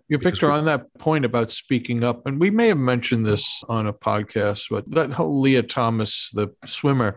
Yeah, 0.09 0.17
Victor, 0.17 0.47
we- 0.47 0.53
on 0.53 0.65
that 0.65 0.93
point 0.99 1.25
about 1.25 1.51
speaking 1.51 2.03
up, 2.03 2.25
and 2.25 2.39
we 2.39 2.49
may 2.49 2.67
have 2.67 2.77
mentioned 2.77 3.25
this 3.25 3.63
on 3.69 3.87
a 3.87 3.93
podcast, 3.93 4.65
but 4.69 4.89
that 4.91 5.13
whole 5.13 5.39
Lia 5.39 5.63
Thomas, 5.63 6.31
the 6.33 6.49
swimmer, 6.65 7.15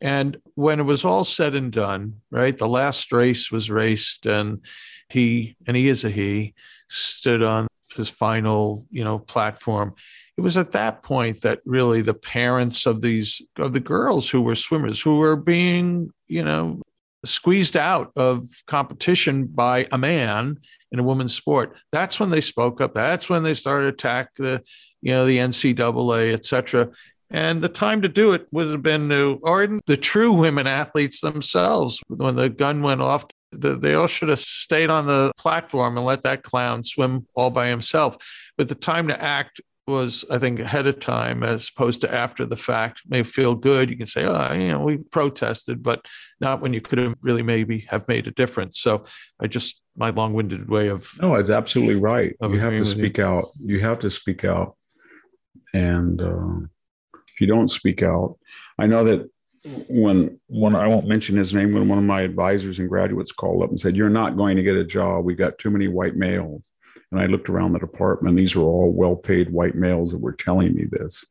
and 0.00 0.36
when 0.54 0.80
it 0.80 0.82
was 0.82 1.04
all 1.04 1.24
said 1.24 1.54
and 1.54 1.72
done, 1.72 2.20
right, 2.30 2.58
the 2.58 2.68
last 2.68 3.12
race 3.12 3.50
was 3.50 3.70
raced, 3.70 4.26
and 4.26 4.60
he, 5.08 5.56
and 5.66 5.76
he 5.76 5.88
is 5.88 6.04
a 6.04 6.10
he, 6.10 6.52
stood 6.88 7.42
on 7.42 7.66
his 7.96 8.10
final, 8.10 8.86
you 8.90 9.04
know, 9.04 9.18
platform. 9.20 9.94
It 10.36 10.42
was 10.42 10.56
at 10.56 10.72
that 10.72 11.02
point 11.02 11.42
that 11.42 11.60
really 11.64 12.02
the 12.02 12.12
parents 12.12 12.86
of 12.86 13.00
these 13.00 13.40
of 13.56 13.72
the 13.72 13.80
girls 13.80 14.28
who 14.28 14.42
were 14.42 14.56
swimmers 14.56 15.00
who 15.00 15.16
were 15.18 15.36
being, 15.36 16.10
you 16.26 16.44
know, 16.44 16.82
squeezed 17.24 17.76
out 17.76 18.12
of 18.16 18.46
competition 18.66 19.46
by 19.46 19.86
a 19.92 19.98
man 19.98 20.58
in 20.92 20.98
a 20.98 21.02
women's 21.02 21.34
sport. 21.34 21.76
That's 21.92 22.20
when 22.20 22.30
they 22.30 22.40
spoke 22.40 22.80
up. 22.80 22.94
That's 22.94 23.28
when 23.28 23.42
they 23.42 23.54
started 23.54 23.84
to 23.84 23.94
attack 23.94 24.30
the, 24.36 24.62
you 25.02 25.12
know, 25.12 25.26
the 25.26 25.38
NCAA, 25.38 26.32
et 26.32 26.44
cetera. 26.44 26.90
And 27.30 27.62
the 27.62 27.68
time 27.68 28.02
to 28.02 28.08
do 28.08 28.32
it 28.32 28.46
would 28.52 28.68
have 28.68 28.82
been 28.82 29.08
to, 29.08 29.40
or 29.42 29.66
the 29.86 29.96
true 29.96 30.32
women 30.32 30.66
athletes 30.66 31.20
themselves. 31.20 32.00
When 32.06 32.36
the 32.36 32.48
gun 32.48 32.82
went 32.82 33.02
off, 33.02 33.26
they 33.50 33.94
all 33.94 34.06
should 34.06 34.28
have 34.28 34.38
stayed 34.38 34.90
on 34.90 35.06
the 35.06 35.32
platform 35.36 35.96
and 35.96 36.06
let 36.06 36.22
that 36.22 36.42
clown 36.42 36.84
swim 36.84 37.26
all 37.34 37.50
by 37.50 37.68
himself. 37.68 38.16
But 38.56 38.68
the 38.68 38.74
time 38.74 39.08
to 39.08 39.20
act 39.20 39.60
was, 39.86 40.24
I 40.30 40.38
think, 40.38 40.60
ahead 40.60 40.86
of 40.86 41.00
time 41.00 41.42
as 41.42 41.70
opposed 41.74 42.00
to 42.02 42.14
after 42.14 42.46
the 42.46 42.56
fact. 42.56 43.02
May 43.06 43.22
feel 43.22 43.54
good. 43.54 43.90
You 43.90 43.96
can 43.96 44.06
say, 44.06 44.24
oh, 44.24 44.52
you 44.54 44.68
know, 44.68 44.80
we 44.80 44.96
protested, 44.98 45.82
but 45.82 46.06
not 46.40 46.60
when 46.60 46.72
you 46.72 46.80
could 46.80 46.98
have 46.98 47.14
really 47.20 47.42
maybe 47.42 47.80
have 47.90 48.08
made 48.08 48.26
a 48.26 48.30
difference. 48.30 48.78
So 48.80 49.04
I 49.40 49.46
just, 49.46 49.82
my 49.96 50.10
long 50.10 50.32
winded 50.32 50.68
way 50.68 50.88
of 50.88 51.10
no 51.20 51.34
it's 51.34 51.50
absolutely 51.50 51.94
right 51.94 52.34
you 52.42 52.58
have 52.58 52.72
to 52.72 52.78
with 52.78 52.88
you. 52.88 52.94
speak 52.94 53.18
out 53.18 53.48
you 53.64 53.80
have 53.80 53.98
to 53.98 54.10
speak 54.10 54.44
out 54.44 54.76
and 55.72 56.20
uh, 56.20 56.58
if 57.28 57.40
you 57.40 57.46
don't 57.46 57.68
speak 57.68 58.02
out 58.02 58.36
i 58.78 58.86
know 58.86 59.04
that 59.04 59.28
when 59.88 60.38
when 60.48 60.74
i 60.74 60.86
won't 60.86 61.06
mention 61.06 61.36
his 61.36 61.54
name 61.54 61.72
when 61.72 61.88
one 61.88 61.98
of 61.98 62.04
my 62.04 62.22
advisors 62.22 62.78
and 62.78 62.88
graduates 62.88 63.32
called 63.32 63.62
up 63.62 63.70
and 63.70 63.80
said 63.80 63.96
you're 63.96 64.10
not 64.10 64.36
going 64.36 64.56
to 64.56 64.62
get 64.62 64.76
a 64.76 64.84
job 64.84 65.24
we 65.24 65.34
got 65.34 65.58
too 65.58 65.70
many 65.70 65.88
white 65.88 66.16
males 66.16 66.68
and 67.14 67.22
i 67.22 67.26
looked 67.26 67.48
around 67.48 67.72
the 67.72 67.78
department. 67.78 68.36
These 68.36 68.56
were 68.56 68.64
all 68.64 68.90
well-paid 68.90 69.52
white 69.52 69.76
males 69.76 70.10
that 70.10 70.18
were 70.18 70.32
telling 70.32 70.74
me 70.74 70.86
this. 70.90 71.24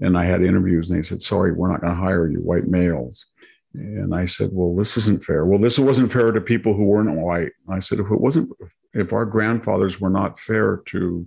And 0.00 0.16
i 0.16 0.24
had 0.24 0.42
interviews 0.42 0.88
and 0.88 0.98
they 0.98 1.02
said 1.02 1.20
sorry 1.20 1.52
we're 1.52 1.70
not 1.70 1.82
going 1.82 1.92
to 1.92 2.00
hire 2.00 2.26
you 2.26 2.38
white 2.38 2.66
males. 2.66 3.26
And 3.74 4.14
i 4.14 4.24
said 4.24 4.48
well 4.52 4.74
this 4.74 4.96
isn't 4.96 5.22
fair. 5.22 5.44
Well 5.44 5.60
this 5.60 5.78
wasn't 5.78 6.10
fair 6.10 6.32
to 6.32 6.40
people 6.40 6.72
who 6.74 6.84
weren't 6.84 7.20
white. 7.20 7.52
I 7.68 7.80
said 7.80 8.00
if 8.00 8.10
it 8.10 8.20
wasn't 8.20 8.50
if 8.94 9.12
our 9.12 9.26
grandfathers 9.26 10.00
were 10.00 10.10
not 10.10 10.38
fair 10.38 10.78
to 10.86 11.26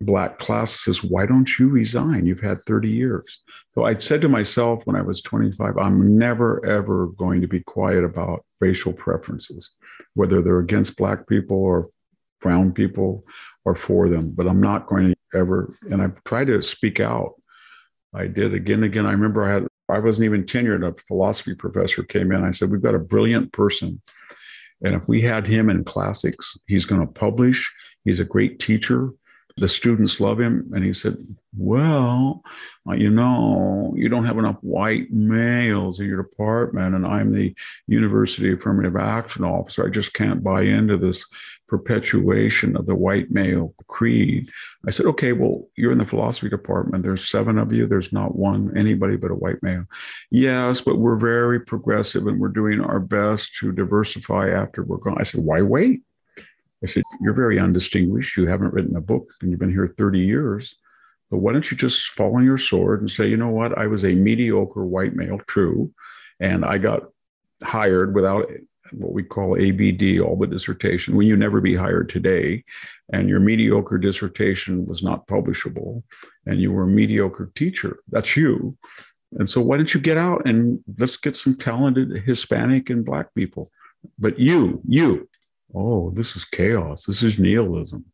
black 0.00 0.38
classes 0.38 1.02
why 1.02 1.26
don't 1.26 1.58
you 1.58 1.68
resign? 1.68 2.24
You've 2.24 2.40
had 2.40 2.62
30 2.66 2.88
years. 2.88 3.42
So 3.74 3.84
I'd 3.84 4.02
said 4.02 4.22
to 4.22 4.28
myself 4.28 4.86
when 4.86 4.96
i 4.96 5.02
was 5.02 5.20
25 5.20 5.76
i'm 5.76 6.16
never 6.16 6.64
ever 6.64 7.08
going 7.08 7.42
to 7.42 7.48
be 7.48 7.60
quiet 7.60 8.04
about 8.04 8.46
racial 8.58 8.94
preferences 8.94 9.70
whether 10.14 10.40
they're 10.40 10.60
against 10.60 10.96
black 10.96 11.26
people 11.26 11.58
or 11.58 11.90
brown 12.40 12.72
people 12.72 13.24
or 13.64 13.74
for 13.74 14.08
them 14.08 14.30
but 14.30 14.46
i'm 14.46 14.60
not 14.60 14.86
going 14.86 15.08
to 15.08 15.38
ever 15.38 15.74
and 15.90 16.02
i've 16.02 16.22
tried 16.24 16.46
to 16.46 16.62
speak 16.62 17.00
out. 17.00 17.34
I 18.14 18.28
did 18.28 18.54
again 18.54 18.76
and 18.76 18.84
again. 18.84 19.04
I 19.06 19.12
remember 19.12 19.44
i 19.44 19.52
had 19.52 19.66
i 19.88 19.98
wasn't 19.98 20.26
even 20.26 20.44
tenured. 20.44 20.86
A 20.86 20.98
philosophy 21.02 21.54
professor 21.54 22.02
came 22.02 22.32
in. 22.32 22.44
I 22.44 22.50
said 22.50 22.70
we've 22.70 22.82
got 22.82 22.94
a 22.94 22.98
brilliant 22.98 23.52
person 23.52 24.00
and 24.82 24.94
if 24.94 25.06
we 25.08 25.20
had 25.20 25.46
him 25.46 25.70
in 25.70 25.84
classics 25.84 26.56
he's 26.66 26.84
going 26.84 27.00
to 27.00 27.12
publish. 27.12 27.72
He's 28.04 28.20
a 28.20 28.24
great 28.24 28.58
teacher 28.58 29.10
the 29.56 29.68
students 29.68 30.20
love 30.20 30.38
him. 30.38 30.70
And 30.74 30.84
he 30.84 30.92
said, 30.92 31.16
Well, 31.56 32.42
uh, 32.88 32.92
you 32.92 33.08
know, 33.10 33.94
you 33.96 34.08
don't 34.08 34.26
have 34.26 34.36
enough 34.36 34.58
white 34.60 35.10
males 35.10 35.98
in 35.98 36.06
your 36.06 36.22
department, 36.22 36.94
and 36.94 37.06
I'm 37.06 37.32
the 37.32 37.54
University 37.86 38.52
Affirmative 38.52 38.96
Action 38.96 39.44
Officer. 39.44 39.86
I 39.86 39.90
just 39.90 40.12
can't 40.12 40.44
buy 40.44 40.62
into 40.62 40.98
this 40.98 41.24
perpetuation 41.68 42.76
of 42.76 42.86
the 42.86 42.94
white 42.94 43.30
male 43.30 43.74
creed. 43.86 44.50
I 44.86 44.90
said, 44.90 45.06
Okay, 45.06 45.32
well, 45.32 45.66
you're 45.76 45.92
in 45.92 45.98
the 45.98 46.04
philosophy 46.04 46.50
department. 46.50 47.02
There's 47.02 47.28
seven 47.28 47.58
of 47.58 47.72
you. 47.72 47.86
There's 47.86 48.12
not 48.12 48.36
one, 48.36 48.76
anybody 48.76 49.16
but 49.16 49.30
a 49.30 49.34
white 49.34 49.62
male. 49.62 49.86
Yes, 50.30 50.82
but 50.82 50.98
we're 50.98 51.16
very 51.16 51.60
progressive 51.60 52.26
and 52.26 52.38
we're 52.38 52.48
doing 52.48 52.80
our 52.80 53.00
best 53.00 53.56
to 53.60 53.72
diversify 53.72 54.50
after 54.50 54.82
we're 54.82 54.98
gone. 54.98 55.16
I 55.18 55.22
said, 55.22 55.42
Why 55.42 55.62
wait? 55.62 56.02
I 56.82 56.86
said, 56.86 57.02
You're 57.20 57.34
very 57.34 57.58
undistinguished. 57.58 58.36
You 58.36 58.46
haven't 58.46 58.72
written 58.72 58.96
a 58.96 59.00
book 59.00 59.32
and 59.40 59.50
you've 59.50 59.60
been 59.60 59.70
here 59.70 59.94
30 59.96 60.20
years. 60.20 60.76
But 61.30 61.38
why 61.38 61.52
don't 61.52 61.70
you 61.70 61.76
just 61.76 62.08
fall 62.08 62.36
on 62.36 62.44
your 62.44 62.58
sword 62.58 63.00
and 63.00 63.10
say, 63.10 63.26
you 63.26 63.36
know 63.36 63.48
what? 63.48 63.76
I 63.76 63.86
was 63.86 64.04
a 64.04 64.14
mediocre 64.14 64.84
white 64.84 65.14
male, 65.14 65.40
true. 65.46 65.92
And 66.38 66.64
I 66.64 66.78
got 66.78 67.04
hired 67.62 68.14
without 68.14 68.48
what 68.92 69.12
we 69.12 69.24
call 69.24 69.56
ABD, 69.56 70.20
all 70.20 70.36
but 70.36 70.50
dissertation, 70.50 71.16
when 71.16 71.26
you 71.26 71.36
never 71.36 71.60
be 71.60 71.74
hired 71.74 72.08
today. 72.08 72.64
And 73.12 73.28
your 73.28 73.40
mediocre 73.40 73.98
dissertation 73.98 74.86
was 74.86 75.02
not 75.02 75.26
publishable. 75.26 76.04
And 76.46 76.60
you 76.60 76.72
were 76.72 76.84
a 76.84 76.88
mediocre 76.88 77.50
teacher. 77.54 77.98
That's 78.08 78.36
you. 78.36 78.76
And 79.32 79.48
so 79.48 79.60
why 79.60 79.76
don't 79.76 79.92
you 79.92 80.00
get 80.00 80.16
out 80.16 80.46
and 80.46 80.78
let's 80.98 81.16
get 81.16 81.34
some 81.34 81.56
talented 81.56 82.22
Hispanic 82.24 82.88
and 82.90 83.04
Black 83.04 83.34
people? 83.34 83.72
But 84.16 84.38
you, 84.38 84.80
you, 84.86 85.28
oh, 85.76 86.10
this 86.10 86.36
is 86.36 86.44
chaos. 86.44 87.04
This 87.04 87.22
is 87.22 87.38
nihilism. 87.38 88.04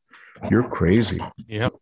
You're 0.50 0.68
crazy. 0.68 1.20
Yep. 1.46 1.72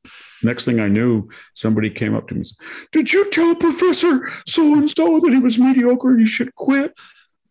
Next 0.42 0.66
thing 0.66 0.80
I 0.80 0.88
knew, 0.88 1.28
somebody 1.54 1.88
came 1.88 2.14
up 2.14 2.28
to 2.28 2.34
me 2.34 2.40
and 2.40 2.46
said, 2.46 2.66
Did 2.92 3.12
you 3.12 3.30
tell 3.30 3.54
Professor 3.54 4.28
so 4.46 4.74
and 4.74 4.88
so 4.88 5.20
that 5.20 5.32
he 5.32 5.38
was 5.38 5.58
mediocre 5.58 6.10
and 6.10 6.20
he 6.20 6.26
should 6.26 6.54
quit? 6.54 6.92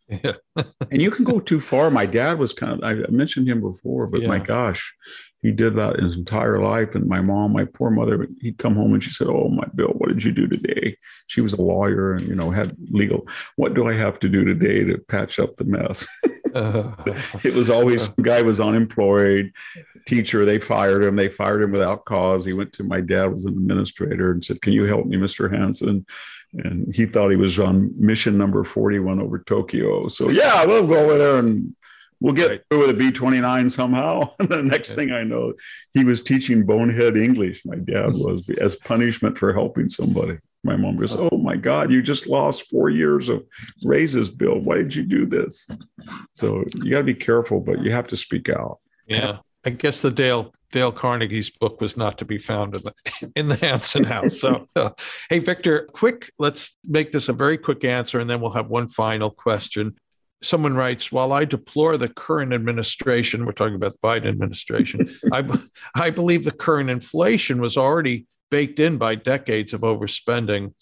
Yeah. 0.07 0.33
And 0.91 1.01
you 1.01 1.11
can 1.11 1.23
go 1.23 1.39
too 1.39 1.61
far. 1.61 1.91
My 1.91 2.05
dad 2.05 2.39
was 2.39 2.53
kind 2.53 2.83
of, 2.83 2.83
I 2.83 3.11
mentioned 3.11 3.47
him 3.47 3.61
before, 3.61 4.07
but 4.07 4.23
my 4.23 4.39
gosh, 4.39 4.93
he 5.41 5.51
did 5.51 5.75
that 5.75 5.99
his 5.99 6.17
entire 6.17 6.61
life. 6.61 6.95
And 6.95 7.07
my 7.07 7.21
mom, 7.21 7.53
my 7.53 7.65
poor 7.65 7.89
mother, 7.89 8.27
he'd 8.41 8.57
come 8.57 8.75
home 8.75 8.93
and 8.93 9.03
she 9.03 9.11
said, 9.11 9.27
Oh, 9.27 9.47
my 9.49 9.65
Bill, 9.73 9.93
what 9.97 10.09
did 10.09 10.23
you 10.23 10.31
do 10.31 10.47
today? 10.47 10.97
She 11.27 11.41
was 11.41 11.53
a 11.53 11.61
lawyer 11.61 12.13
and, 12.13 12.27
you 12.27 12.35
know, 12.35 12.51
had 12.51 12.75
legal. 12.91 13.27
What 13.55 13.73
do 13.73 13.87
I 13.87 13.93
have 13.93 14.19
to 14.19 14.29
do 14.29 14.43
today 14.43 14.83
to 14.83 14.97
patch 14.97 15.39
up 15.39 15.55
the 15.57 15.65
mess? 15.65 16.07
Uh, 16.55 16.91
It 17.43 17.53
was 17.53 17.69
always 17.69 18.05
some 18.05 18.23
guy 18.23 18.41
was 18.41 18.59
unemployed, 18.59 19.51
teacher. 20.07 20.45
They 20.45 20.57
fired 20.57 21.03
him. 21.03 21.15
They 21.15 21.29
fired 21.29 21.61
him 21.61 21.71
without 21.71 22.05
cause. 22.05 22.43
He 22.43 22.53
went 22.53 22.73
to 22.73 22.83
my 22.83 23.01
dad 23.01 23.27
was 23.27 23.45
an 23.45 23.53
administrator 23.53 24.31
and 24.31 24.43
said, 24.43 24.59
"Can 24.63 24.73
you 24.73 24.85
help 24.85 25.05
me, 25.05 25.17
Mr. 25.17 25.51
Hanson?" 25.51 26.07
And 26.53 26.93
he 26.93 27.05
thought 27.05 27.29
he 27.29 27.35
was 27.35 27.59
on 27.59 27.93
mission 27.95 28.35
number 28.35 28.63
forty-one 28.63 29.21
over 29.21 29.37
Tokyo. 29.39 30.07
So 30.07 30.29
yeah, 30.29 30.65
we'll 30.65 30.87
go 30.87 30.95
over 30.95 31.17
there 31.19 31.37
and 31.37 31.75
we'll 32.21 32.33
get 32.33 32.49
Right. 32.49 32.59
through 32.69 32.79
with 32.79 32.89
a 32.89 32.93
B 32.93 33.11
twenty-nine 33.11 33.69
somehow. 33.69 34.29
And 34.39 34.49
the 34.49 34.63
next 34.63 34.89
Yeah. 34.89 34.95
thing 34.95 35.11
I 35.11 35.23
know, 35.23 35.53
he 35.93 36.03
was 36.03 36.21
teaching 36.21 36.65
bonehead 36.65 37.17
English. 37.17 37.65
My 37.65 37.75
dad 37.75 38.13
was 38.13 38.49
as 38.59 38.75
punishment 38.75 39.37
for 39.37 39.53
helping 39.53 39.87
somebody. 39.89 40.37
My 40.63 40.75
mom 40.75 40.97
goes, 40.97 41.15
"Oh 41.15 41.37
my 41.37 41.55
God, 41.55 41.89
you 41.91 42.01
just 42.01 42.27
lost 42.27 42.69
four 42.69 42.89
years 42.89 43.29
of 43.29 43.45
raises, 43.83 44.29
Bill. 44.29 44.59
Why 44.59 44.77
did 44.79 44.93
you 44.95 45.03
do 45.03 45.25
this?" 45.25 45.67
So 46.33 46.65
you 46.75 46.91
got 46.91 46.97
to 46.99 47.03
be 47.03 47.13
careful, 47.13 47.59
but 47.61 47.81
you 47.83 47.91
have 47.91 48.07
to 48.09 48.17
speak 48.17 48.49
out. 48.49 48.79
yeah. 49.07 49.37
I 49.65 49.71
guess 49.71 49.99
the 49.99 50.09
Dale 50.11 50.53
Dale 50.71 50.91
Carnegie's 50.93 51.49
book 51.49 51.81
was 51.81 51.97
not 51.97 52.17
to 52.19 52.25
be 52.25 52.37
found 52.37 52.75
in 52.77 52.81
the 52.83 52.93
in 53.35 53.47
the 53.49 53.55
Hanson 53.57 54.05
house. 54.05 54.39
So, 54.39 54.67
uh, 54.75 54.91
hey, 55.29 55.39
Victor, 55.39 55.89
quick. 55.93 56.31
Let's 56.39 56.77
make 56.87 57.11
this 57.11 57.27
a 57.27 57.33
very 57.33 57.57
quick 57.57 57.83
answer, 57.83 58.19
and 58.21 58.29
then 58.29 58.39
we'll 58.39 58.51
have 58.51 58.69
one 58.69 58.87
final 58.87 59.29
question. 59.29 59.97
Someone 60.41 60.75
writes, 60.75 61.11
while 61.11 61.33
I 61.33 61.45
deplore 61.45 61.97
the 61.97 62.09
current 62.09 62.53
administration, 62.53 63.45
we're 63.45 63.51
talking 63.51 63.75
about 63.75 63.93
the 63.93 63.99
Biden 63.99 64.27
administration, 64.27 65.17
I, 65.33 65.47
I 65.95 66.09
believe 66.09 66.43
the 66.43 66.51
current 66.51 66.89
inflation 66.89 67.61
was 67.61 67.77
already 67.77 68.25
baked 68.49 68.79
in 68.79 68.97
by 68.97 69.15
decades 69.15 69.73
of 69.73 69.81
overspending. 69.81 70.73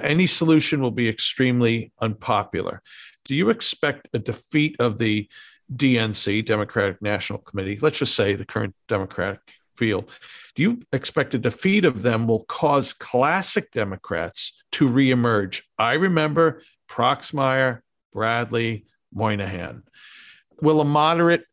Any 0.00 0.26
solution 0.26 0.80
will 0.80 0.90
be 0.90 1.08
extremely 1.08 1.92
unpopular. 2.00 2.82
Do 3.24 3.34
you 3.34 3.50
expect 3.50 4.08
a 4.12 4.18
defeat 4.18 4.76
of 4.78 4.98
the 4.98 5.28
DNC, 5.74 6.44
Democratic 6.44 7.02
National 7.02 7.40
Committee? 7.40 7.78
Let's 7.80 7.98
just 7.98 8.14
say 8.14 8.34
the 8.34 8.46
current 8.46 8.74
Democratic 8.86 9.40
field. 9.76 10.10
Do 10.54 10.62
you 10.62 10.82
expect 10.92 11.34
a 11.34 11.38
defeat 11.38 11.84
of 11.84 12.02
them 12.02 12.26
will 12.26 12.44
cause 12.44 12.92
classic 12.92 13.72
Democrats 13.72 14.62
to 14.72 14.88
reemerge? 14.88 15.62
I 15.78 15.94
remember 15.94 16.62
Proxmire, 16.88 17.80
Bradley, 18.12 18.86
Moynihan. 19.12 19.82
Will 20.60 20.80
a 20.80 20.84
moderate 20.84 21.44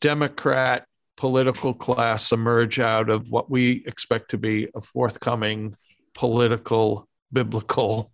Democrat 0.00 0.86
political 1.16 1.74
class 1.74 2.32
emerge 2.32 2.80
out 2.80 3.10
of 3.10 3.28
what 3.30 3.50
we 3.50 3.84
expect 3.86 4.30
to 4.30 4.38
be 4.38 4.68
a 4.74 4.80
forthcoming 4.80 5.76
political, 6.14 7.06
biblical 7.32 8.10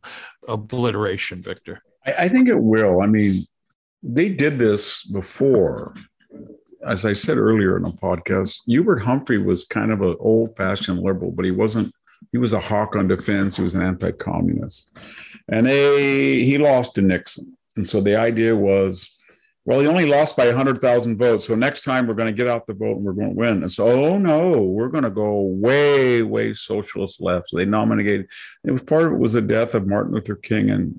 obliteration, 0.48 1.40
Victor? 1.40 1.80
I, 2.04 2.28
think 2.28 2.48
it 2.48 2.60
will. 2.60 3.00
I 3.00 3.06
mean, 3.06 3.46
they 4.02 4.28
did 4.28 4.58
this 4.58 5.04
before. 5.04 5.94
As 6.84 7.04
I 7.04 7.12
said 7.12 7.38
earlier 7.38 7.76
in 7.76 7.84
the 7.84 7.90
podcast, 7.90 8.60
Hubert 8.66 9.00
Humphrey 9.00 9.38
was 9.38 9.64
kind 9.64 9.92
of 9.92 10.02
an 10.02 10.16
old 10.20 10.56
fashioned 10.56 11.00
liberal, 11.00 11.32
but 11.32 11.44
he 11.44 11.50
wasn't, 11.50 11.92
he 12.32 12.38
was 12.38 12.52
a 12.52 12.60
hawk 12.60 12.96
on 12.96 13.08
defense. 13.08 13.56
He 13.56 13.62
was 13.62 13.74
an 13.74 13.82
anti 13.82 14.12
communist. 14.12 14.96
And 15.48 15.66
they, 15.66 16.40
he 16.40 16.58
lost 16.58 16.94
to 16.94 17.02
Nixon. 17.02 17.56
And 17.76 17.86
so 17.86 18.00
the 18.00 18.16
idea 18.16 18.56
was, 18.56 19.10
well, 19.66 19.80
he 19.80 19.86
only 19.88 20.06
lost 20.06 20.36
by 20.36 20.46
100,000 20.46 21.18
votes. 21.18 21.44
So 21.44 21.56
next 21.56 21.82
time 21.82 22.06
we're 22.06 22.14
going 22.14 22.32
to 22.32 22.36
get 22.36 22.48
out 22.48 22.66
the 22.66 22.74
vote 22.74 22.96
and 22.96 23.04
we're 23.04 23.12
going 23.12 23.30
to 23.30 23.34
win. 23.34 23.62
And 23.62 23.70
so, 23.70 23.88
oh 23.88 24.16
no, 24.18 24.62
we're 24.62 24.88
going 24.88 25.04
to 25.04 25.10
go 25.10 25.40
way, 25.40 26.22
way 26.22 26.52
socialist 26.52 27.20
left. 27.20 27.48
So 27.48 27.56
they 27.56 27.64
nominated, 27.64 28.28
it 28.64 28.70
was 28.70 28.82
part 28.82 29.06
of 29.06 29.12
it 29.12 29.18
was 29.18 29.32
the 29.32 29.42
death 29.42 29.74
of 29.74 29.88
Martin 29.88 30.14
Luther 30.14 30.36
King 30.36 30.70
and 30.70 30.94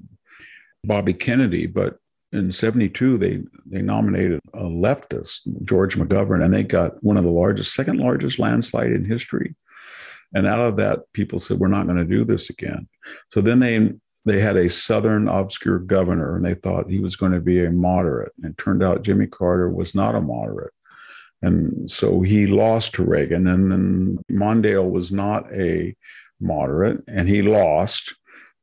Bobby 0.83 1.13
Kennedy. 1.13 1.65
But 1.65 1.97
in 2.33 2.51
72, 2.51 3.17
they, 3.17 3.41
they 3.65 3.81
nominated 3.81 4.41
a 4.53 4.63
leftist, 4.63 5.47
George 5.63 5.95
McGovern, 5.95 6.43
and 6.43 6.53
they 6.53 6.63
got 6.63 7.01
one 7.01 7.15
of 7.15 7.23
the 7.23 7.31
largest, 7.31 7.73
second 7.73 7.99
largest 7.99 8.37
landslide 8.37 8.91
in 8.91 9.05
history. 9.05 9.55
And 10.33 10.45
out 10.45 10.59
of 10.59 10.75
that, 10.75 11.11
people 11.13 11.39
said, 11.39 11.57
we're 11.57 11.69
not 11.69 11.85
going 11.85 11.97
to 11.99 12.03
do 12.03 12.25
this 12.25 12.49
again. 12.49 12.85
So 13.29 13.39
then 13.39 13.59
they 13.59 13.93
they 14.27 14.39
had 14.39 14.57
a 14.57 14.69
Southern 14.69 15.27
obscure 15.27 15.79
governor 15.79 16.35
and 16.35 16.45
they 16.45 16.53
thought 16.53 16.89
he 16.89 16.99
was 16.99 17.15
going 17.15 17.31
to 17.31 17.39
be 17.39 17.63
a 17.63 17.71
moderate. 17.71 18.33
And 18.37 18.51
it 18.51 18.57
turned 18.57 18.83
out 18.83 19.03
Jimmy 19.03 19.27
Carter 19.27 19.69
was 19.69 19.95
not 19.95 20.15
a 20.15 20.21
moderate. 20.21 20.73
And 21.41 21.89
so 21.89 22.21
he 22.21 22.47
lost 22.47 22.93
to 22.95 23.03
Reagan. 23.03 23.47
And 23.47 23.71
then 23.71 24.19
Mondale 24.29 24.89
was 24.89 25.11
not 25.11 25.51
a 25.53 25.95
moderate 26.39 27.03
and 27.07 27.29
he 27.29 27.41
lost. 27.41 28.15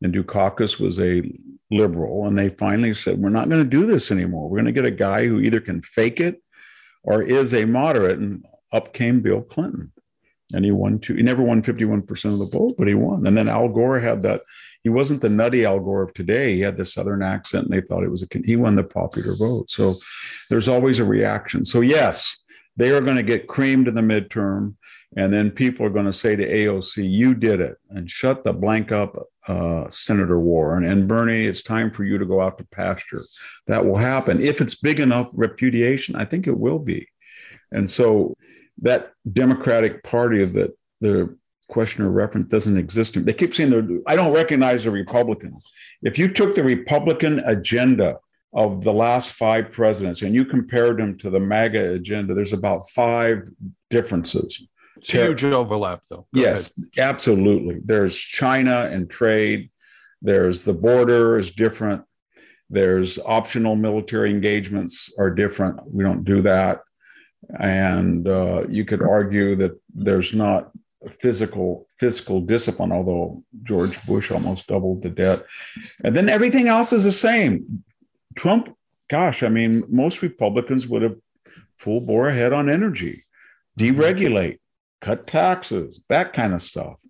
And 0.03 0.15
Dukakis 0.15 0.79
was 0.79 1.01
a 1.01 1.23
liberal. 1.71 2.27
And 2.27 2.37
they 2.37 2.51
finally 2.51 2.93
said, 2.93 3.19
We're 3.19 3.31
not 3.31 3.49
going 3.49 3.63
to 3.63 3.69
do 3.69 3.87
this 3.87 4.11
anymore. 4.11 4.49
We're 4.49 4.59
going 4.59 4.67
to 4.67 4.73
get 4.73 4.85
a 4.85 4.91
guy 4.91 5.27
who 5.27 5.41
either 5.41 5.61
can 5.61 5.81
fake 5.81 6.21
it 6.21 6.43
or 7.05 7.23
is 7.23 7.55
a 7.55 7.65
moderate. 7.65 8.19
And 8.19 8.45
up 8.73 8.93
came 8.93 9.21
Bill 9.21 9.41
Clinton 9.41 9.93
and 10.55 10.65
he 10.65 10.71
won 10.71 11.01
two. 11.01 11.15
He 11.15 11.23
never 11.23 11.43
won 11.43 11.63
51% 11.63 12.33
of 12.33 12.39
the 12.39 12.47
vote, 12.47 12.77
but 12.79 12.87
he 12.87 12.95
won. 12.95 13.27
And 13.27 13.37
then 13.37 13.49
Al 13.49 13.69
Gore 13.69 13.99
had 13.99 14.23
that. 14.23 14.43
He 14.83 14.89
wasn't 14.89 15.21
the 15.21 15.29
nutty 15.29 15.65
Al 15.65 15.81
Gore 15.81 16.03
of 16.03 16.15
today. 16.15 16.55
He 16.55 16.61
had 16.61 16.77
the 16.77 16.87
Southern 16.87 17.23
accent, 17.23 17.67
and 17.67 17.75
they 17.75 17.85
thought 17.85 18.05
it 18.05 18.11
was 18.11 18.23
a. 18.23 18.29
He 18.45 18.57
won 18.57 18.77
the 18.77 18.85
popular 18.85 19.35
vote. 19.35 19.69
So 19.69 19.97
there's 20.49 20.69
always 20.69 21.01
a 21.01 21.05
reaction. 21.05 21.65
So 21.65 21.81
yes, 21.81 22.45
they 22.77 22.91
are 22.91 23.01
going 23.01 23.17
to 23.17 23.23
get 23.23 23.49
creamed 23.49 23.89
in 23.89 23.95
the 23.95 24.01
midterm, 24.01 24.75
and 25.17 25.33
then 25.33 25.51
people 25.51 25.85
are 25.85 25.91
going 25.91 26.07
to 26.07 26.13
say 26.13 26.37
to 26.37 26.49
AOC, 26.49 27.11
"You 27.11 27.35
did 27.35 27.61
it," 27.61 27.77
and 27.91 28.09
shut 28.09 28.45
the 28.45 28.53
blank 28.53 28.93
up, 28.93 29.17
uh, 29.49 29.89
Senator 29.91 30.39
Warren 30.39 30.85
and 30.85 31.09
Bernie. 31.09 31.47
It's 31.47 31.63
time 31.63 31.91
for 31.91 32.05
you 32.05 32.17
to 32.17 32.27
go 32.27 32.41
out 32.41 32.59
to 32.59 32.65
pasture. 32.65 33.23
That 33.67 33.85
will 33.85 33.99
happen 33.99 34.41
if 34.41 34.61
it's 34.61 34.77
big 34.77 35.01
enough 35.01 35.33
repudiation. 35.37 36.15
I 36.15 36.25
think 36.25 36.47
it 36.47 36.59
will 36.59 36.79
be, 36.79 37.09
and 37.73 37.91
so 37.91 38.37
that 38.83 39.13
Democratic 39.33 40.03
Party 40.03 40.45
that 40.45 40.77
the 41.01 41.37
questioner 41.69 42.11
reference 42.11 42.49
doesn't 42.51 42.79
exist. 42.79 43.25
They 43.25 43.33
keep 43.33 43.55
saying 43.55 43.71
they're, 43.71 43.87
I 44.07 44.17
don't 44.17 44.33
recognize 44.33 44.85
the 44.85 44.91
Republicans. 44.91 45.65
If 46.03 46.19
you 46.19 46.29
took 46.29 46.55
the 46.55 46.63
Republican 46.63 47.39
agenda 47.41 48.19
of 48.53 48.85
the 48.85 48.93
last 48.93 49.33
five 49.33 49.73
presidents 49.73 50.23
and 50.23 50.35
you 50.35 50.45
compared 50.45 50.99
them 50.99 51.19
to 51.19 51.31
the 51.31 51.41
MAGA 51.41 51.95
agenda, 51.95 52.35
there's 52.35 52.53
about 52.53 52.89
five 52.91 53.49
differences. 53.91 54.63
huge 55.01 55.45
overlap, 55.45 56.03
though. 56.09 56.27
Go 56.35 56.41
yes, 56.41 56.71
ahead. 56.77 57.11
absolutely. 57.11 57.77
There's 57.85 58.17
China 58.17 58.89
and 58.91 59.11
trade. 59.11 59.71
There's 60.23 60.65
the 60.65 60.75
border 60.75 61.37
is 61.37 61.51
different. 61.51 62.05
There's 62.71 63.19
optional 63.19 63.77
military 63.77 64.31
engagements 64.31 65.13
are 65.19 65.31
different. 65.31 65.81
We 65.93 66.05
don't 66.05 66.25
do 66.25 66.43
that. 66.43 66.81
And 67.59 68.29
uh, 68.29 68.67
you 68.69 68.85
could 68.85 69.03
argue 69.03 69.55
that 69.57 69.79
there's 69.95 70.35
not 70.35 70.71
physical 71.11 71.87
fiscal 71.99 72.41
discipline, 72.41 72.93
although 72.93 73.43
George 73.63 74.05
Bush 74.07 74.31
almost 74.31 74.67
doubled 74.67 75.03
the 75.03 75.11
debt. 75.11 75.45
And 76.03 76.17
then 76.17 76.29
everything 76.29 76.69
else 76.69 76.93
is 76.93 77.05
the 77.05 77.13
same. 77.13 77.85
Trump, 78.35 78.75
gosh, 79.09 79.43
I 79.43 79.49
mean, 79.49 79.85
most 79.89 80.23
Republicans 80.23 80.89
would 80.89 81.03
have 81.03 81.17
full 81.77 82.01
bore 82.01 82.29
ahead 82.29 82.53
on 82.53 82.69
energy, 82.69 83.27
deregulate, 83.79 84.59
cut 85.01 85.27
taxes, 85.27 86.03
that 86.09 86.33
kind 86.33 86.55
of 86.55 86.63
stuff. 86.63 87.01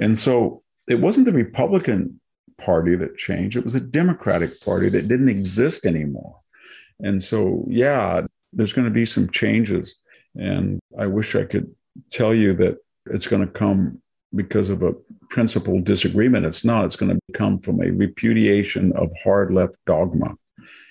And 0.00 0.16
so 0.16 0.62
it 0.88 1.00
wasn't 1.00 1.26
the 1.26 1.32
Republican 1.32 2.20
Party 2.58 2.96
that 2.96 3.18
changed, 3.18 3.56
it 3.56 3.64
was 3.64 3.74
a 3.74 3.80
Democratic 3.80 4.60
Party 4.62 4.88
that 4.88 5.08
didn't 5.08 5.28
exist 5.28 5.84
anymore. 5.84 6.40
And 7.00 7.22
so, 7.22 7.66
yeah, 7.68 8.26
there's 8.56 8.72
going 8.72 8.88
to 8.88 8.94
be 8.94 9.06
some 9.06 9.30
changes. 9.30 9.94
And 10.34 10.80
I 10.98 11.06
wish 11.06 11.36
I 11.36 11.44
could 11.44 11.72
tell 12.10 12.34
you 12.34 12.52
that 12.54 12.78
it's 13.06 13.26
going 13.26 13.46
to 13.46 13.52
come 13.52 14.02
because 14.34 14.70
of 14.70 14.82
a 14.82 14.94
principal 15.30 15.80
disagreement. 15.80 16.46
It's 16.46 16.64
not. 16.64 16.84
It's 16.84 16.96
going 16.96 17.14
to 17.14 17.20
come 17.32 17.60
from 17.60 17.80
a 17.80 17.90
repudiation 17.90 18.92
of 18.92 19.10
hard 19.22 19.52
left 19.52 19.76
dogma. 19.86 20.34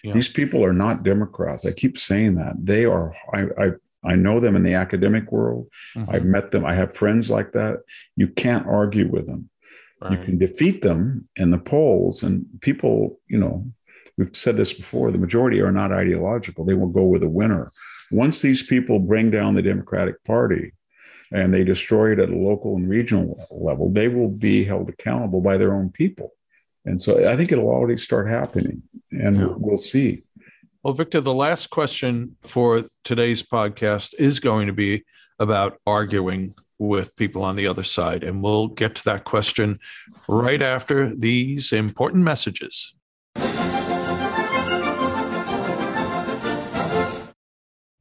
Yeah. 0.04 0.13
These 0.13 0.30
people 0.30 0.63
are 0.63 0.73
not 0.73 1.04
Democrats. 1.04 1.65
I 1.65 1.71
keep 1.71 1.97
saying 1.97 2.36
that. 2.36 2.54
They 2.58 2.86
are, 2.86 3.13
I, 3.34 3.47
I, 3.60 3.71
I 4.06 4.15
know 4.15 4.39
them 4.39 4.56
in 4.56 4.63
the 4.63 4.75
academic 4.75 5.32
world. 5.32 5.67
Mm-hmm. 5.95 6.15
I've 6.15 6.25
met 6.25 6.51
them. 6.51 6.65
I 6.65 6.73
have 6.73 6.95
friends 6.95 7.30
like 7.30 7.51
that. 7.51 7.80
You 8.15 8.30
can't 8.30 8.67
argue 8.67 9.10
with 9.10 9.28
them. 9.28 9.49
Right. 10.01 10.12
You 10.13 10.25
can 10.25 10.38
defeat 10.38 10.82
them 10.82 11.28
in 11.36 11.51
the 11.51 11.58
polls, 11.58 12.21
and 12.21 12.45
people, 12.62 13.19
you 13.28 13.39
know, 13.39 13.65
we've 14.17 14.36
said 14.36 14.58
this 14.58 14.73
before 14.73 15.12
the 15.12 15.17
majority 15.17 15.62
are 15.62 15.71
not 15.71 15.91
ideological. 15.91 16.65
They 16.65 16.73
will 16.73 16.88
go 16.88 17.04
with 17.04 17.23
a 17.23 17.30
winner. 17.30 17.71
Once 18.12 18.41
these 18.41 18.63
people 18.63 18.99
bring 18.99 19.32
down 19.32 19.56
the 19.56 19.62
Democratic 19.62 20.23
Party 20.23 20.73
and 21.32 21.54
they 21.54 21.63
destroy 21.63 22.13
it 22.13 22.19
at 22.19 22.30
a 22.30 22.36
local 22.36 22.75
and 22.75 22.88
regional 22.88 23.45
level, 23.51 23.89
they 23.91 24.08
will 24.08 24.30
be 24.30 24.63
held 24.63 24.89
accountable 24.89 25.41
by 25.41 25.58
their 25.58 25.73
own 25.73 25.89
people. 25.89 26.32
And 26.86 27.01
so 27.01 27.28
I 27.28 27.36
think 27.36 27.51
it'll 27.51 27.67
already 27.67 27.97
start 27.97 28.28
happening, 28.28 28.84
and 29.12 29.38
yeah. 29.38 29.54
we'll 29.58 29.78
see. 29.78 30.23
Well, 30.84 30.93
Victor, 30.93 31.19
the 31.19 31.34
last 31.34 31.71
question 31.71 32.38
for 32.43 32.84
today's 33.04 33.41
podcast 33.41 34.13
is 34.19 34.39
going 34.39 34.67
to 34.67 34.73
be 34.73 35.04
about 35.39 35.80
arguing 35.88 36.54
with 36.78 37.15
people 37.15 37.43
on 37.43 37.56
the 37.56 37.65
other 37.65 37.84
side. 37.84 38.23
And 38.23 38.43
we'll 38.43 38.67
get 38.67 38.95
to 38.95 39.04
that 39.06 39.23
question 39.23 39.80
right 40.28 40.62
after 40.62 41.15
these 41.15 41.73
important 41.73 42.23
messages. 42.23 42.93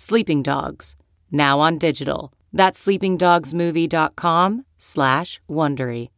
Sleeping 0.00 0.44
Dogs, 0.44 0.94
now 1.32 1.58
on 1.58 1.76
digital. 1.76 2.32
That's 2.52 2.86
sleepingdogsmovie.com 2.86 4.64
slash 4.76 5.40
Wondery. 5.50 6.10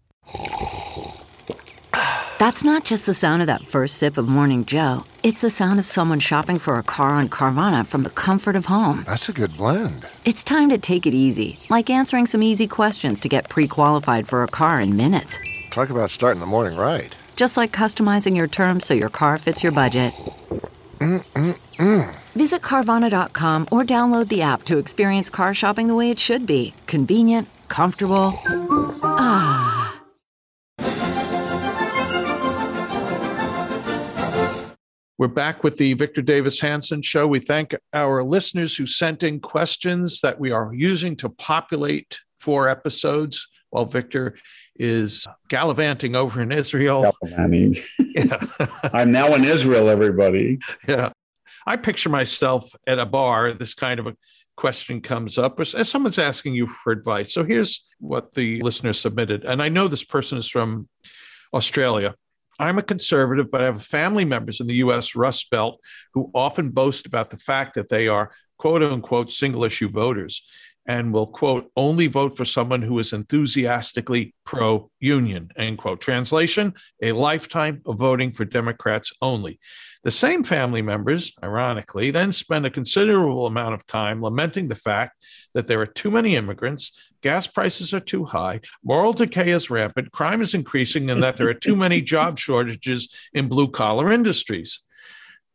That's 2.39 2.63
not 2.63 2.85
just 2.85 3.07
the 3.07 3.15
sound 3.15 3.41
of 3.41 3.47
that 3.47 3.67
first 3.67 3.97
sip 3.97 4.19
of 4.19 4.29
Morning 4.29 4.67
Joe. 4.67 5.05
It's 5.23 5.41
the 5.41 5.49
sound 5.49 5.79
of 5.79 5.87
someone 5.87 6.21
shopping 6.21 6.59
for 6.59 6.77
a 6.77 6.83
car 6.83 7.15
on 7.15 7.31
Carvana 7.31 7.87
from 7.87 8.03
the 8.03 8.11
comfort 8.11 8.55
of 8.55 8.67
home. 8.67 9.05
That's 9.07 9.31
a 9.31 9.33
good 9.33 9.57
blend. 9.57 10.07
It's 10.27 10.45
time 10.45 10.69
to 10.69 10.77
take 10.77 11.07
it 11.07 11.15
easy, 11.15 11.59
like 11.71 11.89
answering 11.89 12.27
some 12.27 12.43
easy 12.43 12.67
questions 12.67 13.19
to 13.21 13.31
get 13.31 13.49
pre 13.49 13.67
qualified 13.67 14.29
for 14.29 14.43
a 14.43 14.47
car 14.47 14.79
in 14.79 14.95
minutes. 14.95 15.39
Talk 15.71 15.89
about 15.89 16.11
starting 16.11 16.41
the 16.41 16.45
morning 16.45 16.77
right. 16.77 17.17
Just 17.35 17.57
like 17.57 17.73
customizing 17.73 18.37
your 18.37 18.47
terms 18.47 18.85
so 18.85 18.93
your 18.93 19.09
car 19.09 19.39
fits 19.39 19.63
your 19.63 19.73
budget. 19.73 20.13
Mm-mm-mm. 21.01 22.15
Visit 22.35 22.63
Carvana.com 22.63 23.69
or 23.73 23.83
download 23.83 24.29
the 24.29 24.43
app 24.43 24.65
to 24.65 24.79
experience 24.79 25.31
car 25.31 25.55
shopping 25.55 25.89
the 25.89 25.95
way 25.95 26.11
it 26.11 26.19
should 26.19 26.47
be 26.47 26.75
convenient, 26.87 27.49
comfortable. 27.69 28.33
Ah. 29.03 29.97
We're 35.21 35.29
back 35.29 35.65
with 35.65 35.77
the 35.77 35.93
Victor 35.93 36.23
Davis 36.23 36.61
Hanson 36.61 37.03
show. 37.03 37.27
We 37.27 37.41
thank 37.41 37.75
our 37.93 38.25
listeners 38.25 38.75
who 38.75 38.87
sent 38.87 39.23
in 39.23 39.41
questions 39.41 40.23
that 40.23 40.41
we 40.41 40.51
are 40.51 40.73
using 40.73 41.15
to 41.17 41.29
populate 41.29 42.21
four 42.39 42.71
episodes 42.71 43.47
while 43.69 43.85
Victor 43.85 44.37
is 44.81 45.27
gallivanting 45.49 46.17
over 46.17 46.41
in 46.41 46.51
Israel. 46.51 47.13
Gallivanting. 47.21 47.77
Yeah. 47.99 48.41
I'm 48.93 49.13
now 49.13 49.35
in 49.35 49.45
Israel, 49.45 49.91
everybody. 49.91 50.59
Yeah. 50.89 51.11
I 51.67 51.77
picture 51.77 52.09
myself 52.09 52.75
at 52.87 52.99
a 52.99 53.05
bar, 53.05 53.53
this 53.53 53.75
kind 53.75 54.01
of 54.01 54.07
a 54.07 54.17
question 54.57 55.03
comes 55.03 55.37
up, 55.37 55.61
as 55.61 55.89
someone's 55.89 56.19
asking 56.19 56.55
you 56.55 56.67
for 56.67 56.93
advice. 56.93 57.35
So 57.35 57.45
here's 57.45 57.87
what 57.99 58.35
the 58.35 58.63
listener 58.63 58.95
submitted. 58.95 59.45
And 59.45 59.63
I 59.63 59.69
know 59.69 59.87
this 59.87 60.05
person 60.05 60.39
is 60.39 60.49
from 60.49 60.89
Australia. 61.53 62.15
I'm 62.59 62.79
a 62.79 62.83
conservative, 62.83 63.51
but 63.51 63.61
I 63.61 63.67
have 63.67 63.83
family 63.83 64.25
members 64.25 64.61
in 64.61 64.67
the 64.67 64.77
US 64.77 65.15
Rust 65.15 65.51
Belt 65.51 65.79
who 66.15 66.31
often 66.35 66.71
boast 66.71 67.07
about 67.07 67.31
the 67.31 67.39
fact 67.39 67.75
that 67.75 67.91
they 67.91 68.09
are 68.09 68.33
quote 68.59 68.83
unquote 68.83 69.31
single 69.33 69.65
issue 69.65 69.91
voters 69.91 70.43
and 70.87 71.13
will 71.13 71.27
quote 71.27 71.71
only 71.77 72.07
vote 72.07 72.37
for 72.37 72.45
someone 72.45 72.83
who 72.83 72.99
is 72.99 73.13
enthusiastically 73.13 74.35
pro 74.45 74.91
union 74.99 75.51
end 75.57 75.79
quote. 75.79 76.01
Translation 76.01 76.75
a 77.03 77.13
lifetime 77.13 77.83
of 77.87 77.99
voting 77.99 78.33
for 78.33 78.45
democrats 78.45 79.13
only. 79.21 79.59
The 80.03 80.11
same 80.11 80.43
family 80.43 80.83
members 80.83 81.33
ironically 81.43 82.11
then 82.11 82.33
spend 82.33 82.65
a 82.67 82.71
considerable 82.71 83.47
amount 83.47 83.75
of 83.75 83.87
time 83.87 84.23
lamenting 84.23 84.69
the 84.69 84.75
fact 84.75 85.17
that 85.55 85.67
there 85.67 85.81
are 85.81 85.87
too 85.87 86.11
many 86.11 86.37
immigrants 86.37 87.11
gas 87.23 87.47
prices 87.47 87.93
are 87.93 88.01
too 88.01 88.25
high 88.25 88.61
moral 88.83 89.13
decay 89.13 89.51
is 89.51 89.69
rampant 89.69 90.11
crime 90.11 90.41
is 90.41 90.55
increasing 90.55 91.11
and 91.11 91.23
that 91.23 91.37
there 91.37 91.49
are 91.49 91.55
too 91.55 91.77
many 91.77 92.01
job 92.15 92.39
shortages 92.39 93.15
in 93.33 93.49
blue 93.49 93.69
collar 93.69 94.11
industries. 94.11 94.81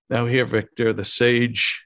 Now 0.10 0.28
here 0.28 0.46
victor 0.46 0.94
the 0.94 1.04
sage 1.04 1.85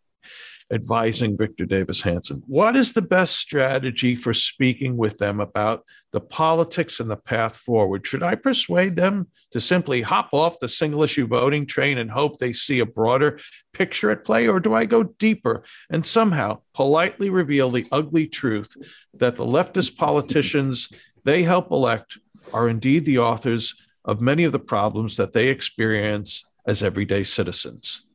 advising 0.71 1.37
Victor 1.37 1.65
Davis 1.65 2.01
Hanson. 2.01 2.43
What 2.45 2.75
is 2.75 2.93
the 2.93 3.01
best 3.01 3.37
strategy 3.37 4.15
for 4.15 4.33
speaking 4.33 4.97
with 4.97 5.17
them 5.17 5.39
about 5.39 5.83
the 6.11 6.19
politics 6.19 6.99
and 6.99 7.09
the 7.09 7.17
path 7.17 7.57
forward? 7.57 8.05
Should 8.05 8.23
I 8.23 8.35
persuade 8.35 8.95
them 8.95 9.27
to 9.51 9.59
simply 9.59 10.01
hop 10.01 10.29
off 10.31 10.59
the 10.59 10.69
single 10.69 11.03
issue 11.03 11.25
voting 11.25 11.65
train 11.65 11.97
and 11.97 12.11
hope 12.11 12.37
they 12.37 12.53
see 12.53 12.79
a 12.79 12.85
broader 12.85 13.39
picture 13.73 14.11
at 14.11 14.23
play? 14.23 14.47
Or 14.47 14.59
do 14.59 14.73
I 14.73 14.85
go 14.85 15.03
deeper 15.03 15.63
and 15.89 16.05
somehow 16.05 16.61
politely 16.73 17.29
reveal 17.29 17.71
the 17.71 17.87
ugly 17.91 18.27
truth 18.27 18.75
that 19.15 19.35
the 19.35 19.45
leftist 19.45 19.97
politicians 19.97 20.89
they 21.23 21.43
help 21.43 21.71
elect 21.71 22.17
are 22.53 22.69
indeed 22.69 23.05
the 23.05 23.19
authors 23.19 23.75
of 24.05 24.21
many 24.21 24.43
of 24.43 24.51
the 24.51 24.59
problems 24.59 25.17
that 25.17 25.33
they 25.33 25.47
experience 25.47 26.45
as 26.65 26.83
everyday 26.83 27.23
citizens? 27.23 28.05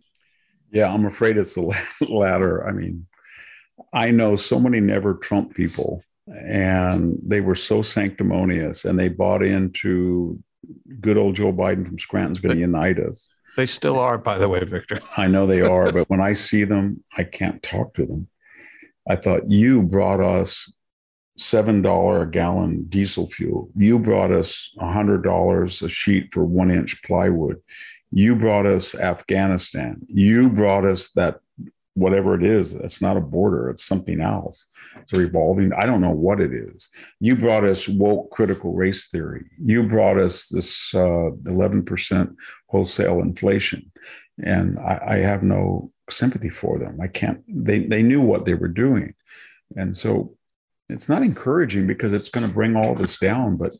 Yeah, 0.74 0.92
I'm 0.92 1.06
afraid 1.06 1.38
it's 1.38 1.54
the 1.54 1.72
latter. 2.08 2.66
I 2.66 2.72
mean, 2.72 3.06
I 3.92 4.10
know 4.10 4.36
so 4.36 4.58
many 4.58 4.80
never 4.80 5.14
Trump 5.14 5.54
people, 5.54 6.02
and 6.26 7.16
they 7.24 7.40
were 7.40 7.54
so 7.54 7.80
sanctimonious 7.80 8.84
and 8.84 8.98
they 8.98 9.08
bought 9.08 9.42
into 9.42 10.42
good 11.00 11.16
old 11.16 11.36
Joe 11.36 11.52
Biden 11.52 11.86
from 11.86 11.98
Scranton's 11.98 12.40
going 12.40 12.54
to 12.54 12.60
unite 12.60 12.98
us. 12.98 13.28
They 13.56 13.66
still 13.66 13.98
are, 13.98 14.18
by 14.18 14.38
the 14.38 14.48
way, 14.48 14.64
Victor. 14.64 14.98
I 15.16 15.28
know 15.28 15.46
they 15.46 15.60
are, 15.60 15.92
but 15.92 16.10
when 16.10 16.20
I 16.20 16.32
see 16.32 16.64
them, 16.64 17.04
I 17.16 17.24
can't 17.24 17.62
talk 17.62 17.94
to 17.94 18.06
them. 18.06 18.28
I 19.08 19.16
thought 19.16 19.48
you 19.48 19.82
brought 19.82 20.20
us 20.20 20.72
seven 21.36 21.82
dollar 21.82 22.22
a 22.22 22.30
gallon 22.30 22.84
diesel 22.88 23.28
fuel. 23.28 23.68
You 23.76 23.98
brought 23.98 24.32
us 24.32 24.72
a 24.78 24.90
hundred 24.90 25.22
dollars 25.22 25.82
a 25.82 25.88
sheet 25.88 26.32
for 26.32 26.44
one 26.44 26.70
inch 26.70 27.02
plywood. 27.02 27.60
You 28.16 28.36
brought 28.36 28.64
us 28.64 28.94
Afghanistan. 28.94 30.00
You 30.06 30.48
brought 30.48 30.84
us 30.84 31.08
that 31.14 31.40
whatever 31.94 32.36
it 32.36 32.44
is. 32.44 32.72
It's 32.72 33.02
not 33.02 33.16
a 33.16 33.20
border. 33.20 33.70
It's 33.70 33.84
something 33.84 34.20
else. 34.20 34.66
It's 35.00 35.12
revolving. 35.12 35.72
I 35.72 35.84
don't 35.84 36.00
know 36.00 36.10
what 36.10 36.40
it 36.40 36.52
is. 36.54 36.88
You 37.18 37.34
brought 37.34 37.64
us 37.64 37.88
woke 37.88 38.30
critical 38.30 38.72
race 38.72 39.08
theory. 39.08 39.46
You 39.60 39.82
brought 39.82 40.16
us 40.16 40.48
this 40.48 40.94
uh, 40.94 41.30
11% 41.44 42.36
wholesale 42.68 43.20
inflation, 43.20 43.90
and 44.40 44.78
I, 44.78 45.00
I 45.08 45.16
have 45.16 45.42
no 45.42 45.90
sympathy 46.08 46.50
for 46.50 46.78
them. 46.78 47.00
I 47.00 47.08
can't. 47.08 47.42
They 47.48 47.80
they 47.80 48.04
knew 48.04 48.20
what 48.20 48.44
they 48.44 48.54
were 48.54 48.68
doing, 48.68 49.14
and 49.74 49.96
so 49.96 50.36
it's 50.88 51.08
not 51.08 51.24
encouraging 51.24 51.88
because 51.88 52.12
it's 52.12 52.28
going 52.28 52.46
to 52.46 52.52
bring 52.52 52.76
all 52.76 52.94
this 52.94 53.18
down. 53.18 53.56
But 53.56 53.72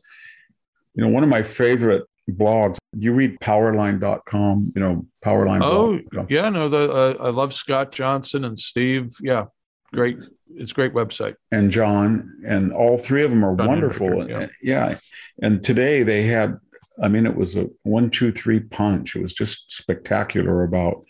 you 0.93 1.05
know, 1.05 1.09
one 1.09 1.23
of 1.23 1.29
my 1.29 1.41
favorite 1.41 2.03
blogs. 2.31 2.77
You 2.97 3.13
read 3.13 3.39
powerline.com, 3.39 4.73
you 4.75 4.81
know, 4.81 5.05
powerline. 5.23 5.61
Oh, 5.61 5.99
blog. 6.11 6.31
yeah, 6.31 6.49
no, 6.49 6.69
the, 6.69 6.91
uh, 6.91 7.15
I 7.19 7.29
love 7.29 7.53
Scott 7.53 7.91
Johnson 7.91 8.45
and 8.45 8.57
Steve. 8.57 9.15
Yeah, 9.21 9.45
great. 9.93 10.17
It's 10.55 10.73
great 10.73 10.93
website. 10.93 11.35
And 11.51 11.71
John, 11.71 12.41
and 12.45 12.71
all 12.71 12.97
three 12.97 13.23
of 13.23 13.29
them 13.29 13.43
are 13.43 13.55
John 13.55 13.67
wonderful. 13.67 14.29
yeah. 14.29 14.47
yeah. 14.61 14.97
And 15.41 15.63
today 15.63 16.03
they 16.03 16.23
had, 16.23 16.57
I 17.01 17.09
mean, 17.09 17.25
it 17.25 17.35
was 17.35 17.55
a 17.57 17.67
one, 17.83 18.09
two, 18.09 18.31
three 18.31 18.59
punch. 18.59 19.15
It 19.15 19.21
was 19.21 19.33
just 19.33 19.71
spectacular 19.71 20.63
about 20.63 21.03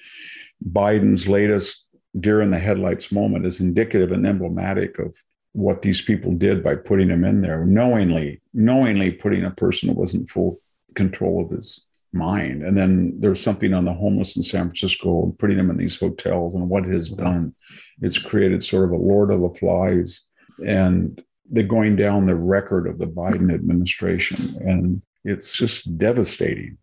Biden's 0.71 1.27
latest 1.27 1.85
deer 2.19 2.41
in 2.41 2.51
the 2.51 2.59
headlights 2.59 3.11
moment 3.11 3.45
is 3.45 3.59
indicative 3.59 4.11
and 4.11 4.25
emblematic 4.25 4.97
of 4.99 5.15
what 5.51 5.81
these 5.81 6.01
people 6.01 6.33
did 6.33 6.63
by 6.63 6.75
putting 6.75 7.09
him 7.09 7.23
in 7.23 7.41
there 7.41 7.65
knowingly 7.65 8.41
knowingly 8.53 9.11
putting 9.11 9.45
a 9.45 9.51
person 9.51 9.89
who 9.89 9.95
wasn't 9.95 10.29
full 10.29 10.57
control 10.95 11.43
of 11.43 11.51
his 11.51 11.85
mind. 12.13 12.63
And 12.63 12.75
then 12.75 13.13
there's 13.19 13.41
something 13.41 13.73
on 13.73 13.85
the 13.85 13.93
homeless 13.93 14.35
in 14.35 14.41
San 14.41 14.63
Francisco 14.63 15.23
and 15.23 15.37
putting 15.37 15.57
them 15.57 15.69
in 15.69 15.77
these 15.77 15.99
hotels 15.99 16.55
and 16.55 16.69
what 16.69 16.85
it 16.85 16.93
has 16.93 17.09
done. 17.09 17.53
It's 18.01 18.17
created 18.17 18.63
sort 18.63 18.85
of 18.85 18.91
a 18.91 19.03
Lord 19.03 19.31
of 19.31 19.41
the 19.41 19.53
Flies 19.59 20.21
and 20.65 21.21
they're 21.49 21.63
going 21.63 21.95
down 21.95 22.25
the 22.25 22.35
record 22.35 22.87
of 22.87 22.97
the 22.97 23.07
Biden 23.07 23.53
administration. 23.53 24.57
And 24.61 25.01
it's 25.23 25.55
just 25.55 25.97
devastating. 25.97 26.77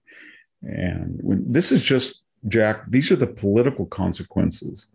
And 0.62 1.18
when, 1.22 1.50
this 1.50 1.72
is 1.72 1.82
just, 1.82 2.22
Jack, 2.48 2.84
these 2.88 3.10
are 3.10 3.16
the 3.16 3.26
political 3.26 3.86
consequences. 3.86 4.88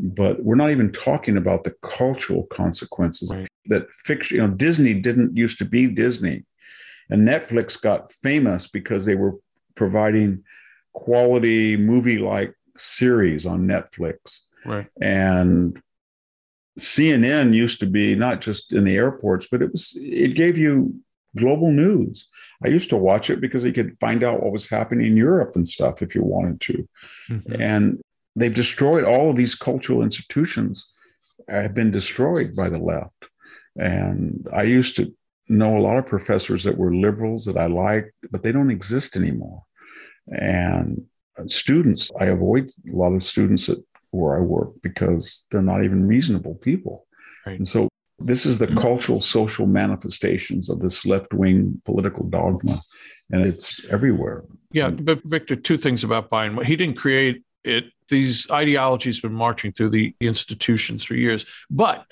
But 0.00 0.42
we're 0.42 0.56
not 0.56 0.70
even 0.70 0.90
talking 0.90 1.36
about 1.36 1.62
the 1.62 1.74
cultural 1.82 2.44
consequences 2.44 3.32
right. 3.32 3.46
that 3.66 3.88
fiction, 3.92 4.36
you 4.36 4.42
know, 4.42 4.52
Disney 4.52 4.94
didn't 4.94 5.36
used 5.36 5.58
to 5.58 5.64
be 5.64 5.86
Disney 5.86 6.44
and 7.10 7.26
Netflix 7.26 7.80
got 7.80 8.12
famous 8.12 8.66
because 8.66 9.04
they 9.04 9.14
were 9.14 9.36
providing 9.74 10.44
quality 10.92 11.76
movie 11.76 12.18
like 12.18 12.54
series 12.76 13.46
on 13.46 13.66
Netflix. 13.66 14.40
Right. 14.64 14.86
And 15.00 15.80
CNN 16.78 17.54
used 17.54 17.80
to 17.80 17.86
be 17.86 18.14
not 18.14 18.40
just 18.40 18.72
in 18.72 18.84
the 18.84 18.96
airports, 18.96 19.46
but 19.50 19.62
it 19.62 19.70
was 19.70 19.96
it 19.96 20.34
gave 20.34 20.58
you 20.58 20.94
global 21.36 21.70
news. 21.70 22.26
I 22.64 22.68
used 22.68 22.90
to 22.90 22.96
watch 22.96 23.30
it 23.30 23.40
because 23.40 23.64
you 23.64 23.72
could 23.72 23.96
find 24.00 24.22
out 24.22 24.42
what 24.42 24.52
was 24.52 24.68
happening 24.68 25.06
in 25.06 25.16
Europe 25.16 25.56
and 25.56 25.66
stuff 25.66 26.02
if 26.02 26.14
you 26.14 26.22
wanted 26.22 26.60
to. 26.62 26.88
Mm-hmm. 27.28 27.60
And 27.60 28.00
they've 28.36 28.54
destroyed 28.54 29.04
all 29.04 29.30
of 29.30 29.36
these 29.36 29.54
cultural 29.54 30.02
institutions 30.02 30.90
have 31.48 31.74
been 31.74 31.90
destroyed 31.90 32.56
by 32.56 32.68
the 32.68 32.78
left. 32.78 33.28
And 33.76 34.48
I 34.52 34.62
used 34.62 34.96
to 34.96 35.14
know 35.48 35.76
a 35.76 35.80
lot 35.80 35.96
of 35.96 36.06
professors 36.06 36.64
that 36.64 36.76
were 36.76 36.94
liberals 36.94 37.44
that 37.46 37.56
I 37.56 37.66
liked, 37.66 38.12
but 38.30 38.42
they 38.42 38.52
don't 38.52 38.70
exist 38.70 39.16
anymore. 39.16 39.62
And 40.28 41.06
students, 41.46 42.10
I 42.18 42.26
avoid 42.26 42.70
a 42.90 42.96
lot 42.96 43.12
of 43.12 43.22
students 43.22 43.68
at 43.68 43.78
where 44.10 44.36
I 44.36 44.40
work 44.40 44.70
because 44.82 45.46
they're 45.50 45.62
not 45.62 45.84
even 45.84 46.06
reasonable 46.06 46.54
people. 46.54 47.06
Right. 47.46 47.56
And 47.56 47.68
so 47.68 47.88
this 48.18 48.46
is 48.46 48.58
the 48.58 48.66
mm-hmm. 48.66 48.78
cultural 48.78 49.20
social 49.20 49.66
manifestations 49.66 50.70
of 50.70 50.80
this 50.80 51.04
left-wing 51.04 51.80
political 51.84 52.24
dogma 52.24 52.78
and 53.30 53.44
it's 53.44 53.84
everywhere 53.86 54.44
yeah 54.72 54.90
but 54.90 55.20
victor 55.24 55.56
two 55.56 55.76
things 55.76 56.04
about 56.04 56.30
biden 56.30 56.62
he 56.64 56.76
didn't 56.76 56.96
create 56.96 57.42
it 57.64 57.86
these 58.08 58.48
ideologies 58.50 59.16
have 59.16 59.30
been 59.30 59.38
marching 59.38 59.72
through 59.72 59.90
the 59.90 60.14
institutions 60.20 61.02
for 61.02 61.14
years 61.14 61.44
but 61.70 62.04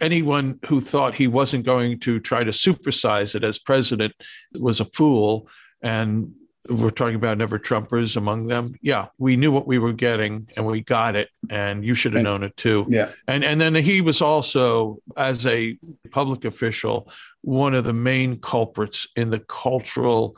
anyone 0.00 0.58
who 0.66 0.80
thought 0.80 1.14
he 1.14 1.26
wasn't 1.26 1.64
going 1.64 2.00
to 2.00 2.18
try 2.20 2.44
to 2.44 2.50
supersize 2.50 3.34
it 3.34 3.44
as 3.44 3.58
president 3.58 4.14
was 4.58 4.80
a 4.80 4.84
fool. 4.84 5.48
And 5.82 6.32
we're 6.68 6.90
talking 6.90 7.16
about 7.16 7.38
never 7.38 7.58
Trumpers 7.58 8.16
among 8.16 8.46
them. 8.46 8.74
Yeah, 8.82 9.06
we 9.18 9.36
knew 9.36 9.50
what 9.50 9.66
we 9.66 9.78
were 9.78 9.92
getting 9.92 10.46
and 10.56 10.64
we 10.64 10.80
got 10.80 11.16
it, 11.16 11.28
and 11.50 11.84
you 11.84 11.94
should 11.96 12.12
have 12.12 12.18
And- 12.20 12.24
known 12.24 12.42
it 12.44 12.56
too. 12.56 12.86
Yeah. 12.88 13.10
And 13.26 13.42
and 13.44 13.60
then 13.60 13.74
he 13.74 14.00
was 14.00 14.22
also, 14.22 14.98
as 15.16 15.44
a 15.44 15.76
public 16.12 16.44
official, 16.44 17.10
one 17.40 17.74
of 17.74 17.82
the 17.84 17.92
main 17.92 18.38
culprits 18.38 19.08
in 19.16 19.30
the 19.30 19.40
cultural 19.40 20.36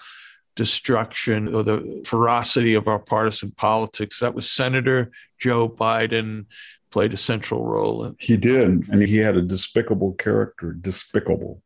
destruction 0.57 1.55
or 1.55 1.63
the 1.63 2.03
ferocity 2.07 2.75
of 2.75 2.89
our 2.89 2.99
partisan 3.01 3.51
politics. 3.51 4.21
That 4.21 4.35
was 4.35 4.51
Senator 4.51 5.11
Joe 5.39 5.69
Biden 5.69 6.47
played 6.95 7.12
a 7.12 7.16
central 7.16 7.64
role 7.66 8.05
in. 8.05 8.14
He 8.20 8.36
did. 8.36 8.88
And 8.88 9.03
he 9.03 9.18
had 9.18 9.36
a 9.36 9.42
despicable 9.42 10.12
character, 10.12 10.72
despicable, 10.72 11.61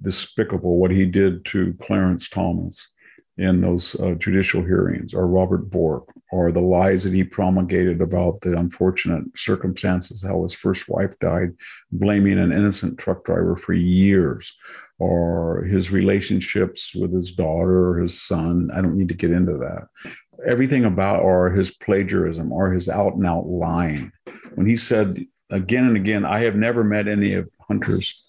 despicable 0.00 0.78
what 0.78 0.90
he 0.90 1.04
did 1.04 1.44
to 1.52 1.74
Clarence 1.82 2.30
Thomas 2.30 2.88
in 3.36 3.60
those 3.60 3.94
uh, 4.00 4.14
judicial 4.14 4.62
hearings, 4.62 5.12
or 5.12 5.26
Robert 5.26 5.68
Bork, 5.70 6.08
or 6.32 6.50
the 6.50 6.62
lies 6.62 7.04
that 7.04 7.12
he 7.12 7.24
promulgated 7.24 8.00
about 8.00 8.40
the 8.40 8.56
unfortunate 8.56 9.24
circumstances 9.36 10.22
how 10.22 10.44
his 10.44 10.54
first 10.54 10.88
wife 10.88 11.12
died, 11.20 11.50
blaming 11.92 12.38
an 12.38 12.50
innocent 12.50 12.98
truck 12.98 13.22
driver 13.26 13.56
for 13.56 13.74
years, 13.74 14.56
or 14.98 15.62
his 15.64 15.90
relationships 15.90 16.94
with 16.94 17.12
his 17.12 17.32
daughter 17.32 17.90
or 17.90 17.98
his 17.98 18.18
son. 18.18 18.70
I 18.72 18.80
don't 18.80 18.96
need 18.96 19.08
to 19.10 19.14
get 19.14 19.30
into 19.30 19.58
that. 19.58 19.88
Everything 20.46 20.84
about, 20.84 21.22
or 21.22 21.50
his 21.50 21.70
plagiarism, 21.70 22.52
or 22.52 22.72
his 22.72 22.88
out 22.88 23.14
and 23.14 23.26
out 23.26 23.46
lying. 23.46 24.12
When 24.54 24.66
he 24.66 24.76
said 24.76 25.24
again 25.50 25.84
and 25.86 25.96
again, 25.96 26.24
I 26.24 26.40
have 26.40 26.56
never 26.56 26.82
met 26.84 27.08
any 27.08 27.34
of 27.34 27.48
Hunter's 27.68 28.22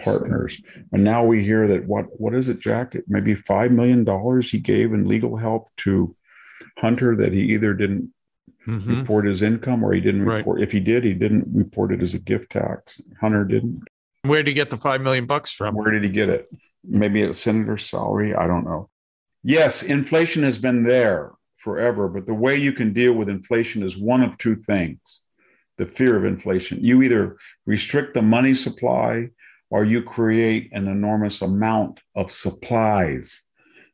partners. 0.00 0.62
And 0.92 1.02
now 1.04 1.24
we 1.24 1.42
hear 1.44 1.66
that 1.68 1.84
what 1.86 2.20
what 2.20 2.34
is 2.34 2.48
it, 2.48 2.60
Jack? 2.60 2.94
Maybe 3.08 3.34
five 3.34 3.70
million 3.72 4.04
dollars 4.04 4.50
he 4.50 4.58
gave 4.58 4.92
in 4.92 5.06
legal 5.08 5.36
help 5.36 5.68
to 5.78 6.14
Hunter 6.78 7.16
that 7.16 7.32
he 7.32 7.40
either 7.54 7.74
didn't 7.74 8.12
Mhm. 8.66 9.00
report 9.00 9.24
his 9.26 9.40
income 9.42 9.82
or 9.82 9.92
he 9.92 10.00
didn't 10.00 10.24
Right. 10.24 10.38
report. 10.38 10.60
If 10.62 10.72
he 10.72 10.80
did, 10.80 11.02
he 11.02 11.14
didn't 11.14 11.48
report 11.54 11.90
it 11.92 12.02
as 12.02 12.14
a 12.14 12.18
gift 12.18 12.50
tax. 12.52 13.00
Hunter 13.20 13.44
didn't. 13.44 13.82
Where 14.22 14.42
did 14.42 14.48
he 14.48 14.54
get 14.54 14.68
the 14.70 14.76
five 14.76 15.00
million 15.00 15.26
bucks 15.26 15.52
from? 15.52 15.74
Where 15.74 15.90
did 15.90 16.02
he 16.04 16.10
get 16.10 16.28
it? 16.28 16.48
Maybe 16.84 17.22
a 17.22 17.32
senator's 17.34 17.84
salary. 17.86 18.34
I 18.34 18.46
don't 18.46 18.64
know. 18.64 18.90
Yes, 19.42 19.82
inflation 19.82 20.42
has 20.42 20.58
been 20.58 20.82
there 20.82 21.30
forever, 21.58 22.08
but 22.08 22.26
the 22.26 22.34
way 22.34 22.56
you 22.56 22.72
can 22.72 22.92
deal 22.92 23.12
with 23.12 23.28
inflation 23.28 23.82
is 23.82 23.96
one 23.96 24.22
of 24.22 24.38
two 24.38 24.56
things 24.56 25.24
the 25.76 25.86
fear 25.86 26.16
of 26.16 26.24
inflation. 26.24 26.84
You 26.84 27.02
either 27.02 27.36
restrict 27.64 28.14
the 28.14 28.22
money 28.22 28.52
supply 28.52 29.28
or 29.70 29.84
you 29.84 30.02
create 30.02 30.68
an 30.72 30.88
enormous 30.88 31.40
amount 31.40 32.00
of 32.16 32.32
supplies 32.32 33.44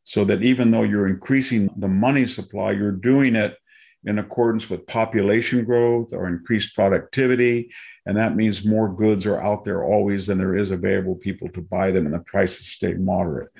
so 0.02 0.24
that 0.24 0.42
even 0.42 0.70
though 0.70 0.82
you're 0.82 1.08
increasing 1.08 1.68
the 1.76 1.88
money 1.88 2.26
supply, 2.26 2.72
you're 2.72 2.90
doing 2.90 3.36
it 3.36 3.56
in 4.04 4.18
accordance 4.18 4.68
with 4.68 4.86
population 4.86 5.64
growth 5.64 6.12
or 6.12 6.28
increased 6.28 6.74
productivity. 6.74 7.72
And 8.06 8.16
that 8.16 8.36
means 8.36 8.64
more 8.64 8.92
goods 8.94 9.26
are 9.26 9.42
out 9.42 9.64
there 9.64 9.84
always 9.84 10.26
than 10.26 10.38
there 10.38 10.54
is 10.54 10.70
available 10.70 11.14
people 11.14 11.48
to 11.50 11.62
buy 11.62 11.90
them 11.90 12.04
and 12.04 12.14
the 12.14 12.20
prices 12.20 12.66
stay 12.66 12.94
moderate. 12.94 13.50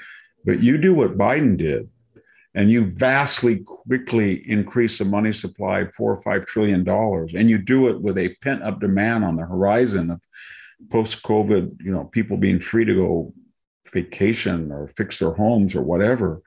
But 0.44 0.62
you 0.62 0.76
do 0.76 0.94
what 0.94 1.16
Biden 1.16 1.56
did, 1.56 1.88
and 2.54 2.70
you 2.70 2.86
vastly 2.86 3.62
quickly 3.64 4.48
increase 4.48 4.98
the 4.98 5.04
money 5.04 5.32
supply 5.32 5.86
four 5.88 6.12
or 6.12 6.22
five 6.22 6.46
trillion 6.46 6.84
dollars, 6.84 7.34
and 7.34 7.50
you 7.50 7.58
do 7.58 7.88
it 7.88 8.00
with 8.00 8.16
a 8.18 8.34
pent 8.42 8.62
up 8.62 8.80
demand 8.80 9.24
on 9.24 9.36
the 9.36 9.46
horizon 9.46 10.10
of 10.10 10.20
post 10.90 11.22
COVID, 11.22 11.82
you 11.82 11.90
know, 11.90 12.04
people 12.04 12.36
being 12.36 12.60
free 12.60 12.84
to 12.84 12.94
go 12.94 13.34
vacation 13.92 14.70
or 14.70 14.88
fix 14.88 15.18
their 15.18 15.32
homes 15.32 15.74
or 15.74 15.82
whatever. 15.82 16.42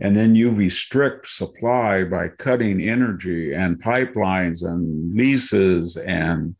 And 0.00 0.16
then 0.16 0.36
you 0.36 0.52
restrict 0.52 1.26
supply 1.28 2.04
by 2.04 2.28
cutting 2.28 2.80
energy 2.80 3.52
and 3.52 3.82
pipelines 3.82 4.64
and 4.64 5.16
leases 5.16 5.96
and 5.96 6.54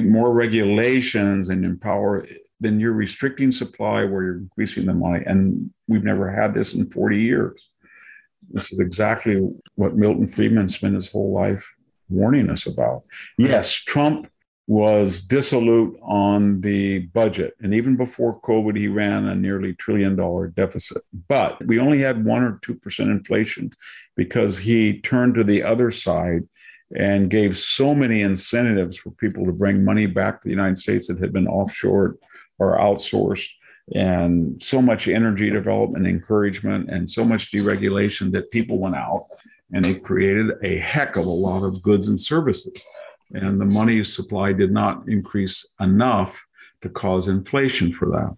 more 0.00 0.32
regulations 0.32 1.48
and 1.48 1.64
empower, 1.64 2.24
then 2.60 2.78
you're 2.78 2.92
restricting 2.92 3.50
supply 3.50 4.04
where 4.04 4.22
you're 4.22 4.38
increasing 4.38 4.86
the 4.86 4.94
money. 4.94 5.24
And 5.26 5.70
we've 5.88 6.04
never 6.04 6.30
had 6.30 6.54
this 6.54 6.74
in 6.74 6.88
40 6.88 7.18
years. 7.18 7.68
This 8.50 8.72
is 8.72 8.80
exactly 8.80 9.48
what 9.74 9.96
Milton 9.96 10.26
Friedman 10.26 10.68
spent 10.68 10.94
his 10.94 11.10
whole 11.10 11.32
life 11.32 11.68
warning 12.08 12.50
us 12.50 12.66
about. 12.66 13.04
Yes, 13.38 13.72
Trump 13.72 14.28
was 14.66 15.20
dissolute 15.20 15.98
on 16.02 16.60
the 16.62 17.00
budget. 17.08 17.54
And 17.60 17.74
even 17.74 17.96
before 17.96 18.40
COVID, 18.40 18.76
he 18.76 18.88
ran 18.88 19.26
a 19.26 19.34
nearly 19.34 19.74
trillion 19.74 20.16
dollar 20.16 20.48
deficit. 20.48 21.02
But 21.28 21.64
we 21.66 21.78
only 21.78 22.00
had 22.00 22.24
one 22.24 22.42
or 22.42 22.58
2% 22.64 23.00
inflation 23.00 23.72
because 24.16 24.58
he 24.58 25.00
turned 25.00 25.34
to 25.34 25.44
the 25.44 25.62
other 25.62 25.90
side 25.90 26.48
and 26.96 27.30
gave 27.30 27.58
so 27.58 27.94
many 27.94 28.22
incentives 28.22 28.96
for 28.96 29.10
people 29.10 29.44
to 29.44 29.52
bring 29.52 29.84
money 29.84 30.06
back 30.06 30.40
to 30.40 30.48
the 30.48 30.54
United 30.54 30.78
States 30.78 31.08
that 31.08 31.18
had 31.18 31.32
been 31.32 31.46
offshored 31.46 32.14
or 32.58 32.78
outsourced. 32.78 33.50
And 33.92 34.62
so 34.62 34.80
much 34.80 35.08
energy 35.08 35.50
development, 35.50 36.06
encouragement, 36.06 36.90
and 36.90 37.10
so 37.10 37.24
much 37.24 37.52
deregulation 37.52 38.32
that 38.32 38.50
people 38.50 38.78
went 38.78 38.96
out 38.96 39.26
and 39.72 39.84
they 39.84 39.94
created 39.94 40.52
a 40.62 40.78
heck 40.78 41.16
of 41.16 41.26
a 41.26 41.30
lot 41.30 41.64
of 41.64 41.82
goods 41.82 42.08
and 42.08 42.18
services 42.18 42.72
and 43.34 43.60
the 43.60 43.66
money 43.66 44.02
supply 44.04 44.52
did 44.52 44.70
not 44.70 45.08
increase 45.08 45.74
enough 45.80 46.44
to 46.82 46.88
cause 46.88 47.28
inflation 47.28 47.92
for 47.92 48.08
that. 48.10 48.36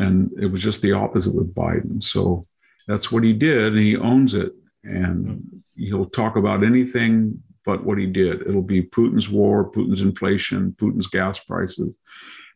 And 0.00 0.30
it 0.40 0.46
was 0.46 0.62
just 0.62 0.80
the 0.80 0.92
opposite 0.92 1.34
with 1.34 1.54
Biden. 1.54 2.02
So 2.02 2.44
that's 2.86 3.10
what 3.10 3.24
he 3.24 3.32
did, 3.32 3.74
and 3.74 3.78
he 3.78 3.96
owns 3.96 4.34
it. 4.34 4.52
And 4.84 5.62
he'll 5.76 6.06
talk 6.06 6.36
about 6.36 6.64
anything 6.64 7.42
but 7.64 7.84
what 7.84 7.98
he 7.98 8.06
did. 8.06 8.42
It'll 8.42 8.62
be 8.62 8.82
Putin's 8.82 9.28
war, 9.28 9.70
Putin's 9.70 10.00
inflation, 10.00 10.74
Putin's 10.78 11.06
gas 11.06 11.40
prices. 11.40 11.96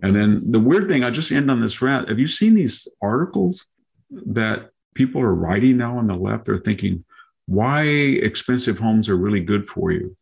And 0.03 0.15
then 0.15 0.51
the 0.53 0.61
weird 0.61 0.89
thing, 0.89 1.05
I 1.05 1.11
just 1.11 1.33
end 1.33 1.51
on 1.51 1.61
this 1.61 1.81
rant. 1.81 2.09
Have 2.09 2.19
you 2.19 2.27
seen 2.27 2.55
these 2.55 2.87
articles 3.01 3.67
that 4.11 4.71
people 4.95 5.21
are 5.21 5.35
writing 5.35 5.77
now 5.77 5.99
on 5.99 6.07
the 6.07 6.15
left? 6.15 6.45
They're 6.45 6.59
thinking, 6.59 7.05
why 7.47 7.83
expensive 7.83 8.79
homes 8.79 9.09
are 9.09 9.17
really 9.17 9.41
good 9.41 9.67
for 9.67 9.93
you 9.93 10.17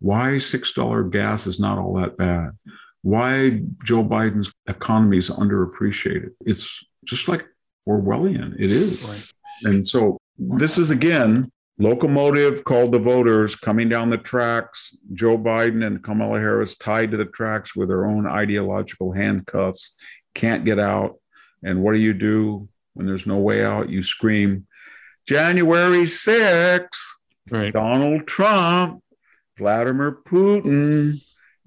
why 0.00 0.32
$6 0.32 1.10
gas 1.12 1.46
is 1.46 1.60
not 1.60 1.78
all 1.78 1.94
that 1.94 2.16
bad, 2.16 2.50
why 3.02 3.62
Joe 3.84 4.04
Biden's 4.04 4.52
economy 4.66 5.18
is 5.18 5.30
underappreciated. 5.30 6.30
It's 6.44 6.84
just 7.04 7.28
like 7.28 7.46
Orwellian. 7.88 8.54
It 8.58 8.72
is. 8.72 9.04
Right. 9.04 9.32
And 9.64 9.86
so 9.86 10.18
this 10.38 10.78
is 10.78 10.90
again 10.90 11.52
locomotive 11.80 12.62
called 12.64 12.92
the 12.92 12.98
voters 12.98 13.56
coming 13.56 13.88
down 13.88 14.10
the 14.10 14.18
tracks. 14.18 14.96
Joe 15.14 15.38
Biden 15.38 15.84
and 15.84 16.04
Kamala 16.04 16.38
Harris 16.38 16.76
tied 16.76 17.10
to 17.10 17.16
the 17.16 17.24
tracks 17.24 17.74
with 17.74 17.88
their 17.88 18.06
own 18.06 18.26
ideological 18.26 19.12
handcuffs, 19.12 19.94
can't 20.34 20.64
get 20.64 20.78
out. 20.78 21.18
And 21.62 21.82
what 21.82 21.92
do 21.92 21.98
you 21.98 22.12
do 22.14 22.68
when 22.94 23.06
there's 23.06 23.26
no 23.26 23.38
way 23.38 23.64
out? 23.64 23.88
You 23.88 24.02
scream, 24.02 24.66
January 25.26 26.04
6th, 26.04 27.16
Right. 27.50 27.72
Donald 27.72 28.26
Trump, 28.26 29.02
Vladimir 29.58 30.18
Putin. 30.24 31.14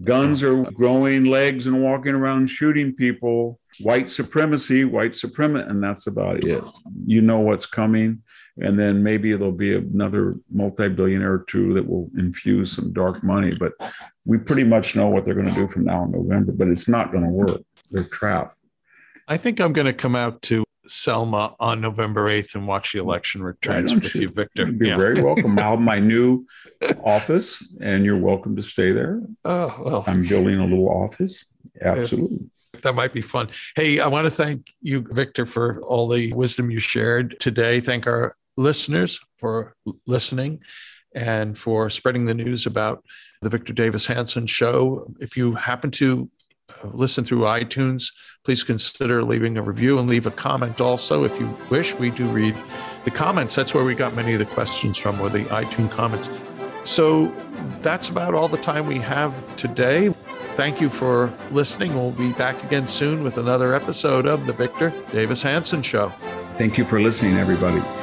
Guns 0.03 0.41
are 0.43 0.64
growing 0.72 1.26
legs 1.26 1.68
and 1.68 1.84
walking 1.84 2.16
around 2.16 2.47
shooting 2.47 2.95
people. 2.95 3.59
White 3.80 4.09
supremacy, 4.09 4.86
white 4.86 5.16
supremacy, 5.16 5.68
and 5.70 5.84
that's 5.84 6.07
about 6.07 6.43
it. 6.43 6.64
You 7.05 7.22
know 7.22 7.39
what's 7.39 7.66
coming. 7.66 8.24
And 8.61 8.79
then 8.79 9.01
maybe 9.01 9.35
there'll 9.35 9.51
be 9.51 9.75
another 9.75 10.35
multi 10.51 10.87
billionaire 10.87 11.33
or 11.33 11.45
two 11.47 11.73
that 11.73 11.87
will 11.87 12.09
infuse 12.17 12.71
some 12.71 12.93
dark 12.93 13.23
money. 13.23 13.55
But 13.55 13.73
we 14.25 14.37
pretty 14.37 14.63
much 14.63 14.95
know 14.95 15.07
what 15.07 15.25
they're 15.25 15.33
going 15.33 15.49
to 15.49 15.55
do 15.55 15.67
from 15.67 15.85
now 15.85 16.03
in 16.03 16.11
November, 16.11 16.51
but 16.51 16.67
it's 16.67 16.87
not 16.87 17.11
going 17.11 17.23
to 17.23 17.31
work. 17.31 17.61
They're 17.89 18.03
trapped. 18.03 18.57
I 19.27 19.37
think 19.37 19.59
I'm 19.59 19.73
going 19.73 19.87
to 19.87 19.93
come 19.93 20.15
out 20.15 20.41
to 20.43 20.63
Selma 20.85 21.55
on 21.59 21.79
November 21.81 22.25
8th 22.29 22.55
and 22.55 22.67
watch 22.67 22.91
the 22.91 22.99
election 22.99 23.41
returns 23.41 23.95
with 23.95 24.13
you? 24.15 24.21
you, 24.23 24.27
Victor. 24.27 24.65
You'd 24.65 24.77
be 24.79 24.89
Yeah. 24.89 24.97
very 24.97 25.23
welcome. 25.23 25.57
I'll 25.57 25.71
have 25.71 25.79
my 25.79 25.99
new 25.99 26.45
office, 27.03 27.65
and 27.81 28.03
you're 28.05 28.17
welcome 28.19 28.55
to 28.57 28.61
stay 28.61 28.91
there. 28.91 29.21
Oh, 29.45 29.81
well, 29.83 30.03
I'm 30.07 30.27
building 30.27 30.59
a 30.59 30.65
little 30.65 30.89
office. 30.89 31.45
Absolutely. 31.81 32.49
that 32.83 32.93
might 32.93 33.13
be 33.13 33.21
fun. 33.21 33.47
Hey, 33.77 33.99
I 33.99 34.07
want 34.07 34.25
to 34.25 34.29
thank 34.31 34.67
you, 34.81 35.05
Victor, 35.09 35.45
for 35.45 35.81
all 35.83 36.07
the 36.09 36.33
wisdom 36.33 36.69
you 36.69 36.79
shared 36.79 37.39
today. 37.39 37.79
Thank 37.79 38.05
our 38.05 38.35
listeners 38.57 39.19
for 39.37 39.75
listening 40.07 40.61
and 41.15 41.57
for 41.57 41.89
spreading 41.89 42.25
the 42.25 42.33
news 42.33 42.65
about 42.65 43.03
the 43.41 43.49
Victor 43.49 43.73
Davis 43.73 44.07
Hanson 44.07 44.47
show. 44.47 45.13
If 45.19 45.37
you 45.37 45.53
happen 45.55 45.91
to 45.91 46.29
uh, 46.69 46.87
listen 46.87 47.23
through 47.23 47.41
iTunes, 47.41 48.11
please 48.43 48.63
consider 48.63 49.21
leaving 49.23 49.57
a 49.57 49.61
review 49.61 49.99
and 49.99 50.07
leave 50.07 50.25
a 50.25 50.31
comment 50.31 50.81
also 50.81 51.23
if 51.23 51.39
you 51.39 51.55
wish. 51.69 51.93
We 51.95 52.09
do 52.09 52.27
read 52.27 52.55
the 53.03 53.11
comments. 53.11 53.55
That's 53.55 53.73
where 53.73 53.83
we 53.83 53.95
got 53.95 54.15
many 54.15 54.33
of 54.33 54.39
the 54.39 54.45
questions 54.45 54.97
from, 54.97 55.19
were 55.19 55.29
the 55.29 55.45
iTunes 55.45 55.91
comments. 55.91 56.29
So 56.83 57.33
that's 57.81 58.09
about 58.09 58.33
all 58.33 58.47
the 58.47 58.57
time 58.57 58.87
we 58.87 58.99
have 58.99 59.33
today. 59.55 60.13
Thank 60.55 60.81
you 60.81 60.89
for 60.89 61.33
listening. 61.51 61.95
We'll 61.95 62.11
be 62.11 62.31
back 62.33 62.61
again 62.63 62.87
soon 62.87 63.23
with 63.23 63.37
another 63.37 63.73
episode 63.73 64.25
of 64.25 64.45
The 64.45 64.53
Victor 64.53 64.93
Davis 65.11 65.41
Hanson 65.41 65.81
Show. 65.81 66.09
Thank 66.57 66.77
you 66.77 66.85
for 66.85 67.01
listening, 67.01 67.37
everybody. 67.37 68.02